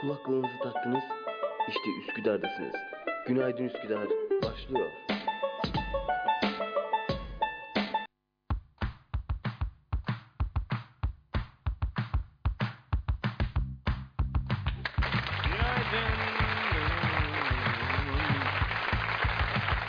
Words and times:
Kulaklığınızı 0.00 0.58
taktınız. 0.62 1.04
İşte 1.68 1.90
Üsküdar'dasınız. 2.00 2.74
Günaydın 3.28 3.64
Üsküdar 3.64 4.08
başlıyor. 4.42 4.90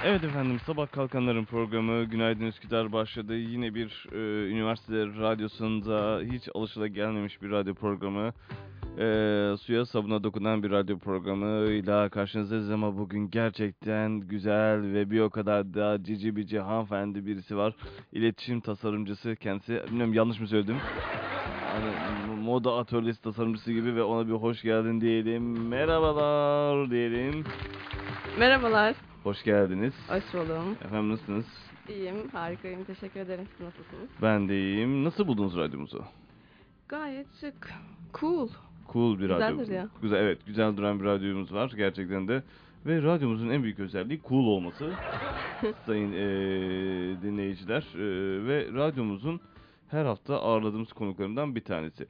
Evet 0.06 0.24
efendim 0.24 0.60
sabah 0.66 0.92
kalkanların 0.92 1.46
programı 1.46 2.04
Günaydın 2.04 2.46
Üsküdar 2.46 2.92
başladı. 2.92 3.36
Yine 3.36 3.76
bir 3.76 4.08
e, 4.12 4.50
üniversite 4.52 4.94
radyosunda 5.22 6.22
hiç 6.32 6.50
alışılagelmemiş 6.56 7.42
bir 7.42 7.52
radyo 7.52 7.74
programı. 7.74 8.34
E, 8.98 9.56
suya 9.62 9.86
sabuna 9.86 10.24
dokunan 10.24 10.64
bir 10.64 10.72
radyo 10.72 10.98
programıyla 11.00 12.10
karşınızdayız 12.10 12.72
ama 12.72 12.98
bugün 12.98 13.30
gerçekten 13.30 14.20
güzel 14.20 14.94
ve 14.94 15.12
bir 15.12 15.20
o 15.20 15.30
kadar 15.30 15.74
da 15.74 16.04
cici 16.04 16.36
bici 16.36 16.60
hanımefendi 16.60 17.26
birisi 17.26 17.58
var. 17.58 17.76
İletişim 18.12 18.60
tasarımcısı 18.62 19.36
kendisi. 19.36 19.82
Bilmiyorum 19.88 20.14
yanlış 20.14 20.40
mı 20.40 20.48
söyledim? 20.48 20.76
Hani 21.72 21.92
moda 22.42 22.76
atölyesi 22.78 23.22
tasarımcısı 23.22 23.72
gibi 23.74 23.96
ve 23.96 24.04
ona 24.04 24.28
bir 24.28 24.34
hoş 24.34 24.62
geldin 24.62 25.02
diyelim. 25.02 25.68
Merhabalar 25.68 26.92
diyelim. 26.92 27.44
Merhabalar, 28.40 28.96
Hoş 29.24 29.44
geldiniz. 29.44 29.94
hoş 30.10 30.24
buldum. 30.34 30.76
Efendim 30.86 31.10
nasılsınız? 31.12 31.46
İyiyim, 31.90 32.30
harikayım. 32.32 32.84
Teşekkür 32.84 33.20
ederim. 33.20 33.46
Siz 33.52 33.66
nasılsınız? 33.66 34.10
Ben 34.22 34.50
de 34.50 34.60
iyiyim. 34.62 35.04
Nasıl 35.04 35.28
buldunuz 35.28 35.58
radyomuzu? 35.58 36.04
Gayet 36.88 37.28
şık. 37.42 37.74
Cool. 38.20 38.50
Cool 38.94 39.16
bir 39.16 39.22
Güzel 39.22 39.40
radyo. 39.40 39.66
duruyor. 39.66 39.90
Güzel, 40.02 40.18
evet 40.18 40.46
güzel 40.46 40.78
duran 40.78 41.00
bir 41.00 41.06
radyomuz 41.06 41.54
var 41.54 41.74
gerçekten 41.78 42.28
de. 42.28 42.44
Ve 42.86 43.02
radyomuzun 43.04 43.50
en 43.50 43.64
büyük 43.64 43.80
özelliği 43.80 44.22
cool 44.30 44.46
olması. 44.48 44.92
sayın 45.86 46.12
eee, 46.12 47.22
dinleyiciler. 47.22 47.86
Eee, 47.96 48.46
ve 48.48 48.68
radyomuzun 48.74 49.40
her 49.90 50.06
hafta 50.06 50.42
ağırladığımız 50.42 50.94
konuklarından 50.94 51.56
bir 51.56 51.62
tanesi. 51.62 52.06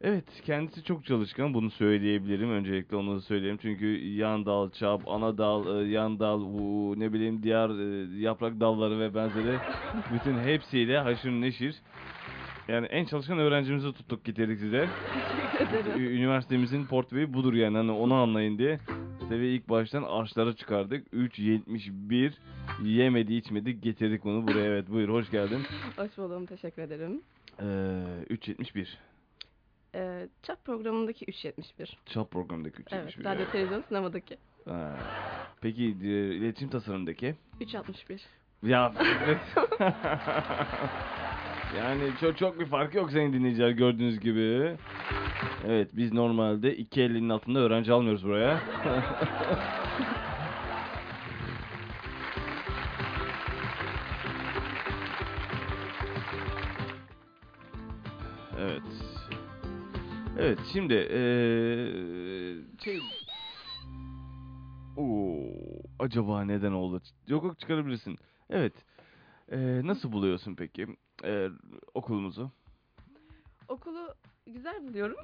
Evet 0.00 0.24
kendisi 0.44 0.84
çok 0.84 1.04
çalışkan 1.04 1.54
bunu 1.54 1.70
söyleyebilirim. 1.70 2.50
Öncelikle 2.50 2.96
onu 2.96 3.16
da 3.16 3.20
söyleyeyim. 3.20 3.58
Çünkü 3.62 3.86
yan 4.08 4.46
dal, 4.46 4.70
çap, 4.70 5.08
ana 5.08 5.38
dal, 5.38 5.86
e, 5.86 5.88
yan 5.88 6.18
dal, 6.20 6.40
bu 6.40 6.94
ne 6.98 7.12
bileyim 7.12 7.42
diğer 7.42 7.68
e, 7.70 8.18
yaprak 8.20 8.60
dalları 8.60 9.00
ve 9.00 9.14
benzeri 9.14 9.56
bütün 10.14 10.38
hepsiyle 10.38 10.98
haşır 10.98 11.30
neşir. 11.30 11.74
Yani 12.68 12.86
en 12.86 13.04
çalışkan 13.04 13.38
öğrencimizi 13.38 13.92
tuttuk 13.92 14.24
getirdik 14.24 14.58
size. 14.58 14.88
Ü- 15.98 16.16
Üniversitemizin 16.16 16.86
portföyü 16.86 17.34
budur 17.34 17.54
yani 17.54 17.76
hani 17.76 17.90
onu 17.92 18.14
anlayın 18.14 18.58
diye. 18.58 18.78
Size 19.20 19.36
ilk 19.48 19.68
baştan 19.68 20.02
arşlara 20.02 20.56
çıkardık. 20.56 21.06
3.71 21.12 22.32
yemedi 22.84 23.34
içmedi 23.34 23.80
getirdik 23.80 24.24
bunu 24.24 24.46
buraya 24.48 24.64
evet 24.66 24.90
buyur 24.90 25.08
hoş 25.08 25.30
geldin. 25.30 25.62
Hoş 25.96 26.18
buldum, 26.18 26.46
teşekkür 26.46 26.82
ederim. 26.82 27.22
Ee, 27.60 27.64
3.71 27.64 28.86
Ee, 29.96 30.28
çap 30.42 30.64
programındaki 30.64 31.24
371. 31.24 31.98
çap 32.06 32.30
programındaki 32.30 32.82
3.71. 32.82 32.96
Evet, 33.02 33.24
radyo 33.24 33.46
televizyon 33.52 33.82
sinemadaki 33.88 34.36
Ha. 34.68 34.96
Peki 35.60 35.84
e, 36.02 36.34
iletişim 36.34 36.68
tasarımındaki? 36.68 37.34
361. 37.60 38.22
Ya 38.62 38.92
evet. 39.24 39.38
yani 41.78 42.10
çok 42.20 42.38
çok 42.38 42.60
bir 42.60 42.66
farkı 42.66 42.96
yok 42.96 43.10
senin 43.12 43.32
dinleyiciler 43.32 43.70
gördüğünüz 43.70 44.20
gibi. 44.20 44.76
Evet 45.66 45.88
biz 45.92 46.12
normalde 46.12 46.76
2.50'nin 46.76 47.28
altında 47.28 47.58
öğrenci 47.58 47.92
almıyoruz 47.92 48.24
buraya. 48.24 48.60
evet. 58.58 58.82
Evet 60.38 60.58
şimdi 60.72 60.94
eee 60.94 62.54
şey 62.84 63.00
Oo, 64.96 65.42
acaba 65.98 66.44
neden 66.44 66.72
oldu? 66.72 67.00
Yok 67.28 67.44
yok 67.44 67.58
çıkarabilirsin. 67.58 68.18
Evet. 68.50 68.72
Ee, 69.52 69.80
nasıl 69.84 70.12
buluyorsun 70.12 70.54
peki 70.54 70.86
ee, 71.24 71.48
okulumuzu? 71.94 72.50
Okulu 73.68 74.14
güzel 74.46 74.88
buluyorum. 74.88 75.16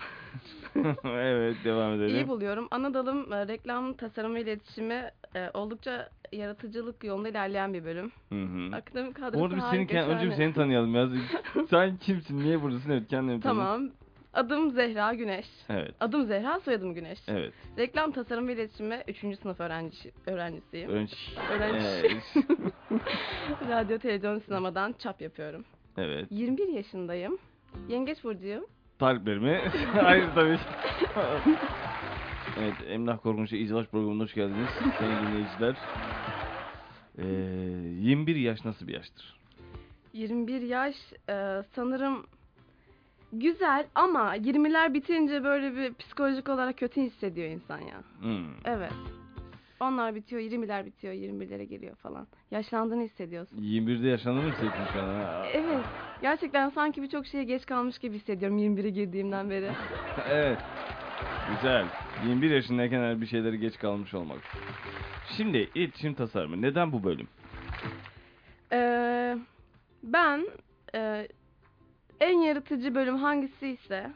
evet 1.05 1.57
devam 1.65 1.93
edelim. 1.95 2.17
İyi 2.17 2.29
buluyorum. 2.29 2.69
Ana 2.71 2.95
dalım 2.95 3.33
e, 3.33 3.49
reklam, 3.49 3.95
tasarım 3.95 4.35
ve 4.35 4.41
iletişimi 4.41 5.11
e, 5.35 5.51
oldukça 5.55 6.09
yaratıcılık 6.33 7.05
yolunda 7.05 7.29
ilerleyen 7.29 7.75
bir 7.75 7.85
bölüm. 7.85 8.13
Hı 8.29 8.43
hı. 8.43 8.77
Akademik 8.77 9.15
kadrosu 9.17 9.45
Orada 9.45 9.57
biz 9.57 9.65
seni 9.71 9.87
kend- 9.87 10.07
önce 10.07 10.27
bir 10.27 10.33
seni 10.33 10.55
tanıyalım 10.55 10.95
ya. 10.95 11.09
Sen 11.71 11.97
kimsin? 11.97 12.39
Niye 12.39 12.63
buradasın? 12.63 12.91
Evet 12.91 13.09
kendini 13.09 13.41
tanı. 13.41 13.55
Tamam. 13.55 13.91
Adım 14.35 14.71
Zehra 14.71 15.15
Güneş. 15.15 15.47
Evet. 15.69 15.95
Adım 16.01 16.27
Zehra, 16.27 16.61
soyadım 16.61 16.95
Güneş. 16.95 17.19
Evet. 17.29 17.53
Reklam 17.79 18.13
tasarım 18.13 18.49
ve 18.49 18.53
iletişimi 18.53 19.03
3. 19.09 19.39
sınıf 19.39 19.61
öğrenci, 19.61 20.13
öğrencisiyim. 20.27 20.91
Önce. 20.91 21.17
Öğrenci. 21.53 21.87
Evet. 21.87 22.23
Radyo, 23.69 23.99
televizyon, 23.99 24.39
sinemadan 24.39 24.95
çap 24.99 25.23
yapıyorum. 25.23 25.65
Evet. 25.99 26.27
21 26.31 26.69
yaşındayım. 26.69 27.39
Yengeç 27.89 28.25
burcuyum. 28.25 28.65
Taliplerimi. 28.99 29.61
Hayır 30.03 30.29
tabii. 30.35 30.59
evet, 32.59 32.75
Emlak 32.89 33.23
Korkunç'u 33.23 33.57
İzdivaç 33.57 33.89
programına 33.89 34.23
hoş 34.23 34.35
geldiniz 34.35 34.69
sayın 34.99 35.27
dinleyiciler. 35.27 35.77
Ee, 37.19 37.25
21 38.01 38.37
yaş 38.37 38.65
nasıl 38.65 38.89
bir 38.89 38.95
yaştır? 38.95 39.41
21 40.13 40.61
yaş 40.63 40.97
e, 41.29 41.63
sanırım 41.75 42.27
güzel 43.33 43.87
ama 43.95 44.37
20'ler 44.37 44.95
bitince 44.95 45.45
böyle 45.45 45.77
bir 45.77 45.95
psikolojik 45.95 46.49
olarak 46.49 46.79
kötü 46.79 47.01
hissediyor 47.01 47.49
insan 47.49 47.79
ya. 47.79 48.03
Hmm. 48.21 48.47
Evet. 48.65 48.93
Onlar 49.81 50.15
bitiyor, 50.15 50.43
20'ler 50.43 50.87
bitiyor, 50.87 51.15
21'lere 51.15 51.63
geliyor 51.63 51.97
falan. 51.97 52.27
Yaşlandığını 52.51 53.03
hissediyorsun. 53.03 53.59
21'de 53.59 54.09
yaşandığını 54.09 54.43
mı 54.43 54.51
hissettin 54.51 54.85
şu 54.93 55.01
an? 55.01 55.05
ha? 55.05 55.47
Evet. 55.53 55.85
Gerçekten 56.23 56.69
sanki 56.69 57.03
birçok 57.03 57.27
şeye 57.27 57.45
geç 57.45 57.67
kalmış 57.67 57.99
gibi 57.99 58.17
hissediyorum 58.17 58.59
21'e 58.59 58.91
girdiğimden 58.91 59.51
beri. 59.51 59.71
evet. 60.31 60.59
Güzel. 61.57 61.87
21 62.27 62.51
yaşındayken 62.51 63.01
her 63.01 63.21
bir 63.21 63.27
şeyleri 63.27 63.59
geç 63.61 63.79
kalmış 63.79 64.15
olmak. 64.15 64.39
Şimdi 65.37 65.71
iletişim 65.75 66.15
tasarımı. 66.15 66.63
Neden 66.63 66.93
bu 66.93 67.05
bölüm? 67.05 67.29
Ee, 68.73 69.37
ben 70.03 70.47
e, 70.95 71.29
en 72.21 72.39
yaratıcı 72.39 72.95
bölüm 72.95 73.17
hangisi 73.17 73.69
ise 73.69 74.11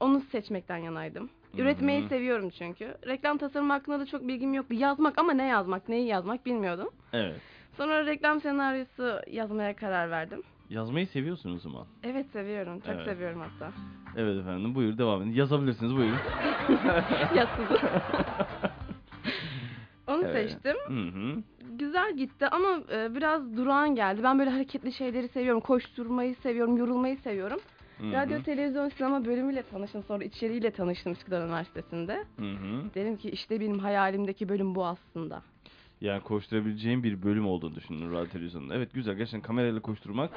onu 0.00 0.20
seçmekten 0.20 0.76
yanaydım. 0.76 1.30
Üretmeyi 1.58 2.00
Hı 2.00 2.04
hı. 2.04 2.08
seviyorum 2.08 2.50
çünkü. 2.50 2.94
Reklam 3.06 3.38
tasarımı 3.38 3.72
hakkında 3.72 4.00
da 4.00 4.06
çok 4.06 4.28
bilgim 4.28 4.54
yoktu. 4.54 4.74
Yazmak 4.74 5.18
ama 5.18 5.32
ne 5.32 5.46
yazmak, 5.46 5.88
neyi 5.88 6.06
yazmak 6.06 6.46
bilmiyordum. 6.46 6.88
Evet. 7.12 7.40
Sonra 7.76 8.06
reklam 8.06 8.40
senaryosu 8.40 9.20
yazmaya 9.30 9.76
karar 9.76 10.10
verdim. 10.10 10.42
Yazmayı 10.70 11.06
seviyorsunuz 11.06 11.56
o 11.56 11.58
zaman. 11.70 11.86
Evet 12.02 12.26
seviyorum, 12.32 12.80
çok 12.80 12.94
Evet. 12.94 13.04
seviyorum 13.04 13.40
hatta. 13.40 13.72
Evet 14.16 14.40
efendim 14.40 14.74
buyur 14.74 14.98
devam 14.98 15.22
edin. 15.22 15.30
Yazabilirsiniz 15.30 15.96
buyurun. 15.96 16.16
Yazsızı. 17.34 17.78
Onu 20.06 20.24
Evet. 20.26 20.50
seçtim. 20.50 20.76
Hı 20.86 21.18
hı. 21.18 21.42
Güzel 21.78 22.16
gitti 22.16 22.48
ama 22.48 22.68
e, 22.92 23.14
biraz 23.14 23.56
durağan 23.56 23.94
geldi. 23.94 24.20
Ben 24.22 24.38
böyle 24.38 24.50
hareketli 24.50 24.92
şeyleri 24.92 25.28
seviyorum. 25.28 25.60
Koşturmayı 25.60 26.34
seviyorum, 26.34 26.76
yorulmayı 26.76 27.16
seviyorum. 27.16 27.60
Hı 27.98 28.06
hı. 28.06 28.12
Radyo, 28.12 28.42
televizyon, 28.42 28.88
sinema 28.88 29.24
bölümüyle 29.24 29.62
tanıştım. 29.62 30.02
Sonra 30.02 30.24
içeriğiyle 30.24 30.70
tanıştım 30.70 31.12
Üsküdar 31.12 31.44
Üniversitesi'nde. 31.46 32.24
Hı 32.38 32.52
hı. 32.52 32.94
Dedim 32.94 33.16
ki 33.16 33.30
işte 33.30 33.60
benim 33.60 33.78
hayalimdeki 33.78 34.48
bölüm 34.48 34.74
bu 34.74 34.86
aslında. 34.86 35.42
Yani 36.00 36.22
koşturabileceğim 36.22 37.02
bir 37.02 37.22
bölüm 37.22 37.46
olduğunu 37.46 37.74
düşünün 37.74 38.12
radyo 38.12 38.28
televizyonda. 38.28 38.74
Evet 38.74 38.94
güzel 38.94 39.14
gerçekten 39.14 39.40
kamerayla 39.40 39.80
koşturmak, 39.80 40.30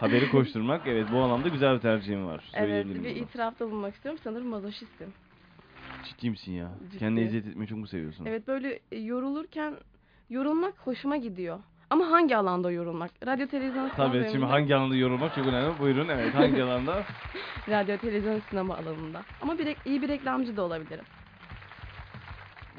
haberi 0.00 0.30
koşturmak 0.30 0.86
evet 0.86 1.06
bu 1.12 1.18
anlamda 1.18 1.48
güzel 1.48 1.74
bir 1.76 1.80
tercihim 1.80 2.26
var. 2.26 2.44
Evet 2.54 2.86
bir 2.86 2.94
bunu. 2.94 3.06
itirafta 3.06 3.66
bulunmak 3.66 3.94
istiyorum. 3.94 4.20
Sanırım 4.24 4.46
mazoşistim. 4.46 5.12
Ciddi 6.08 6.30
misin 6.30 6.52
ya? 6.52 6.72
Ciddi. 6.84 6.98
Kendine 6.98 7.24
eziyet 7.24 7.46
etmeyi 7.46 7.68
çok 7.68 7.78
mu 7.78 7.86
seviyorsun? 7.86 8.26
Evet 8.26 8.48
böyle 8.48 8.80
e, 8.92 8.98
yorulurken 8.98 9.74
yorulmak 10.30 10.74
hoşuma 10.78 11.16
gidiyor. 11.16 11.58
Ama 11.92 12.10
hangi 12.10 12.36
alanda 12.36 12.70
yorulmak? 12.70 13.10
Radyo, 13.26 13.46
televizyon, 13.46 13.88
sinema 13.88 13.96
Tabii 14.12 14.18
şimdi 14.18 14.26
bölümünde- 14.28 14.46
hangi 14.50 14.74
alanda 14.76 14.96
yorulmak 14.96 15.34
çok 15.34 15.46
önemli. 15.46 15.78
Buyurun 15.78 16.08
evet 16.08 16.34
hangi 16.34 16.62
alanda? 16.66 17.02
Radyo, 17.68 17.96
televizyon, 17.96 18.40
sinema 18.50 18.76
alanında. 18.76 19.22
Ama 19.42 19.58
bir, 19.58 19.66
rek- 19.66 19.76
iyi 19.86 20.02
bir 20.02 20.08
reklamcı 20.08 20.56
da 20.56 20.62
olabilirim. 20.62 21.04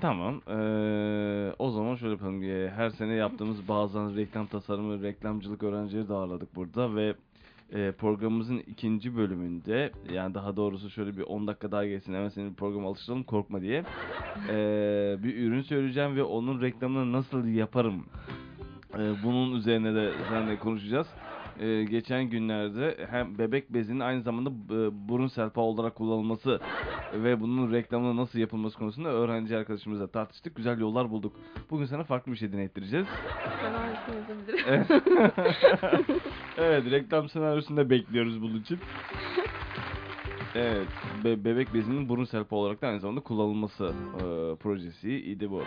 Tamam. 0.02 0.42
Ee, 0.48 1.54
o 1.60 1.72
zaman 1.72 1.96
şöyle 1.96 2.12
yapalım. 2.14 2.44
Ee, 2.44 2.70
Her 2.76 2.90
sene 2.90 3.14
yaptığımız 3.14 3.68
bazen 3.68 4.16
reklam 4.16 4.48
tasarımı, 4.48 5.04
reklamcılık 5.04 5.64
öğrencileri 5.64 6.10
de 6.10 6.14
ağırladık 6.14 6.56
burada 6.56 6.96
ve 6.96 7.14
e, 7.74 7.92
programımızın 7.92 8.58
ikinci 8.58 9.18
bölümünde 9.18 9.92
yani 10.14 10.34
daha 10.34 10.56
doğrusu 10.56 10.90
şöyle 10.90 11.18
bir 11.18 11.22
10 11.24 11.48
dakika 11.48 11.72
daha 11.72 11.86
geçsin 11.86 12.14
hemen 12.14 12.30
senin 12.30 12.54
programa 12.54 12.88
alıştıralım 12.90 13.24
korkma 13.24 13.62
diye 13.62 13.84
e, 14.50 14.56
bir 15.24 15.36
ürün 15.38 15.62
söyleyeceğim 15.62 16.16
ve 16.16 16.24
onun 16.24 16.62
reklamını 16.62 17.12
nasıl 17.12 17.46
yaparım 17.48 18.06
e, 18.96 19.24
bunun 19.24 19.56
üzerine 19.56 19.96
de 19.96 20.12
seninle 20.30 20.60
konuşacağız. 20.60 21.08
E, 21.60 21.84
geçen 21.84 22.24
günlerde 22.24 22.98
hem 23.10 23.38
bebek 23.38 23.74
bezinin 23.74 24.00
aynı 24.00 24.22
zamanda 24.22 24.50
e, 24.50 25.10
burun 25.10 25.28
serpa 25.28 25.62
olarak 25.62 25.96
kullanılması 25.96 26.60
ve 27.14 27.42
bunun 27.42 27.72
reklamını 27.74 28.18
nasıl 28.18 28.40
yapılması 28.40 28.78
konusunda 28.78 29.10
öğrenci 29.10 29.58
arkadaşımızla 29.58 30.08
tartıştık. 30.08 30.56
Güzel 30.56 30.80
yollar 30.80 31.10
bulduk. 31.10 31.34
Bugün 31.70 31.86
sana 31.86 32.04
farklı 32.04 32.32
bir 32.32 32.38
şey 32.38 32.52
denettireceğiz. 32.54 33.08
Ben 33.64 33.74
hangisini 33.74 34.16
yazabilirim? 34.16 34.66
Evet. 34.68 34.88
evet, 36.58 36.92
reklam 36.92 37.30
senaryosunda 37.30 37.90
bekliyoruz 37.90 38.42
bunun 38.42 38.62
için. 38.62 38.80
Evet, 40.56 40.88
be- 41.24 41.46
bebek 41.46 41.74
bezinin 41.74 42.10
burun 42.10 42.24
serpi 42.24 42.56
olarak 42.56 42.82
da 42.82 42.88
aynı 42.88 43.00
zamanda 43.00 43.22
kullanılması 43.22 43.94
e, 44.16 44.56
projesi 44.56 45.12
idi 45.12 45.52
bu. 45.52 45.64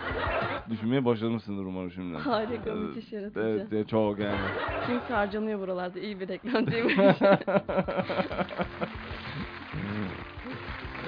Düşünmeye 0.70 1.04
başlamışsındır 1.04 1.64
umarım 1.64 1.90
şimdiden. 1.90 2.20
Harika, 2.20 2.70
Evet, 2.70 2.78
müthiş 2.96 3.12
yaratıcı. 3.12 3.40
Evet, 3.40 3.66
evet, 3.72 3.88
çok 3.88 4.18
yani. 4.18 4.40
Çünkü 4.86 5.12
harcanıyor 5.12 5.60
buralarda. 5.60 6.00
iyi 6.00 6.20
bir 6.20 6.28
reklam 6.28 6.66
değil 6.70 6.84
mi? 6.96 7.16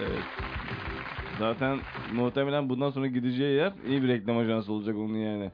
evet. 0.01 0.25
Zaten 1.39 1.79
muhtemelen 2.15 2.69
bundan 2.69 2.91
sonra 2.91 3.07
gideceği 3.07 3.57
yer 3.57 3.73
iyi 3.89 4.03
bir 4.03 4.09
reklam 4.09 4.39
ajansı 4.39 4.73
olacak 4.73 4.97
onun 4.97 5.17
yani. 5.17 5.51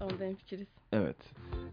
Onda 0.00 0.24
hemfikiriz. 0.24 0.66
Evet. 0.92 1.16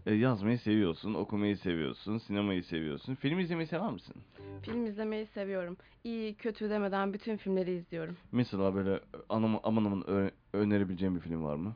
E, 0.06 0.14
yazmayı 0.14 0.58
seviyorsun, 0.58 1.14
okumayı 1.14 1.56
seviyorsun, 1.56 2.18
sinemayı 2.18 2.64
seviyorsun. 2.64 3.14
Film 3.14 3.38
izlemeyi 3.38 3.66
sever 3.66 3.90
misin? 3.92 4.14
Film 4.62 4.86
izlemeyi 4.86 5.26
seviyorum. 5.26 5.76
İyi, 6.04 6.34
kötü 6.34 6.70
demeden 6.70 7.12
bütün 7.12 7.36
filmleri 7.36 7.72
izliyorum. 7.72 8.16
Mesela 8.32 8.74
böyle 8.74 9.00
anam, 9.28 9.60
aman 9.62 9.84
aman 9.84 10.10
ö- 10.10 10.30
önerebileceğim 10.52 11.14
bir 11.14 11.20
film 11.20 11.44
var 11.44 11.56
mı? 11.56 11.74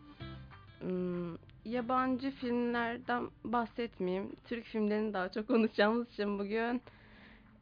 Hmm, 0.80 1.36
yabancı 1.64 2.30
filmlerden 2.30 3.30
bahsetmeyeyim. 3.44 4.36
Türk 4.44 4.64
filmlerini 4.64 5.12
daha 5.14 5.28
çok 5.32 5.48
konuşacağımız 5.48 6.08
için 6.12 6.38
bugün. 6.38 6.82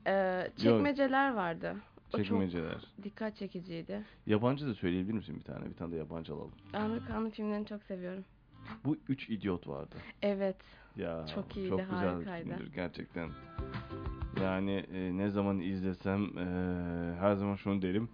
Ee, 0.06 0.50
çekmeceler 0.56 1.34
vardı. 1.34 1.76
O 2.14 2.16
Çekmeceler. 2.16 2.72
çok 2.72 3.04
dikkat 3.04 3.36
çekiciydi. 3.36 4.02
Yabancı 4.26 4.66
da 4.66 4.74
söyleyebilir 4.74 5.12
misin 5.14 5.36
bir 5.38 5.44
tane? 5.44 5.70
Bir 5.70 5.74
tane 5.74 5.92
de 5.92 5.96
yabancı 5.96 6.34
alalım. 6.34 6.52
Amerikanlı 6.72 7.30
filmlerini 7.30 7.66
çok 7.66 7.82
seviyorum. 7.82 8.24
Bu 8.84 8.96
üç 9.08 9.28
idiot 9.30 9.68
vardı. 9.68 9.96
Evet. 10.22 10.56
Ya 10.96 11.26
Çok 11.34 11.56
iyiydi, 11.56 11.68
çok 11.68 11.80
güzel 11.80 12.02
bir 12.02 12.06
harikaydı. 12.26 12.44
filmdir 12.44 12.72
gerçekten. 12.74 13.30
Yani 14.42 14.86
e, 14.92 15.16
ne 15.16 15.30
zaman 15.30 15.60
izlesem 15.60 16.38
e, 16.38 16.44
her 17.20 17.34
zaman 17.34 17.56
şunu 17.56 17.82
derim. 17.82 18.08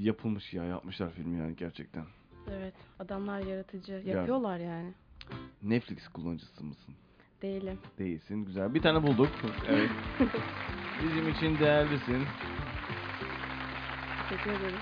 Yapılmış 0.00 0.52
ya 0.54 0.64
yapmışlar 0.64 1.10
filmi 1.10 1.38
yani 1.38 1.56
gerçekten. 1.56 2.04
Evet. 2.50 2.74
Adamlar 2.98 3.40
yaratıcı. 3.40 3.92
Yapıyorlar 4.06 4.58
yani. 4.58 4.92
Netflix 5.62 6.08
kullanıcısı 6.08 6.64
mısın? 6.64 6.94
Değilim. 7.42 7.78
Değilsin. 7.98 8.44
Güzel. 8.44 8.74
Bir 8.74 8.82
tane 8.82 9.02
bulduk. 9.02 9.28
Evet. 9.68 9.90
Bizim 11.02 11.28
için 11.28 11.58
değerlisin. 11.58 12.24
Teşekkür 14.28 14.50
ederim. 14.50 14.78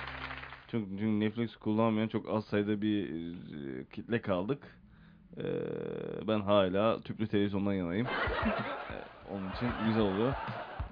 Çok, 0.69 0.88
çünkü 0.88 1.20
Netflix 1.20 1.56
kullanmayan 1.56 2.09
çok 2.09 2.29
az 2.29 2.44
sayıda 2.44 2.82
bir 2.82 3.05
e, 3.11 3.85
kitle 3.93 4.20
kaldık. 4.20 4.79
Ee, 5.37 5.43
ben 6.29 6.41
hala 6.41 7.00
tüplü 7.00 7.29
televizyondan 7.29 7.73
yanayım. 7.73 8.09
Ee, 8.91 9.05
Onun 9.25 9.50
için 9.50 9.85
güzel 9.85 10.03
oluyor. 10.03 10.35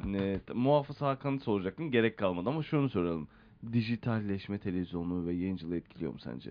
Ne, 0.04 0.38
t- 0.38 0.52
muhafız 0.54 1.00
Hakan'ı 1.02 1.40
soracaktım. 1.40 1.90
Gerek 1.90 2.16
kalmadı 2.18 2.48
ama 2.48 2.62
şunu 2.62 2.88
soralım. 2.88 3.28
Dijitalleşme 3.72 4.58
televizyonu 4.58 5.26
ve 5.26 5.32
yayıncılığı 5.32 5.76
etkiliyor 5.76 6.12
mu 6.12 6.18
sence? 6.18 6.50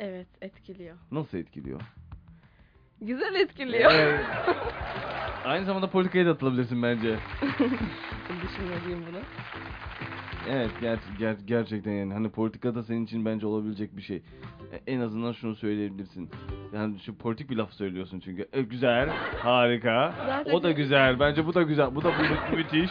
Evet 0.00 0.28
etkiliyor. 0.42 0.96
Nasıl 1.12 1.38
etkiliyor? 1.38 1.80
Güzel 3.00 3.34
etkiliyor. 3.34 3.90
Evet. 3.92 4.26
Aynı 5.44 5.64
zamanda 5.64 5.90
politikaya 5.90 6.26
da 6.26 6.30
atılabilirsin 6.30 6.82
bence. 6.82 7.16
Düşünmeliyim 8.42 9.04
bunu. 9.10 9.18
Evet 10.48 10.70
ger- 10.82 10.98
ger- 11.18 11.46
gerçekten 11.46 11.92
yani 11.92 12.12
hani 12.12 12.28
politikada 12.30 12.82
senin 12.82 13.04
için 13.04 13.24
bence 13.24 13.46
olabilecek 13.46 13.96
bir 13.96 14.02
şey. 14.02 14.16
E, 14.72 14.92
En 14.92 15.00
azından 15.00 15.32
şunu 15.32 15.54
söyleyebilirsin. 15.56 16.30
Yani 16.74 16.98
şu 17.00 17.14
politik 17.18 17.50
bir 17.50 17.56
laf 17.56 17.72
söylüyorsun 17.72 18.20
çünkü. 18.20 18.48
E, 18.52 18.62
güzel, 18.62 19.08
harika. 19.42 20.14
Zaten 20.26 20.52
O 20.52 20.62
da 20.62 20.70
güzel. 20.72 21.20
Bence 21.20 21.46
bu 21.46 21.54
da 21.54 21.62
güzel. 21.62 21.94
Bu 21.94 22.02
da 22.04 22.08
bu, 22.08 22.56
müthiş. 22.56 22.90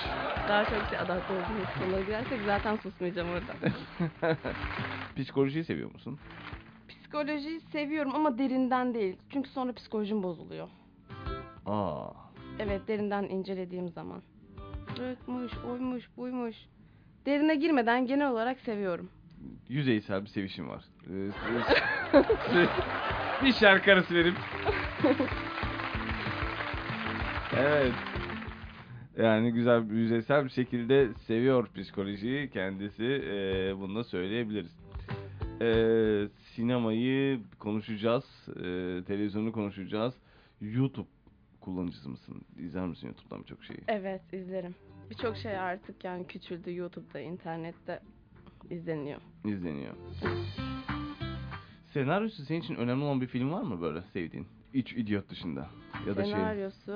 Daha 0.50 0.66
çok 0.66 0.90
şey 0.90 1.00
adapte 1.00 1.34
olduğumuz 1.34 1.68
konulara 1.80 2.02
girersek 2.02 2.40
zaten 2.46 2.76
susmayacağım 2.76 3.30
orada. 3.30 3.54
Psikolojiyi 5.16 5.64
seviyor 5.64 5.92
musun? 5.94 6.20
Psikolojiyi 6.90 7.60
seviyorum 7.60 8.16
ama 8.16 8.38
derinden 8.38 8.94
değil. 8.94 9.16
Çünkü 9.30 9.50
sonra 9.50 9.74
psikolojim 9.74 10.24
bozuluyor. 10.24 10.68
Aa. 11.66 12.29
Evet 12.60 12.88
derinden 12.88 13.24
incelediğim 13.24 13.90
zaman. 13.90 14.22
Bırakmış, 14.98 15.54
oymuş, 15.68 16.10
buymuş. 16.18 16.56
Derine 17.26 17.56
girmeden 17.56 18.06
genel 18.06 18.32
olarak 18.32 18.60
seviyorum. 18.60 19.10
Yüzeysel 19.70 20.22
bir 20.22 20.28
sevişim 20.28 20.70
var. 20.70 20.86
Ee, 21.10 21.30
bir 23.46 23.54
şarkı 23.54 23.92
arası 23.92 24.16
verip. 24.16 24.36
evet. 27.58 27.94
Yani 29.18 29.52
güzel, 29.54 29.90
yüzeysel 29.92 30.46
bir 30.46 30.50
şekilde 30.50 31.14
seviyor 31.14 31.68
psikolojiyi 31.76 32.50
kendisi. 32.50 33.06
Ee, 33.06 33.74
bunu 33.80 33.96
da 33.96 34.04
söyleyebiliriz. 34.04 34.78
Ee, 35.62 36.28
sinemayı 36.56 37.40
konuşacağız. 37.60 38.26
Ee, 38.50 39.04
televizyonu 39.08 39.52
konuşacağız. 39.52 40.14
YouTube 40.62 41.08
kullanıcısı 41.62 42.10
mısın? 42.10 42.42
İzler 42.58 42.88
misin 42.88 43.08
YouTube'dan 43.08 43.40
birçok 43.44 43.64
şeyi? 43.64 43.80
Evet 43.88 44.34
izlerim. 44.34 44.76
Birçok 45.10 45.38
şey 45.38 45.58
artık 45.58 46.04
yani 46.04 46.28
küçüldü 46.28 46.76
YouTube'da, 46.76 47.20
internette 47.20 48.00
izleniyor. 48.70 49.22
İzleniyor. 49.46 49.94
Senaryosu 51.94 52.46
senin 52.46 52.60
için 52.60 52.76
önemli 52.76 53.04
olan 53.04 53.22
bir 53.22 53.28
film 53.28 53.52
var 53.52 53.62
mı 53.62 53.82
böyle 53.82 54.02
sevdiğin? 54.14 54.48
Üç 54.74 54.94
idiot 54.94 55.30
dışında. 55.30 55.68
Ya 56.08 56.16
da 56.18 56.24
şey. 56.24 56.34
Senaryosu 56.34 56.92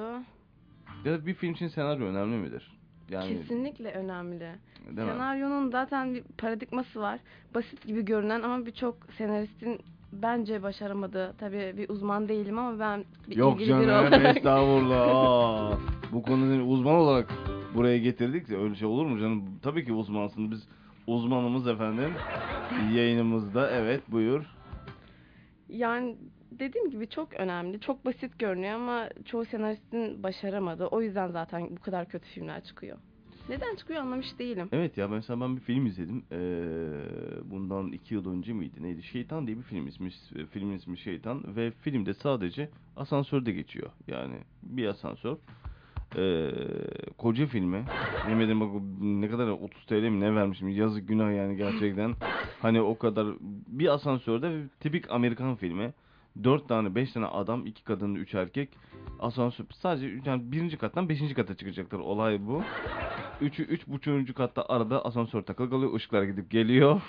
Ya 1.05 1.13
da 1.13 1.25
bir 1.25 1.33
film 1.33 1.53
için 1.53 1.67
senaryo 1.67 2.05
önemli 2.05 2.37
midir? 2.37 2.77
Yani 3.09 3.37
kesinlikle 3.37 3.91
önemli. 3.91 4.39
değil 4.39 5.07
mi? 5.07 5.13
Senaryonun 5.13 5.71
zaten 5.71 6.13
bir 6.13 6.23
paradigması 6.23 6.99
var. 6.99 7.19
Basit 7.55 7.87
gibi 7.87 8.05
görünen 8.05 8.41
ama 8.41 8.65
birçok 8.65 8.97
senaristin 9.17 9.81
bence 10.21 10.63
başaramadığı. 10.63 11.33
Tabii 11.37 11.73
bir 11.77 11.89
uzman 11.89 12.29
değilim 12.29 12.59
ama 12.59 12.79
ben 12.79 13.05
bir 13.29 13.35
Yok 13.35 13.61
ilgili 13.61 13.77
biri 13.77 13.87
canım 13.87 14.07
olarak 14.07 14.37
estağfurullah. 14.37 15.07
Aa, 15.15 15.77
bu 16.11 16.23
konuda 16.23 16.63
uzman 16.63 16.95
olarak 16.95 17.33
buraya 17.75 17.97
getirdik. 17.97 18.49
Öyle 18.49 18.75
şey 18.75 18.87
olur 18.87 19.05
mu 19.05 19.19
canım? 19.19 19.59
Tabii 19.61 19.85
ki 19.85 19.93
uzmansın. 19.93 20.51
Biz 20.51 20.67
uzmanımız 21.07 21.67
efendim. 21.67 22.13
Yayınımızda 22.93 23.71
evet 23.71 24.01
buyur. 24.11 24.45
Yani 25.69 26.15
dediğim 26.51 26.89
gibi 26.89 27.09
çok 27.09 27.33
önemli. 27.33 27.79
Çok 27.79 28.05
basit 28.05 28.39
görünüyor 28.39 28.73
ama 28.73 29.09
çoğu 29.25 29.45
senaristin 29.45 30.23
başaramadığı. 30.23 30.87
O 30.87 31.01
yüzden 31.01 31.27
zaten 31.27 31.69
bu 31.77 31.81
kadar 31.81 32.05
kötü 32.05 32.25
filmler 32.27 32.63
çıkıyor. 32.63 32.97
Neden 33.49 33.75
çıkıyor 33.75 34.01
anlamış 34.01 34.39
değilim. 34.39 34.69
Evet 34.71 34.97
ya 34.97 35.07
mesela 35.07 35.41
ben 35.41 35.55
bir 35.55 35.61
film 35.61 35.85
izledim. 35.85 36.23
Ee, 36.31 36.37
bundan 37.51 37.91
iki 37.91 38.13
yıl 38.13 38.31
önce 38.31 38.53
miydi 38.53 38.83
neydi? 38.83 39.03
Şeytan 39.03 39.47
diye 39.47 39.57
bir 39.57 39.63
film 39.63 39.87
ismi. 39.87 40.09
Filmin 40.51 40.75
ismi 40.77 40.97
Şeytan 40.97 41.55
ve 41.55 41.71
filmde 41.71 42.13
sadece 42.13 42.69
asansörde 42.97 43.51
geçiyor. 43.51 43.89
Yani 44.07 44.35
bir 44.63 44.85
asansör. 44.87 45.35
Ee, 46.17 46.51
koca 47.17 47.45
filmi. 47.45 47.83
Yemin 48.29 48.45
ederim 48.45 48.59
bak 48.61 48.69
ne 49.01 49.29
kadar 49.29 49.47
30 49.47 49.85
TL 49.85 49.93
mi 49.93 50.19
ne 50.19 50.35
vermişim. 50.35 50.69
Yazık 50.69 51.07
günah 51.07 51.35
yani 51.35 51.57
gerçekten. 51.57 52.13
Hani 52.61 52.81
o 52.81 52.97
kadar 52.97 53.27
bir 53.67 53.93
asansörde 53.93 54.63
tipik 54.79 55.11
Amerikan 55.11 55.55
filmi. 55.55 55.93
Dört 56.43 56.67
tane, 56.69 56.95
beş 56.95 57.11
tane 57.11 57.25
adam, 57.25 57.65
iki 57.65 57.83
kadın, 57.83 58.15
üç 58.15 58.33
erkek. 58.33 58.69
Asansör 59.19 59.65
sadece 59.81 60.19
yani 60.25 60.51
birinci 60.51 60.77
kattan 60.77 61.09
beşinci 61.09 61.33
kata 61.33 61.55
çıkacaklar. 61.55 61.99
Olay 61.99 62.47
bu. 62.47 62.63
Üçü, 63.41 63.63
üç 63.63 63.87
buçuğuncu 63.87 64.33
katta 64.33 64.65
arada 64.69 65.05
asansör 65.05 65.41
takılı 65.41 65.69
kalıyor. 65.69 65.93
ışıklar 65.93 66.23
gidip 66.23 66.51
geliyor. 66.51 67.01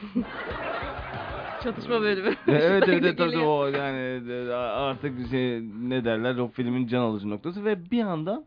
Çatışma 1.63 2.01
bölümü. 2.01 2.35
evet 2.49 2.85
evet 2.89 2.89
evet 2.89 3.19
tabii 3.19 3.39
o 3.39 3.67
yani 3.67 4.23
artık 4.63 5.31
şey, 5.31 5.61
ne 5.89 6.05
derler 6.05 6.37
o 6.37 6.49
filmin 6.49 6.87
can 6.87 7.01
alıcı 7.01 7.31
noktası 7.31 7.65
ve 7.65 7.91
bir 7.91 8.03
anda 8.03 8.45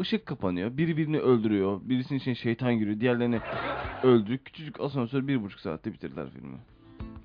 ışık 0.00 0.26
kapanıyor. 0.26 0.76
Biri 0.76 0.96
birini 0.96 1.18
öldürüyor. 1.18 1.80
Birisinin 1.82 2.18
içine 2.18 2.34
şeytan 2.34 2.78
giriyor. 2.78 3.00
Diğerlerini 3.00 3.40
öldürüyor. 4.02 4.38
Küçücük 4.38 4.80
asansör 4.80 5.26
bir 5.26 5.42
buçuk 5.42 5.60
saatte 5.60 5.92
bitirdiler 5.92 6.26
filmi. 6.30 6.56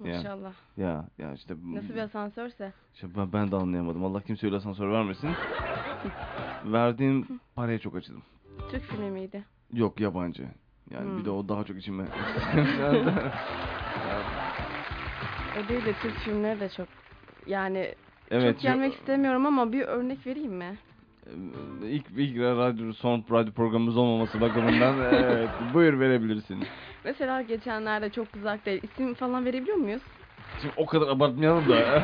Maşallah. 0.06 0.54
Ya 0.78 1.06
ya 1.18 1.34
işte 1.34 1.54
Nasıl 1.74 1.90
bir 1.94 2.00
asansörse. 2.00 2.74
işte 2.94 3.08
ben, 3.18 3.34
ben 3.34 3.52
de 3.52 3.56
anlayamadım. 3.56 4.06
Allah 4.06 4.22
kimseye 4.22 4.48
öyle 4.48 4.56
asansör 4.58 4.92
vermesin. 4.92 5.30
Verdiğim 6.64 7.28
paraya 7.56 7.80
çok 7.80 7.96
acıdım. 7.96 8.22
Türk 8.72 8.84
filmi 8.84 9.12
miydi? 9.12 9.44
Yok 9.74 10.00
yabancı. 10.00 10.48
Yani 10.92 11.10
Hmm. 11.10 11.18
bir 11.20 11.26
de 11.26 11.30
o 11.30 11.50
daha 11.50 11.64
çok 11.64 11.78
içime. 11.78 12.04
O 15.66 15.68
değil 15.70 15.86
de 15.86 15.94
Türk 15.94 16.16
filmleri 16.16 16.60
de 16.60 16.70
çok 16.70 16.88
yani 17.46 17.96
evet. 18.32 18.54
çok 18.56 18.62
gelmek 18.62 18.92
yo- 18.94 18.98
istemiyorum 19.00 19.46
ama 19.46 19.72
bir 19.72 19.82
örnek 19.82 20.28
vereyim 20.28 20.54
mi? 20.54 20.78
İlk, 21.84 22.06
ilk 22.18 22.38
radyo, 22.40 22.94
son 22.94 23.26
radyo 23.32 23.54
programımız 23.54 23.98
olmaması 23.98 24.42
bakımından 24.42 25.00
evet 25.00 25.50
buyur 25.74 26.00
verebilirsin. 26.00 26.64
Mesela 27.04 27.42
geçenlerde 27.42 28.10
çok 28.12 28.28
uzak 28.36 28.66
değil. 28.66 28.82
İsim 28.84 29.14
falan 29.14 29.46
verebiliyor 29.46 29.78
muyuz? 29.78 30.02
Şimdi 30.62 30.74
o 30.78 30.86
kadar 30.86 31.08
abartmayalım 31.08 31.70
da. 31.70 32.04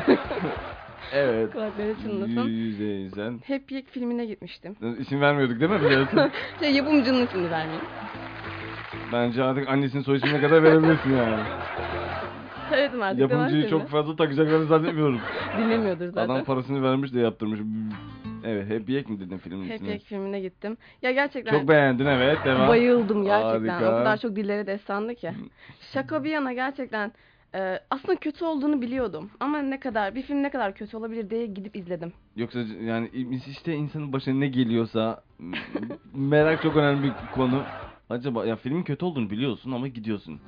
evet. 1.12 1.52
Kulakları 1.52 1.94
çınlasın. 2.02 2.48
Yüzde 2.48 3.00
insan. 3.00 3.40
Hep 3.44 3.72
Yek 3.72 3.86
filmine 3.88 4.26
gitmiştim. 4.26 4.76
İsim 4.98 5.20
vermiyorduk 5.20 5.60
değil 5.60 5.70
mi 5.70 5.80
biliyorsun? 5.80 6.20
Şey 6.60 6.74
yapımcının 6.74 7.26
ismini 7.26 7.50
vermeyeyim. 7.50 7.84
Bence 9.12 9.42
artık 9.42 9.68
annesinin 9.68 10.02
soy 10.02 10.16
ismine 10.16 10.40
kadar 10.40 10.62
verebilirsin 10.62 11.16
yani. 11.16 11.42
Söyledim 12.68 13.02
artık. 13.02 13.20
Yapımcıyı 13.20 13.68
çok 13.68 13.88
fazla 13.88 14.16
takacaklarını 14.16 14.66
zannetmiyorum. 14.66 15.20
Dinlemiyordur 15.58 16.06
zaten. 16.06 16.34
Adam 16.34 16.44
parasını 16.44 16.82
vermiş 16.82 17.14
de 17.14 17.20
yaptırmış. 17.20 17.60
Evet, 18.44 18.68
Hep 18.70 18.88
Yek 18.88 19.08
mi 19.08 19.20
dedin 19.20 19.38
filmin 19.38 19.70
ismini? 19.70 19.90
Yek 19.90 20.02
filmine 20.02 20.40
gittim. 20.40 20.76
Ya 21.02 21.12
gerçekten 21.12 21.58
Çok 21.58 21.68
beğendin 21.68 22.06
evet, 22.06 22.44
devam. 22.44 22.68
bayıldım 22.68 23.24
gerçekten. 23.24 23.68
Harika. 23.68 23.94
O 23.94 23.98
kadar 23.98 24.16
çok 24.16 24.36
dilleri 24.36 24.66
destandı 24.66 25.14
ki. 25.14 25.30
Şaka 25.92 26.24
bir 26.24 26.30
yana 26.30 26.52
gerçekten 26.52 27.12
e, 27.54 27.80
aslında 27.90 28.16
kötü 28.16 28.44
olduğunu 28.44 28.82
biliyordum. 28.82 29.30
Ama 29.40 29.58
ne 29.58 29.80
kadar 29.80 30.14
bir 30.14 30.22
film 30.22 30.42
ne 30.42 30.50
kadar 30.50 30.74
kötü 30.74 30.96
olabilir 30.96 31.30
diye 31.30 31.46
gidip 31.46 31.76
izledim. 31.76 32.12
Yoksa 32.36 32.60
yani 32.82 33.10
işte 33.50 33.74
insanın 33.74 34.12
başına 34.12 34.34
ne 34.34 34.48
geliyorsa 34.48 35.22
merak 36.14 36.62
çok 36.62 36.76
önemli 36.76 37.02
bir 37.02 37.12
konu. 37.34 37.64
Acaba 38.10 38.46
ya 38.46 38.56
filmin 38.56 38.82
kötü 38.82 39.04
olduğunu 39.04 39.30
biliyorsun 39.30 39.72
ama 39.72 39.88
gidiyorsun. 39.88 40.40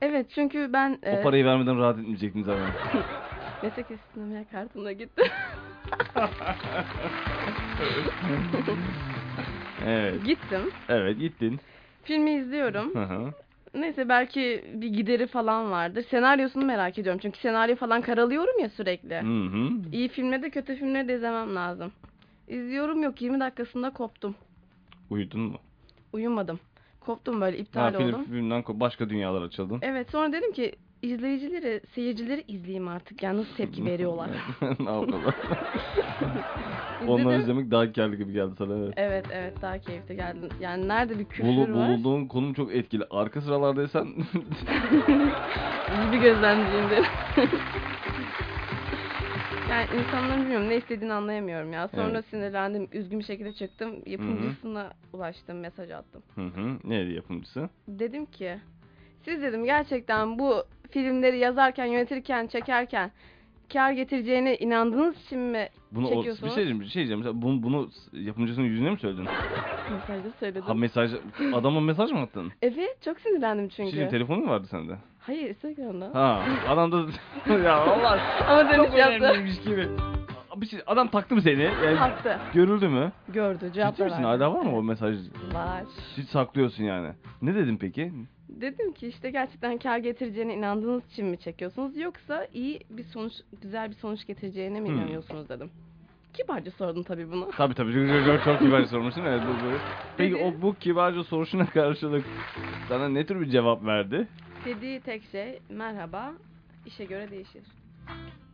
Evet 0.00 0.26
çünkü 0.34 0.70
ben 0.72 0.98
e, 1.02 1.18
O 1.18 1.22
parayı 1.22 1.44
vermeden 1.44 1.78
rahat 1.78 1.98
etmeyecektin 1.98 2.42
zaten. 2.42 2.66
meslek 3.62 3.90
istemeye 3.90 4.44
kartımla 4.52 4.92
gittim. 4.92 5.26
evet. 9.86 10.24
Gittim. 10.24 10.70
Evet 10.88 11.18
gittin. 11.18 11.60
Filmi 12.04 12.30
izliyorum. 12.30 12.94
Hı 12.94 13.02
hı. 13.04 13.32
Neyse 13.74 14.08
belki 14.08 14.64
bir 14.74 14.88
gideri 14.88 15.26
falan 15.26 15.70
vardır. 15.70 16.04
Senaryosunu 16.10 16.64
merak 16.64 16.98
ediyorum. 16.98 17.20
Çünkü 17.22 17.38
senaryo 17.38 17.76
falan 17.76 18.02
karalıyorum 18.02 18.60
ya 18.60 18.68
sürekli. 18.68 19.20
Hı 19.20 19.56
hı. 19.56 19.68
İyi 19.92 20.08
filmde 20.08 20.42
de 20.42 20.50
kötü 20.50 20.76
filmde 20.76 21.08
de 21.08 21.16
izlemem 21.16 21.54
lazım. 21.54 21.92
İzliyorum 22.48 23.02
yok 23.02 23.22
20 23.22 23.40
dakikasında 23.40 23.90
koptum. 23.90 24.34
Uyudun 25.10 25.40
mu? 25.40 25.58
Uyumadım. 26.12 26.60
Koptum 27.00 27.40
böyle 27.40 27.56
Ha, 27.56 27.62
iptal 27.62 27.92
film, 27.92 28.08
oldum. 28.08 28.24
filmden 28.24 28.64
başka 28.68 29.10
dünyalar 29.10 29.42
açıldın. 29.42 29.78
Evet 29.82 30.10
sonra 30.10 30.32
dedim 30.32 30.52
ki 30.52 30.72
izleyicileri, 31.02 31.80
seyircileri 31.94 32.44
izleyeyim 32.48 32.88
artık. 32.88 33.22
Yani 33.22 33.38
nasıl 33.40 33.54
tepki 33.54 33.84
veriyorlar. 33.84 34.30
ne 34.80 34.90
yapalım? 34.90 35.34
Onları 37.06 37.40
izlemek 37.40 37.70
daha 37.70 37.92
karlı 37.92 38.16
gibi 38.16 38.32
geldi 38.32 38.54
sana 38.58 38.76
evet. 38.78 38.94
Evet 38.96 39.24
evet 39.32 39.62
daha 39.62 39.78
keyifli 39.78 40.16
geldi. 40.16 40.48
Yani 40.60 40.88
nerede 40.88 41.18
bir 41.18 41.24
küfür 41.24 41.44
Bulu, 41.48 41.60
var. 41.60 41.68
bulunduğun 41.68 42.26
konum 42.26 42.54
çok 42.54 42.74
etkili. 42.74 43.04
Arka 43.10 43.40
sıralardaysan 43.40 44.08
İyi 45.96 46.12
bir 46.12 46.18
gözlemciyim 46.18 46.90
dedim. 46.90 47.04
yani 49.70 49.86
insanların 49.98 50.42
bilmiyorum 50.42 50.68
ne 50.68 50.76
istediğini 50.76 51.12
anlayamıyorum 51.12 51.72
ya. 51.72 51.88
Sonra 51.88 52.10
Evet. 52.10 52.24
sinirlendim, 52.24 52.88
üzgün 52.92 53.18
bir 53.18 53.24
şekilde 53.24 53.52
çıktım. 53.52 53.94
Yapımcısına 54.06 54.92
ulaştım, 55.12 55.60
mesaj 55.60 55.90
attım. 55.90 56.22
Hı 56.34 56.46
hı. 56.46 56.78
Neydi 56.84 57.12
yapımcısı? 57.12 57.68
Dedim 57.88 58.26
ki, 58.26 58.58
siz 59.24 59.42
dedim 59.42 59.64
gerçekten 59.64 60.38
bu 60.38 60.62
filmleri 60.90 61.38
yazarken, 61.38 61.84
yönetirken, 61.86 62.46
çekerken 62.46 63.10
kar 63.72 63.92
getireceğine 63.92 64.56
inandığınız 64.56 65.22
için 65.24 65.38
mi 65.38 65.68
Bunu 65.92 66.06
o, 66.06 66.10
bir 66.10 66.14
çekiyorsunuz? 66.16 66.54
şey 66.54 66.56
diyeceğim, 66.56 66.80
bir 66.80 66.86
şey 66.86 66.94
diyeceğim. 66.94 67.18
Mesela 67.18 67.42
bunu, 67.42 67.62
bunu 67.62 67.88
yapımcısının 68.12 68.66
yüzüne 68.66 68.90
mi 68.90 68.98
söyledin? 68.98 69.24
Mesajda 69.92 70.30
söyledim. 70.40 70.62
Ha 70.62 70.74
mesaj 70.74 71.10
adama 71.54 71.80
mesaj 71.80 72.12
mı 72.12 72.18
attın? 72.20 72.52
evet, 72.62 73.02
çok 73.04 73.20
sinirlendim 73.20 73.70
şey 73.70 73.76
çünkü. 73.86 73.92
diyeyim, 73.92 74.10
telefonu 74.10 74.38
mu 74.44 74.50
vardı 74.50 74.66
sende? 74.70 74.92
Hayır, 75.18 75.48
Instagram'da. 75.48 76.10
Ha 76.14 76.42
adam 76.68 76.92
da 76.92 76.96
ya 77.64 77.76
Allah 77.76 78.20
Ama 78.48 78.76
çok 78.76 78.86
dönüş 78.86 78.98
yaptı. 78.98 79.24
önemliymiş 79.24 79.60
gibi. 79.60 79.88
Bir 80.56 80.66
şey, 80.66 80.80
adam 80.86 81.08
taktı 81.08 81.34
mı 81.34 81.42
seni? 81.42 81.62
Yani 81.62 81.96
Taktı. 81.98 82.38
görüldü 82.54 82.88
mü? 82.88 83.12
Gördü, 83.28 83.70
cevap 83.74 83.90
Ciddi 83.96 84.00
da 84.00 84.04
misin? 84.04 84.24
verdi. 84.24 84.42
Hala 84.42 84.54
var 84.54 84.62
mı 84.62 84.76
o 84.78 84.82
mesaj? 84.82 85.16
Var. 85.54 85.82
Hiç 86.16 86.28
saklıyorsun 86.28 86.84
yani. 86.84 87.08
Ne 87.42 87.54
dedin 87.54 87.76
peki? 87.76 88.12
Dedim 88.50 88.92
ki 88.92 89.06
işte 89.08 89.30
gerçekten 89.30 89.78
kar 89.78 89.98
getireceğine 89.98 90.54
inandığınız 90.54 91.06
için 91.12 91.26
mi 91.26 91.38
çekiyorsunuz 91.38 91.96
yoksa 91.96 92.46
iyi 92.54 92.80
bir 92.90 93.04
sonuç, 93.04 93.32
güzel 93.62 93.90
bir 93.90 93.94
sonuç 93.94 94.26
getireceğine 94.26 94.80
mi 94.80 94.88
Hmm. 94.88 94.96
inanıyorsunuz 94.96 95.48
dedim. 95.48 95.70
Kibarca 96.34 96.70
sordum 96.70 97.02
tabii 97.02 97.32
bunu. 97.32 97.50
Tabii 97.56 97.74
tabii 97.74 97.92
çok, 97.92 98.26
çok, 98.26 98.44
çok 98.44 98.60
kibarca 98.60 98.86
sormuşsun. 98.88 99.24
Evet, 99.24 99.42
bu, 99.42 99.52
bu. 99.66 99.78
Peki 100.16 100.34
Dedi. 100.34 100.42
o 100.44 100.62
bu 100.62 100.74
kibarca 100.74 101.24
soruşuna 101.24 101.66
karşılık 101.66 102.24
sana 102.88 103.08
ne 103.08 103.26
tür 103.26 103.40
bir 103.40 103.50
cevap 103.50 103.84
verdi? 103.84 104.28
Dediği 104.64 105.00
tek 105.00 105.22
şey 105.32 105.60
merhaba, 105.70 106.32
işe 106.86 107.04
göre 107.04 107.30
değişir. 107.30 107.62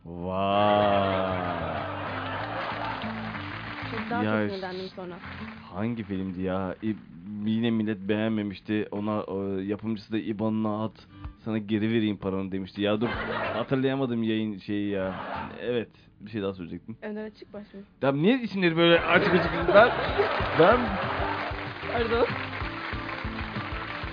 Vay. 0.05 0.87
Çok 3.91 4.09
daha 4.09 4.23
Ya 4.23 4.31
çok 4.47 4.55
sinirlendim 4.55 4.89
sonra. 4.95 5.15
Hangi 5.77 6.03
filmdi 6.03 6.41
ya? 6.41 6.75
İ- 6.83 6.95
Yine 7.45 7.71
millet 7.71 7.97
beğenmemişti. 7.99 8.87
Ona 8.91 9.21
o, 9.21 9.57
yapımcısı 9.59 10.13
da 10.13 10.17
IBAN'ına 10.17 10.83
at. 10.83 10.91
Sana 11.45 11.57
geri 11.57 11.89
vereyim 11.89 12.17
paranı 12.17 12.51
demişti. 12.51 12.81
Ya 12.81 13.01
dur 13.01 13.07
hatırlayamadım 13.53 14.23
yayın 14.23 14.57
şeyi 14.57 14.89
ya. 14.89 15.13
Evet 15.61 15.89
bir 16.21 16.31
şey 16.31 16.41
daha 16.41 16.53
söyleyecektim. 16.53 16.97
Önder 17.01 17.23
açık 17.25 17.53
baş 17.53 17.73
mı? 17.73 17.79
Ya 18.01 18.11
niye 18.11 18.41
isimleri 18.41 18.77
böyle 18.77 18.99
açık 18.99 19.33
açık 19.33 19.51
ben 19.73 19.89
ben 20.59 20.79
Pardon. 21.93 22.25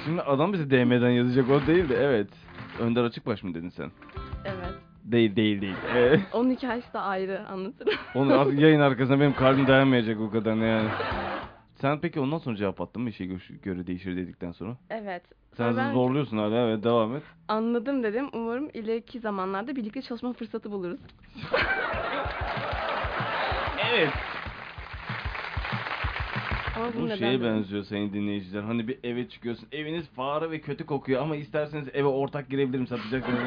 şimdi 0.05 0.23
adam 0.23 0.53
bize 0.53 0.71
DM'den 0.71 1.11
yazacak 1.11 1.51
o 1.51 1.67
değil 1.67 1.89
de 1.89 1.95
evet. 1.97 2.29
Önder 2.81 3.05
Açıkbaş 3.05 3.43
mı 3.43 3.55
dedin 3.55 3.69
sen? 3.69 3.91
Evet. 4.45 4.75
Değil 5.05 5.37
değil 5.37 5.61
değil. 5.61 5.77
Ee, 5.95 6.21
Onun 6.33 6.51
hikayesi 6.51 6.93
de 6.95 6.99
ayrı 6.99 7.49
anlatırım. 7.49 7.95
onu 8.15 8.53
yayın 8.61 8.81
arkasında 8.81 9.21
benim 9.21 9.35
kalbim 9.35 9.67
dayanmayacak 9.67 10.21
o 10.21 10.31
kadar 10.31 10.55
yani. 10.57 10.89
Sen 11.85 12.01
peki 12.01 12.21
ondan 12.21 12.39
sonra 12.39 12.57
cevap 12.57 12.81
attın 12.81 13.03
mı 13.03 13.09
işe 13.09 13.25
gö- 13.25 13.61
göre 13.63 13.87
değişir 13.87 14.17
dedikten 14.17 14.53
sonra? 14.53 14.77
evet. 14.91 15.23
Sen 15.57 15.73
Sonra 15.73 15.77
ben 15.89 15.93
zorluyorsun 15.93 16.39
hala 16.39 16.69
evet 16.69 16.85
devam 16.85 17.17
et. 17.17 17.23
anladım 17.49 18.03
dedim. 18.03 18.29
Umarım 18.33 18.71
ileriki 18.75 19.21
zamanlarda 19.21 19.77
birlikte 19.77 20.03
çalışma 20.03 20.33
fırsatı 20.33 20.71
buluruz. 20.73 21.01
Evet. 23.93 24.11
Ama 26.77 26.87
Bu 27.03 27.09
şeye 27.09 27.41
dedim? 27.41 27.45
benziyor 27.45 27.85
sayın 27.85 28.13
dinleyiciler. 28.13 28.63
Hani 28.63 28.89
bir 28.89 28.99
eve 29.05 29.29
çıkıyorsun. 29.29 29.69
Eviniz 29.73 30.07
fare 30.09 30.51
ve 30.51 30.61
kötü 30.61 30.87
kokuyor 30.87 31.23
ama 31.23 31.37
isterseniz 31.37 31.89
eve 31.95 32.07
ortak 32.09 32.51
girebilirim 32.51 32.87
satacaksınız. 32.87 33.41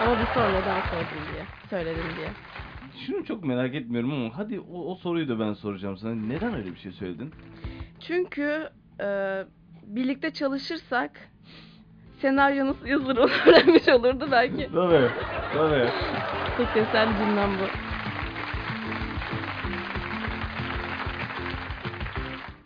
Ama 0.00 0.18
bu 0.18 0.26
soru 0.26 0.52
neden 0.52 0.80
sordum 0.80 1.28
diye. 1.28 1.46
Söyledim 1.70 2.16
diye. 2.16 2.28
Şunu 2.98 3.24
çok 3.24 3.44
merak 3.44 3.74
etmiyorum 3.74 4.12
ama 4.12 4.38
hadi 4.38 4.60
o, 4.60 4.90
o 4.92 4.94
soruyu 4.94 5.28
da 5.28 5.40
ben 5.40 5.52
soracağım 5.52 5.96
sana. 5.96 6.14
Neden 6.14 6.54
öyle 6.54 6.70
bir 6.72 6.76
şey 6.78 6.92
söyledin? 6.92 7.30
Çünkü 8.00 8.68
e, 9.00 9.06
birlikte 9.86 10.30
çalışırsak 10.30 11.10
senaryo 12.20 12.66
nasıl 12.66 12.86
yazılır 12.86 13.16
onu 13.16 13.30
öğrenmiş 13.46 13.88
olurdu 13.88 14.28
belki. 14.30 14.68
Tabii. 14.74 15.08
Tabii. 15.52 15.88
Tek 16.56 16.76
eser 16.76 17.08
cümlem 17.18 17.50
bu. 17.50 17.64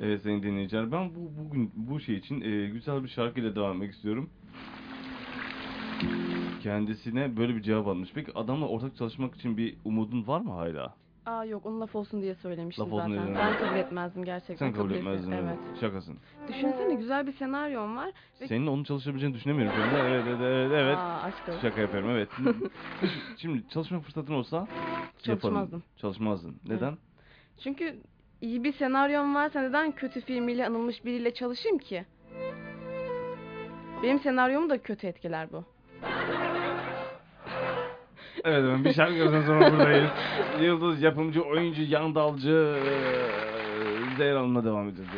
Evet 0.01 0.23
sayın 0.23 0.43
dinleyiciler 0.43 0.93
ben 0.93 1.11
bu 1.15 1.31
bugün 1.45 1.73
bu 1.75 2.01
şey 2.01 2.15
için 2.15 2.41
e, 2.41 2.67
güzel 2.69 3.05
bir 3.05 3.09
şarkıyla 3.09 3.57
devam 3.57 3.73
etmek 3.77 3.93
istiyorum. 3.93 4.31
Kendisine 6.63 7.37
böyle 7.37 7.57
bir 7.57 7.63
cevap 7.63 7.87
almış. 7.87 8.11
Peki 8.15 8.33
adamla 8.35 8.69
ortak 8.69 8.97
çalışmak 8.97 9.35
için 9.35 9.57
bir 9.57 9.77
umudun 9.85 10.27
var 10.27 10.41
mı 10.41 10.53
hala? 10.53 10.95
Aa 11.27 11.45
yok 11.45 11.67
onu 11.67 11.81
laf 11.81 11.97
olsun 11.97 12.23
diye 12.23 12.35
söylemiştim 12.35 12.85
Laf 12.85 12.93
olsun 12.93 13.13
zaten. 13.13 13.27
diye 13.27 13.37
Ben 13.37 13.59
kabul 13.59 13.77
etmezdim 13.77 14.25
gerçekten. 14.25 14.57
Sen 14.57 14.73
kabul 14.73 14.91
etmezdin. 14.91 15.31
Evet. 15.31 15.59
Şakasın. 15.81 16.19
Düşünsene 16.49 16.95
güzel 16.95 17.27
bir 17.27 17.33
senaryon 17.33 17.97
var. 17.97 18.11
Ve... 18.41 18.49
Senin 18.49 18.67
onun 18.67 18.85
çalışabileceğini 18.85 19.35
düşünemiyorum 19.35 19.77
şu 19.77 19.83
anda. 19.83 20.09
Evet 20.09 20.25
evet 20.29 20.41
evet. 20.41 20.71
evet. 20.75 20.97
Aa 20.99 21.23
aşk 21.23 21.49
olsun. 21.49 21.61
Şaka 21.61 21.81
yapıyorum 21.81 22.11
evet. 22.11 22.29
Şimdi 23.37 23.69
çalışma 23.69 24.01
fırsatın 24.01 24.35
olsa 24.35 24.57
yaparım. 24.57 25.07
Çalışmazdım. 25.25 25.83
Çalışmazdın. 25.97 26.57
Neden? 26.69 26.97
Çünkü 27.59 27.97
iyi 28.41 28.65
bir 28.65 28.73
senaryon 28.73 29.35
varsa 29.35 29.61
neden 29.61 29.93
kötü 29.93 30.21
filmiyle 30.21 30.67
anılmış 30.67 31.05
biriyle 31.05 31.35
çalışayım 31.35 31.79
ki? 31.79 32.05
Benim 34.03 34.19
senaryomu 34.21 34.71
da 34.71 34.83
kötü 34.83 35.07
etkiler 35.07 35.53
bu. 35.53 35.65
Evet 38.45 38.59
efendim 38.65 38.85
bir 38.85 38.93
şarkıdan 38.93 39.43
sonra 39.43 39.73
buradayız. 39.73 40.11
Yıldız 40.61 41.03
yapımcı, 41.03 41.43
oyuncu, 41.43 41.83
yan 41.83 42.15
dalcı 42.15 42.77
eee, 42.85 44.17
Zehra 44.19 44.39
Hanım'la 44.39 44.65
devam 44.65 44.89
edeceğiz 44.89 45.11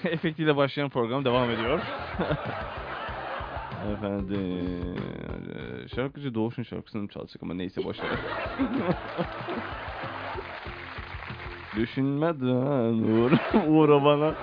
efektiyle 0.04 0.56
başlayan 0.56 0.88
program 0.88 1.24
devam 1.24 1.50
ediyor. 1.50 1.80
Efendim, 3.92 4.96
şarkıcı 5.94 6.34
Doğuş'un 6.34 6.62
şarkısını 6.62 7.08
çalacak 7.08 7.42
ama 7.42 7.54
neyse 7.54 7.84
boş 7.84 8.00
ver. 8.00 8.08
Düşünmeden 11.76 13.02
uğra, 13.02 13.38
uğra 13.66 14.04
bana. 14.04 14.34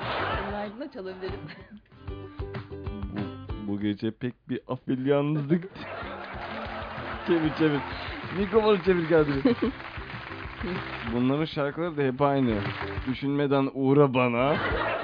Aydın'a 0.57 0.91
çalabiliriz. 0.91 1.39
Bu, 3.13 3.19
bu 3.67 3.79
gece 3.79 4.11
pek 4.11 4.33
bir 4.49 4.59
afil 4.67 5.05
yalnızlık. 5.05 5.63
çevir 7.27 7.53
çevir. 7.57 7.79
Mikrofonu 8.37 8.83
çevir 8.83 9.09
geldi. 9.09 9.55
Bunların 11.13 11.45
şarkıları 11.45 11.97
da 11.97 12.01
hep 12.01 12.21
aynı. 12.21 12.55
Düşünmeden 13.07 13.69
uğra 13.73 14.13
bana. 14.13 14.55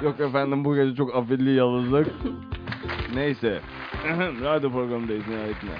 Yok 0.02 0.20
efendim 0.20 0.64
bu 0.64 0.74
gece 0.74 0.94
çok 0.94 1.16
afilli 1.16 1.54
yalnızlık. 1.54 2.06
Neyse. 3.14 3.60
Radyo 4.42 4.70
programındayız 4.70 5.28
nihayetinde. 5.28 5.72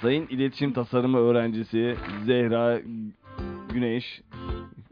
Sayın 0.00 0.26
İletişim 0.26 0.72
Tasarımı 0.72 1.18
öğrencisi 1.18 1.96
Zehra 2.24 2.80
Güneş. 3.72 4.22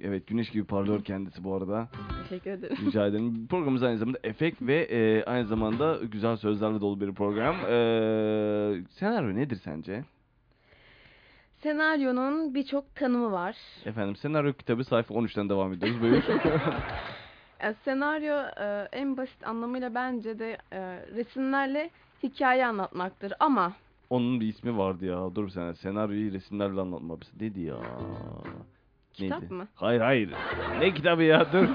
Evet 0.03 0.27
Güneş 0.27 0.51
gibi 0.51 0.65
parlıyor 0.65 1.05
kendisi 1.05 1.45
bu 1.45 1.55
arada. 1.55 1.89
Teşekkür 2.23 2.51
ederim. 2.51 2.77
Rica 2.87 3.07
ederim. 3.07 3.47
Programımız 3.47 3.83
aynı 3.83 3.99
zamanda 3.99 4.19
efekt 4.25 4.63
ve 4.63 4.83
e, 4.83 5.25
aynı 5.25 5.47
zamanda 5.47 5.99
güzel 6.13 6.37
sözlerle 6.37 6.81
dolu 6.81 7.01
bir 7.01 7.13
program. 7.15 7.57
E, 7.57 8.85
senaryo 8.91 9.35
nedir 9.35 9.61
sence? 9.65 10.05
Senaryonun 11.63 12.55
birçok 12.55 12.95
tanımı 12.95 13.33
var. 13.33 13.57
Efendim 13.85 14.17
senaryo 14.17 14.53
kitabı 14.53 14.85
sayfa 14.85 15.15
13'ten 15.15 15.49
devam 15.49 15.73
ediyoruz. 15.73 16.01
Buyur. 16.03 16.23
E, 17.61 17.75
senaryo 17.85 18.35
e, 18.65 18.89
en 18.93 19.17
basit 19.17 19.47
anlamıyla 19.47 19.95
bence 19.95 20.39
de 20.39 20.59
e, 20.73 20.81
resimlerle 21.15 21.91
hikaye 22.23 22.67
anlatmaktır 22.67 23.33
ama 23.41 23.73
Onun 24.11 24.41
bir 24.41 24.47
ismi 24.49 24.79
vardı 24.79 25.05
ya. 25.07 25.35
Dur 25.35 25.45
bir 25.47 25.51
saniye. 25.51 25.75
Senaryoyu 25.75 26.33
resimlerle 26.33 26.81
anlatma. 26.81 27.17
Neydi 27.41 27.61
ya? 27.61 27.77
kitap 29.13 29.41
Neydi? 29.43 29.55
mı? 29.55 29.69
Hayır 29.75 30.01
hayır. 30.01 30.31
Ne 30.79 30.95
kitabı 30.95 31.23
ya? 31.23 31.53
Dur. 31.53 31.69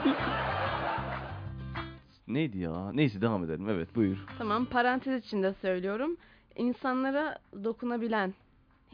Neydi 2.28 2.58
ya? 2.58 2.92
Neyse 2.94 3.22
devam 3.22 3.44
edelim. 3.44 3.70
Evet 3.70 3.96
buyur. 3.96 4.18
Tamam 4.38 4.66
parantez 4.66 5.26
içinde 5.26 5.54
söylüyorum. 5.62 6.18
İnsanlara 6.56 7.38
dokunabilen 7.64 8.34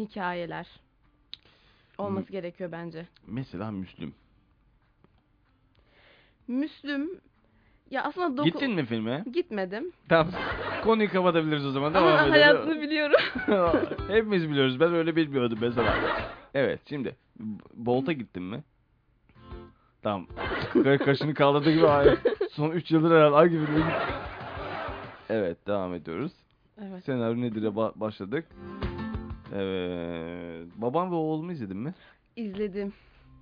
hikayeler 0.05 0.67
olması 1.97 2.31
gerekiyor 2.31 2.71
bence. 2.71 3.05
Mesela 3.27 3.71
Müslüm. 3.71 4.13
Müslüm 6.47 7.09
ya 7.91 8.03
aslında 8.03 8.37
doku... 8.37 8.49
Gittin 8.49 8.71
mi 8.71 8.85
filme? 8.85 9.23
Gitmedim. 9.33 9.91
Tamam. 10.09 10.33
Konuyu 10.83 11.11
kapatabiliriz 11.11 11.65
o 11.65 11.71
zaman. 11.71 11.93
Devam 11.93 12.07
Ama 12.07 12.29
hayatını 12.31 12.81
biliyorum. 12.81 13.19
Hepimiz 14.07 14.49
biliyoruz. 14.49 14.79
Ben 14.79 14.93
öyle 14.93 15.15
bilmiyordum 15.15 15.57
mesela. 15.61 15.95
Evet 16.53 16.79
şimdi. 16.89 17.15
Bolt'a 17.73 18.11
gittin 18.11 18.43
mi? 18.43 18.63
Tamam. 20.01 20.27
Ka- 20.73 20.97
Kaşını 20.97 21.33
kaldırdı 21.33 21.71
gibi. 21.71 21.87
Ay, 21.87 22.17
Son 22.51 22.71
3 22.71 22.91
yıldır 22.91 23.11
herhalde 23.15 23.35
ay 23.35 23.49
gibi. 23.49 23.61
Evet 25.29 25.67
devam 25.67 25.93
ediyoruz. 25.93 26.31
evet. 26.81 27.03
Senaryo 27.05 27.41
nedir'e 27.41 27.67
ba- 27.67 27.91
başladık. 27.95 28.45
Evet. 29.55 30.67
Babam 30.75 31.11
ve 31.11 31.15
oğlumu 31.15 31.51
izledin 31.51 31.77
mi? 31.77 31.93
İzledim. 32.35 32.93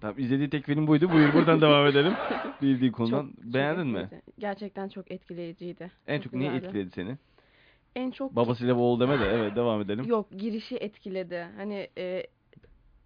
Tamam 0.02 0.20
izlediği 0.20 0.50
tek 0.50 0.66
film 0.66 0.88
buydu. 0.88 1.12
Buyur 1.12 1.34
buradan 1.34 1.62
devam 1.62 1.88
edelim. 1.88 2.14
Bildiği 2.62 2.92
konudan. 2.92 3.28
Çok- 3.28 3.44
çok 3.44 3.54
Beğendin 3.54 3.88
mi? 3.88 4.10
Gerçekten 4.40 4.90
çok 4.90 5.12
etkileyiciydi. 5.12 5.92
En 6.08 6.22
çok 6.22 6.34
neyi 6.34 6.52
güzeldi. 6.52 6.66
etkiledi 6.66 6.92
seni? 6.92 7.18
En 7.96 8.12
çok 8.12 8.36
Babasıyla 8.36 8.76
ve 8.76 8.80
oğul 8.80 9.00
deme 9.00 9.20
de. 9.20 9.26
Evet 9.26 9.56
devam 9.56 9.82
edelim. 9.82 10.06
Yok 10.06 10.28
girişi 10.38 10.78
etkiledi. 10.78 11.48
Hani 11.58 11.88
e, 11.98 12.28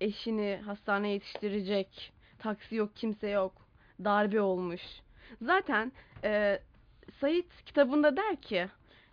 eşini 0.01 0.59
hastaneye 0.65 1.13
yetiştirecek. 1.13 2.13
Taksi 2.39 2.75
yok 2.75 2.95
kimse 2.95 3.29
yok. 3.29 3.53
Darbe 4.03 4.41
olmuş. 4.41 4.81
Zaten 5.41 5.91
e, 6.23 6.59
Sait 7.21 7.63
kitabında 7.65 8.17
der 8.17 8.35
ki 8.35 8.67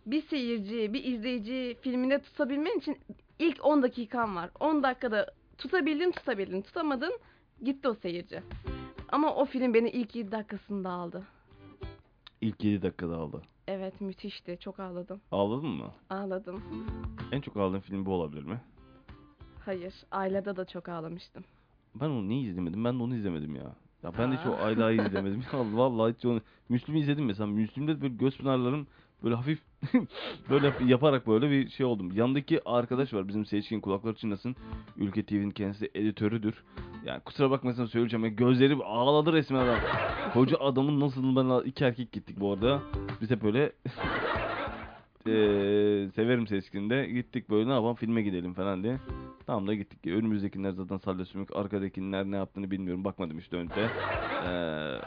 bir 0.06 0.22
seyirci, 0.22 0.92
bir 0.92 1.04
izleyici 1.04 1.76
filminde 1.80 2.22
tutabilmen 2.22 2.78
için 2.78 2.98
ilk 3.40 3.64
10 3.64 3.82
dakikan 3.82 4.36
var. 4.36 4.50
10 4.60 4.82
dakikada 4.82 5.26
tutabildin 5.58 6.10
tutabildin 6.10 6.62
tutamadın 6.62 7.12
gitti 7.64 7.88
o 7.88 7.94
seyirci. 7.94 8.42
Ama 9.08 9.34
o 9.34 9.44
film 9.44 9.74
beni 9.74 9.90
ilk 9.90 10.16
7 10.16 10.32
dakikasında 10.32 10.90
aldı. 10.90 11.22
İlk 12.40 12.64
7 12.64 12.82
dakikada 12.82 13.16
aldı. 13.16 13.42
Evet 13.68 14.00
müthişti. 14.00 14.58
Çok 14.60 14.80
ağladım. 14.80 15.20
Ağladın 15.32 15.68
mı? 15.68 15.90
Ağladım. 16.10 16.62
En 17.32 17.40
çok 17.40 17.56
ağladığın 17.56 17.80
film 17.80 18.06
bu 18.06 18.12
olabilir 18.12 18.42
mi? 18.42 18.60
Hayır. 19.64 19.94
Ailede 20.10 20.56
da 20.56 20.64
çok 20.64 20.88
ağlamıştım. 20.88 21.44
Ben 21.94 22.06
onu 22.06 22.28
niye 22.28 22.50
izlemedim? 22.50 22.84
Ben 22.84 22.98
de 22.98 23.02
onu 23.02 23.14
izlemedim 23.14 23.56
ya. 23.56 23.74
Ya 24.02 24.12
ben 24.18 24.32
de 24.32 24.36
hiç 24.36 24.46
o. 24.46 24.56
Ayla'yı 24.64 25.02
izlemedim. 25.02 25.42
Ya 25.52 25.58
vallahi 25.76 26.14
hiç 26.14 26.24
onu... 26.24 26.40
Müslüm'ü 26.68 26.98
izledim 26.98 27.24
mesela. 27.24 27.46
Müslüm'de 27.46 28.00
böyle 28.00 28.14
göz 28.14 28.36
pınarlarım 28.38 28.86
böyle 29.22 29.34
hafif 29.34 29.62
böyle 30.50 30.72
yaparak 30.84 31.26
böyle 31.26 31.50
bir 31.50 31.68
şey 31.68 31.86
oldum. 31.86 32.12
Yandaki 32.14 32.60
arkadaş 32.64 33.14
var 33.14 33.28
bizim 33.28 33.46
Seçkin 33.46 33.80
kulakları 33.80 34.14
çınlasın. 34.14 34.56
Ülke 34.96 35.22
TV'nin 35.22 35.50
kendisi 35.50 35.90
editörüdür. 35.94 36.54
Yani 37.06 37.20
kusura 37.20 37.50
bakmasın 37.50 37.86
söyleyeceğim. 37.86 38.24
Ya 38.24 38.30
gözleri 38.30 38.74
ağladı 38.74 39.32
resmen 39.32 39.58
adam. 39.58 39.78
Koca 40.32 40.56
adamın 40.58 41.00
nasıl 41.00 41.36
ben 41.36 41.68
iki 41.68 41.84
erkek 41.84 42.12
gittik 42.12 42.40
bu 42.40 42.52
arada. 42.52 42.80
Biz 43.20 43.30
hep 43.30 43.42
böyle 43.42 43.60
eee 45.26 46.10
severim 46.14 46.46
Seçkin'de. 46.46 47.06
Gittik 47.06 47.50
böyle 47.50 47.68
ne 47.68 47.72
yapalım 47.72 47.94
filme 47.94 48.22
gidelim 48.22 48.54
falan 48.54 48.82
diye. 48.82 48.98
Tamam 49.46 49.66
da 49.66 49.74
gittik. 49.74 50.06
Önümüzdekiler 50.06 50.70
zaten 50.70 50.96
salya 50.96 51.24
sümük. 51.24 51.56
Arkadakiler 51.56 52.24
ne 52.24 52.36
yaptığını 52.36 52.70
bilmiyorum. 52.70 53.04
Bakmadım 53.04 53.38
hiç 53.38 53.52
dönüp 53.52 53.76
de. 53.76 53.80
Ee, 54.46 54.98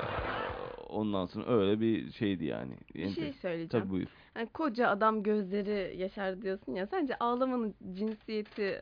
ondan 0.94 1.26
sonra 1.26 1.46
öyle 1.60 1.82
bir 1.82 2.12
şeydi 2.12 2.46
yani. 2.46 2.72
Bir 2.96 3.10
şey 3.10 3.34
söyleyeceğim. 3.34 3.70
Tabii 3.86 3.90
buyur. 3.90 4.08
Hani 4.34 4.48
koca 4.48 4.90
adam 4.90 5.24
gözleri 5.24 5.98
yaşar 5.98 6.42
diyorsun 6.42 6.76
ya. 6.76 6.88
Sence 6.88 7.16
ağlamanın 7.20 7.76
cinsiyeti 7.94 8.82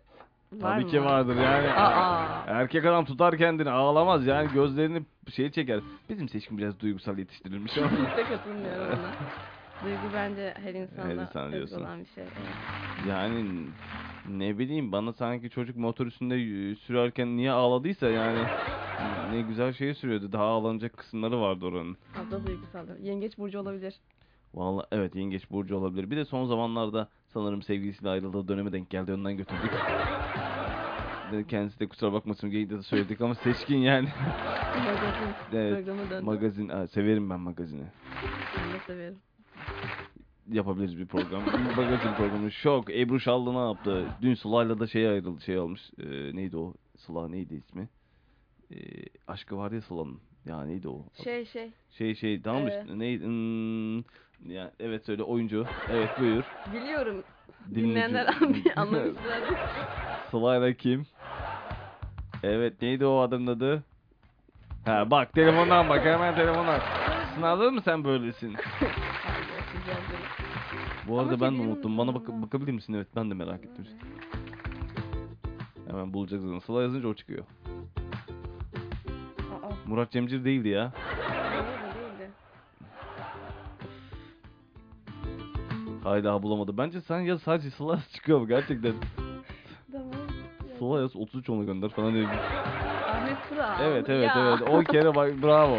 var 0.54 0.76
Tabii 0.76 0.86
mı? 0.86 0.92
ki 0.92 1.04
vardır 1.04 1.36
yani. 1.36 1.68
Aa. 1.70 2.44
Erkek 2.48 2.86
adam 2.86 3.06
tutar 3.06 3.38
kendini 3.38 3.70
ağlamaz 3.70 4.26
yani 4.28 4.54
gözlerini 4.54 5.02
şey 5.34 5.52
çeker. 5.52 5.80
Bizim 6.10 6.30
seçkin 6.30 6.58
biraz 6.58 6.80
duygusal 6.80 7.18
yetiştirilmiş 7.18 7.78
ama. 7.78 7.90
Kesinlikle 7.90 8.24
katılmıyorum 8.24 8.88
ona. 9.00 9.12
Duygu 9.86 10.14
bence 10.16 10.54
her 10.64 10.74
insanda 10.74 11.08
Her 11.08 11.16
insan 11.16 11.52
diyorsun. 11.52 11.82
olan 11.82 12.00
bir 12.00 12.06
şey. 12.16 12.24
Evet. 12.24 13.08
yani 13.10 13.46
ne 14.30 14.58
bileyim 14.58 14.92
bana 14.92 15.14
sanki 15.14 15.50
çocuk 15.50 15.78
motor 15.78 16.06
üstünde 16.06 16.76
sürerken 16.76 17.38
niye 17.38 17.52
ağladıysa 17.52 18.10
yani 18.10 18.46
ne 19.32 19.42
güzel 19.42 19.74
şey 19.74 19.94
sürüyordu. 19.94 20.32
Daha 20.32 20.44
ağlanacak 20.44 20.98
kısımları 20.98 21.42
vardı 21.42 21.66
oranın. 21.66 21.98
Fazla 22.14 22.48
duygusal. 22.48 22.86
Yengeç 23.04 23.38
burcu 23.38 23.60
olabilir. 23.60 23.96
Vallahi 24.54 24.88
evet 24.92 25.16
yengeç 25.16 25.52
burcu 25.52 25.76
olabilir. 25.78 26.12
Bir 26.12 26.18
de 26.18 26.26
son 26.26 26.46
zamanlarda 26.46 27.10
sanırım 27.28 27.62
sevgilisiyle 27.62 28.10
ayrıldığı 28.10 28.48
döneme 28.48 28.74
denk 28.74 28.90
geldi. 28.90 29.14
Ondan 29.14 29.38
götürdük. 29.38 29.72
Kendisi 31.48 31.80
de 31.80 31.88
kusura 31.88 32.14
bakmasın 32.14 32.50
geyikte 32.52 32.78
de 32.78 32.82
söyledik 32.84 33.22
ama 33.22 33.36
seçkin 33.36 33.78
yani. 33.78 34.10
Magazin 34.86 35.34
Evet. 35.54 36.24
Magazin, 36.24 36.70
ha, 36.70 36.88
severim 36.88 37.30
ben 37.30 37.40
magazini. 37.40 37.84
ben 38.58 38.74
de 38.74 38.80
severim. 38.88 39.16
Yapabiliriz 40.52 40.98
bir 40.98 41.06
program. 41.06 41.46
Bir 41.46 41.76
magazin 41.76 42.14
programı. 42.14 42.52
Şok. 42.52 42.90
Ebru 42.90 43.20
Şallı 43.20 43.54
ne 43.54 43.68
yaptı? 43.68 44.08
Dün 44.22 44.34
Sıla'yla 44.34 44.80
da 44.80 44.88
şey 44.88 45.08
ayrıldı. 45.08 45.42
Şey 45.42 45.60
olmuş. 45.60 45.82
Ee, 46.00 46.36
neydi 46.36 46.58
o? 46.58 46.74
Sıla 46.98 47.28
neydi 47.28 47.56
ismi? 47.56 47.90
Ee, 48.72 48.76
aşkı 49.28 49.58
var 49.58 49.72
ya 49.72 49.82
Sıla'nın. 49.82 50.20
Ya 50.46 50.64
neydi 50.66 50.88
o? 50.88 51.06
Şey 51.24 51.46
şey. 51.46 51.72
Şey 51.98 52.16
şey 52.16 52.42
tamam 52.42 52.68
Ee. 52.68 52.70
işte. 52.70 53.00
Neydi? 53.00 53.24
Hmm, 53.26 53.98
ya, 54.54 54.72
evet 54.80 55.06
söyle 55.06 55.24
oyuncu. 55.24 55.66
Evet 55.90 56.18
buyur. 56.18 56.46
Biliyorum. 56.74 57.24
Dinleyici- 57.72 57.76
Dinleyenler 57.76 58.28
anlamışlar. 58.76 59.42
Sıla'yla 60.32 60.74
kim? 60.74 61.06
Evet 62.44 62.82
neydi 62.82 63.06
o 63.06 63.18
adamın 63.20 63.48
adı? 63.48 63.84
Ha 64.86 65.12
bak 65.12 65.34
telefondan 65.34 65.90
bak 65.90 66.06
hemen 66.06 66.36
telefondan. 66.36 66.80
Sınavda 67.36 67.72
mı 67.72 67.82
sen 67.82 68.04
böylesin? 68.04 68.54
Bu 71.12 71.20
arada 71.20 71.34
Ama 71.34 71.42
ben 71.42 71.58
de 71.58 71.62
unuttum. 71.62 71.98
Bana 71.98 72.16
bak 72.16 72.28
bakabilir 72.28 72.72
misin? 72.72 72.94
Evet 72.94 73.08
ben 73.16 73.30
de 73.30 73.34
merak 73.34 73.60
ettim. 73.66 73.88
Hemen 75.88 76.14
bulacaksın. 76.14 76.60
Sıla 76.60 76.82
yazınca 76.82 77.08
o 77.08 77.14
çıkıyor. 77.14 77.44
Aa, 79.64 79.70
Murat 79.88 80.12
Cemcir 80.12 80.46
değildi 80.46 80.68
ya. 80.68 80.92
Hala 86.04 86.44
bulamadı. 86.44 86.78
Bence 86.78 87.02
sen 87.02 87.20
yaz 87.20 87.42
sadece 87.42 87.70
Sıla 87.70 87.94
yaz 87.94 88.12
çıkıyor 88.14 88.48
gerçekten? 88.48 88.94
Tamam. 89.92 90.12
Sıla 90.80 91.02
yaz 91.02 91.16
33 91.16 91.50
onu 91.50 91.66
gönder 91.66 91.90
falan 91.90 92.14
dedi. 92.16 92.28
Ahmet 93.08 93.38
Kural. 93.50 93.80
Evet 93.82 94.10
evet 94.10 94.30
Ya. 94.36 94.58
evet. 94.60 94.70
O 94.70 94.80
kere 94.84 95.16
bak 95.16 95.42
bravo. 95.44 95.78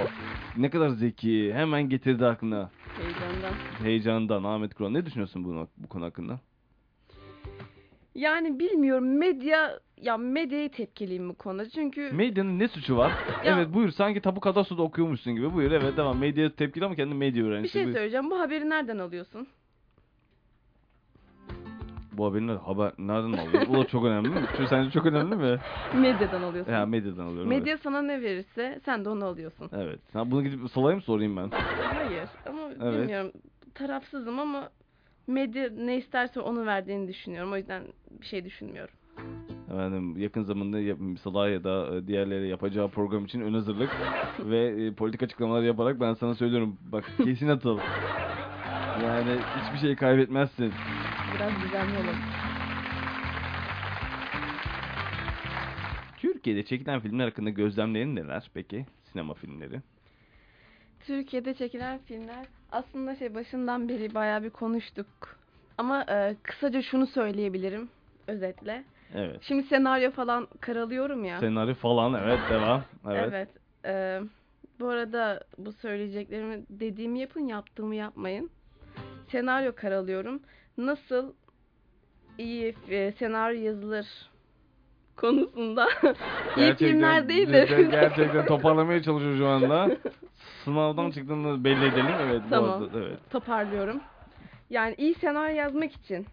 Ne 0.56 0.70
kadar 0.70 0.88
zeki. 0.88 1.54
Hemen 1.54 1.88
getirdi 1.88 2.26
aklına. 2.26 2.70
Heyecandan. 3.02 3.54
Heyecandan 3.84 4.44
Ahmet 4.44 4.74
Kural. 4.74 4.90
Ne 4.90 5.06
düşünüyorsun 5.06 5.44
bu, 5.44 5.68
bu 5.76 5.88
konu 5.88 6.04
hakkında? 6.04 6.40
Yani 8.14 8.58
bilmiyorum 8.58 9.18
medya 9.18 9.80
ya 9.96 10.16
medyaya 10.16 10.68
tepkiliyim 10.70 11.28
bu 11.28 11.34
konuda 11.34 11.68
çünkü 11.70 12.12
Medyanın 12.12 12.58
ne 12.58 12.68
suçu 12.68 12.96
var? 12.96 13.12
Ya- 13.44 13.56
Evet 13.56 13.74
buyur 13.74 13.90
sanki 13.90 14.20
tapu 14.20 14.40
kadastroda 14.40 14.82
okuyormuşsun 14.82 15.34
gibi. 15.34 15.54
Buyur 15.54 15.70
evet 15.70 15.96
devam. 15.96 16.18
Medya 16.18 16.54
tepkili 16.56 16.84
ama 16.84 16.94
kendi 16.96 17.14
medya 17.14 17.44
bir 17.44 17.48
öğrencisi. 17.48 17.72
şey 17.72 17.84
Buyur. 17.84 17.94
söyleyeceğim 17.94 18.30
bu 18.30 18.38
haberi 18.40 18.70
nereden 18.70 18.98
alıyorsun? 18.98 19.46
Bu 22.12 22.26
haberin 22.26 22.48
haber 22.48 22.92
nereden 22.98 23.32
alıyorsun? 23.32 23.74
Bu 23.74 23.84
da 23.84 23.86
çok 23.86 24.04
önemli 24.04 24.40
mi? 24.40 24.46
Şu 24.56 24.66
sence 24.66 24.90
çok 24.90 25.06
önemli 25.06 25.36
mi? 25.36 25.58
Medyadan 25.92 26.42
alıyorsun. 26.42 26.72
Ya 26.72 26.86
medyadan 26.86 27.26
alıyorum. 27.26 27.48
Medya 27.48 27.78
sana 27.78 28.02
ne 28.02 28.22
verirse 28.22 28.80
sen 28.84 29.04
de 29.04 29.08
onu 29.08 29.24
alıyorsun. 29.24 29.68
Evet. 29.72 29.84
evet. 29.86 30.00
Sen 30.12 30.30
bunu 30.30 30.44
gidip 30.44 30.70
Sıla'ya 30.70 30.96
mı 30.96 31.02
sorayım 31.02 31.36
ben? 31.36 31.50
Hayır 31.90 32.28
ama 32.48 32.60
Evet. 32.82 33.02
bilmiyorum 33.02 33.32
tarafsızım 33.74 34.38
ama 34.38 34.70
medya 35.26 35.70
ne 35.70 35.96
isterse 35.96 36.40
onu 36.40 36.66
verdiğini 36.66 37.08
düşünüyorum. 37.08 37.52
O 37.52 37.56
yüzden 37.56 37.82
bir 38.20 38.26
şey 38.26 38.44
düşünmüyorum. 38.44 38.94
Efendim 39.70 40.16
yakın 40.16 40.42
zamanda 40.42 40.78
Sıla 41.16 41.48
ya 41.48 41.64
da 41.64 41.96
e, 41.96 42.06
diğerleri 42.06 42.48
yapacağı 42.48 42.88
program 42.88 43.24
için 43.24 43.40
ön 43.40 43.54
hazırlık 43.54 43.90
ve 44.38 44.86
e, 44.86 44.92
politik 44.94 45.22
açıklamalar 45.22 45.62
yaparak 45.62 46.00
ben 46.00 46.14
sana 46.14 46.34
söylüyorum. 46.34 46.78
Bak 46.92 47.04
kesin 47.24 47.48
atıl. 47.48 47.80
Yani 49.02 49.38
hiçbir 49.54 49.78
şey 49.78 49.96
kaybetmezsin. 49.96 50.72
Biraz 51.34 51.52
düzenli 51.62 51.94
olalım. 51.96 52.18
Türkiye'de 56.16 56.64
çekilen 56.64 57.00
filmler 57.00 57.24
hakkında 57.24 57.50
gözlemlerin 57.50 58.16
neler 58.16 58.50
peki? 58.54 58.86
Sinema 59.04 59.34
filmleri. 59.34 59.80
Türkiye'de 61.00 61.54
çekilen 61.54 61.98
filmler 61.98 62.46
aslında 62.72 63.16
şey 63.16 63.34
başından 63.34 63.88
beri 63.88 64.14
bayağı 64.14 64.42
bir 64.42 64.50
konuştuk. 64.50 65.06
Ama 65.78 66.02
e, 66.02 66.36
kısaca 66.42 66.82
şunu 66.82 67.06
söyleyebilirim 67.06 67.88
özetle. 68.26 68.84
Evet. 69.14 69.38
Şimdi 69.42 69.62
senaryo 69.62 70.10
falan 70.10 70.48
karalıyorum 70.60 71.24
ya. 71.24 71.40
Senaryo 71.40 71.74
falan 71.74 72.14
evet 72.14 72.40
devam. 72.50 72.82
Evet. 73.06 73.28
Evet. 73.28 73.48
e, 73.84 74.20
bu 74.80 74.88
arada 74.88 75.44
bu 75.58 75.72
söyleyeceklerimi 75.72 76.64
dediğimi 76.70 77.20
yapın, 77.20 77.40
yaptığımı 77.40 77.94
yapmayın. 77.94 78.50
Senaryo 79.30 79.72
karalıyorum. 79.74 80.42
Nasıl 80.78 81.32
iyi 82.38 82.74
e, 82.88 83.12
senaryo 83.12 83.62
yazılır 83.62 84.06
konusunda 85.16 85.88
iyi 86.56 86.74
filmler 86.74 87.28
değil 87.28 87.52
de 87.52 87.64
ger- 87.64 87.90
Gerçekten 87.90 88.46
toparlamaya 88.46 89.02
çalışıyor 89.02 89.36
şu 89.36 89.46
anda. 89.46 89.96
Sınavdan 90.64 91.10
çıktığını 91.10 91.64
belli 91.64 91.84
edelim. 91.84 92.06
Evet. 92.20 92.42
bu 92.46 92.50
Tamam. 92.50 92.82
arada, 92.82 92.98
evet. 92.98 93.18
toparlıyorum. 93.30 94.00
Yani 94.70 94.94
iyi 94.98 95.14
senaryo 95.14 95.56
yazmak 95.56 95.92
için 95.92 96.26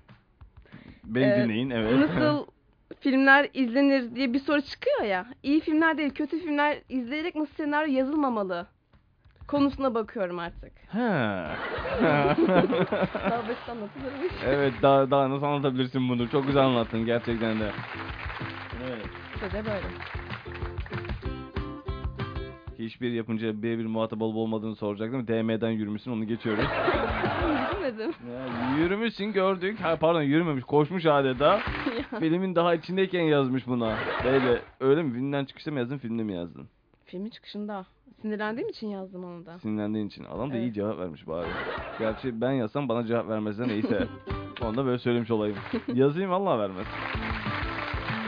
Beni 1.04 1.26
Ee, 1.26 1.44
dinleyin 1.44 1.70
evet. 1.70 2.00
nasıl 2.00 2.46
filmler 3.00 3.50
izlenir 3.54 4.16
diye 4.16 4.34
bir 4.34 4.40
soru 4.40 4.62
çıkıyor 4.62 5.02
ya. 5.04 5.26
İyi 5.44 5.60
filmler 5.62 5.98
değil, 5.98 6.10
kötü 6.14 6.40
filmler 6.40 6.78
izleyerek 6.90 7.36
nasıl 7.36 7.54
senaryo 7.54 7.94
yazılmamalı 7.94 8.68
konusuna 9.52 9.94
bakıyorum 9.94 10.40
artık. 10.40 10.72
Ha. 10.88 11.52
Daha 12.02 13.48
basit 13.48 13.70
anlatılırmış. 13.70 14.34
evet 14.46 14.74
daha 14.82 15.12
daha 15.12 15.30
nasıl 15.30 15.46
anlatabilirsin 15.46 16.10
bunu? 16.10 16.30
Çok 16.30 16.48
güzel 16.48 16.64
anlattın 16.64 17.06
gerçekten 17.06 17.60
de. 17.60 17.72
Evet. 18.88 19.06
İşte 19.36 19.52
de 19.52 19.66
böyle. 19.66 19.88
Hiçbir 22.80 23.12
yapınca 23.12 23.62
birebir 23.64 23.86
muhatap 23.86 24.22
olup 24.22 24.36
olmadığını 24.38 24.76
soracaktım. 24.76 25.28
DM'den 25.28 25.70
yürümüşsün 25.70 26.12
onu 26.12 26.28
geçiyoruz. 26.28 26.64
Bilmedim. 27.76 28.12
Ya, 28.32 28.78
yürümüşsün 28.78 29.34
gördük. 29.34 29.80
Ha 29.82 29.96
pardon 29.96 30.22
yürümemiş 30.22 30.64
koşmuş 30.64 31.06
adeta. 31.06 31.60
Filmin 32.20 32.56
daha 32.56 32.76
içindeyken 32.76 33.22
yazmış 33.22 33.68
buna. 33.68 33.96
Böyle 34.24 34.62
öyle 34.80 35.04
mi? 35.04 35.14
Filmden 35.14 35.46
çıkışta 35.46 35.72
mı 35.72 35.80
yazdın 35.80 35.98
filmde 35.98 36.24
mi 36.24 36.34
yazdın? 36.34 36.68
Filmin 37.06 37.30
çıkışında. 37.30 37.86
Sinirlendiğim 38.22 38.70
için 38.70 38.88
yazdım 38.88 39.24
onu 39.24 39.46
da. 39.46 39.60
Sinirlendiğin 39.60 40.08
için. 40.08 40.24
Adam 40.24 40.52
da 40.52 40.56
iyi 40.58 40.64
Evet. 40.64 40.76
cevap 40.76 41.00
vermiş 41.00 41.28
bari. 41.28 41.48
Gerçi 42.00 42.42
ben 42.42 42.52
yazsam 42.52 42.90
bana 42.90 43.06
cevap 43.06 43.30
vermezse 43.30 43.68
neyse. 43.68 44.08
Onu 44.62 44.78
da 44.78 44.86
böyle 44.86 45.00
söylemiş 45.00 45.32
olayım. 45.32 45.58
Yazayım 45.94 46.32
Allah 46.34 46.60
vermez. 46.60 46.86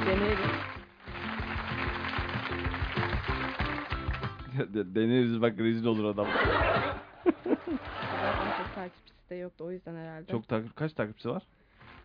Deneyelim. 0.07 0.45
De- 4.73 4.95
Deneriz 4.95 5.41
bak 5.41 5.59
rezil 5.59 5.85
olur 5.85 6.03
adam. 6.05 6.27
Zaten 8.21 8.51
çok 8.57 8.75
takipçisi 8.75 9.29
de 9.29 9.35
yoktu 9.35 9.63
o 9.63 9.71
yüzden 9.71 9.95
herhalde. 9.95 10.31
Çok 10.31 10.47
takip 10.47 10.75
kaç 10.75 10.93
takipçisi 10.93 11.29
var? 11.29 11.43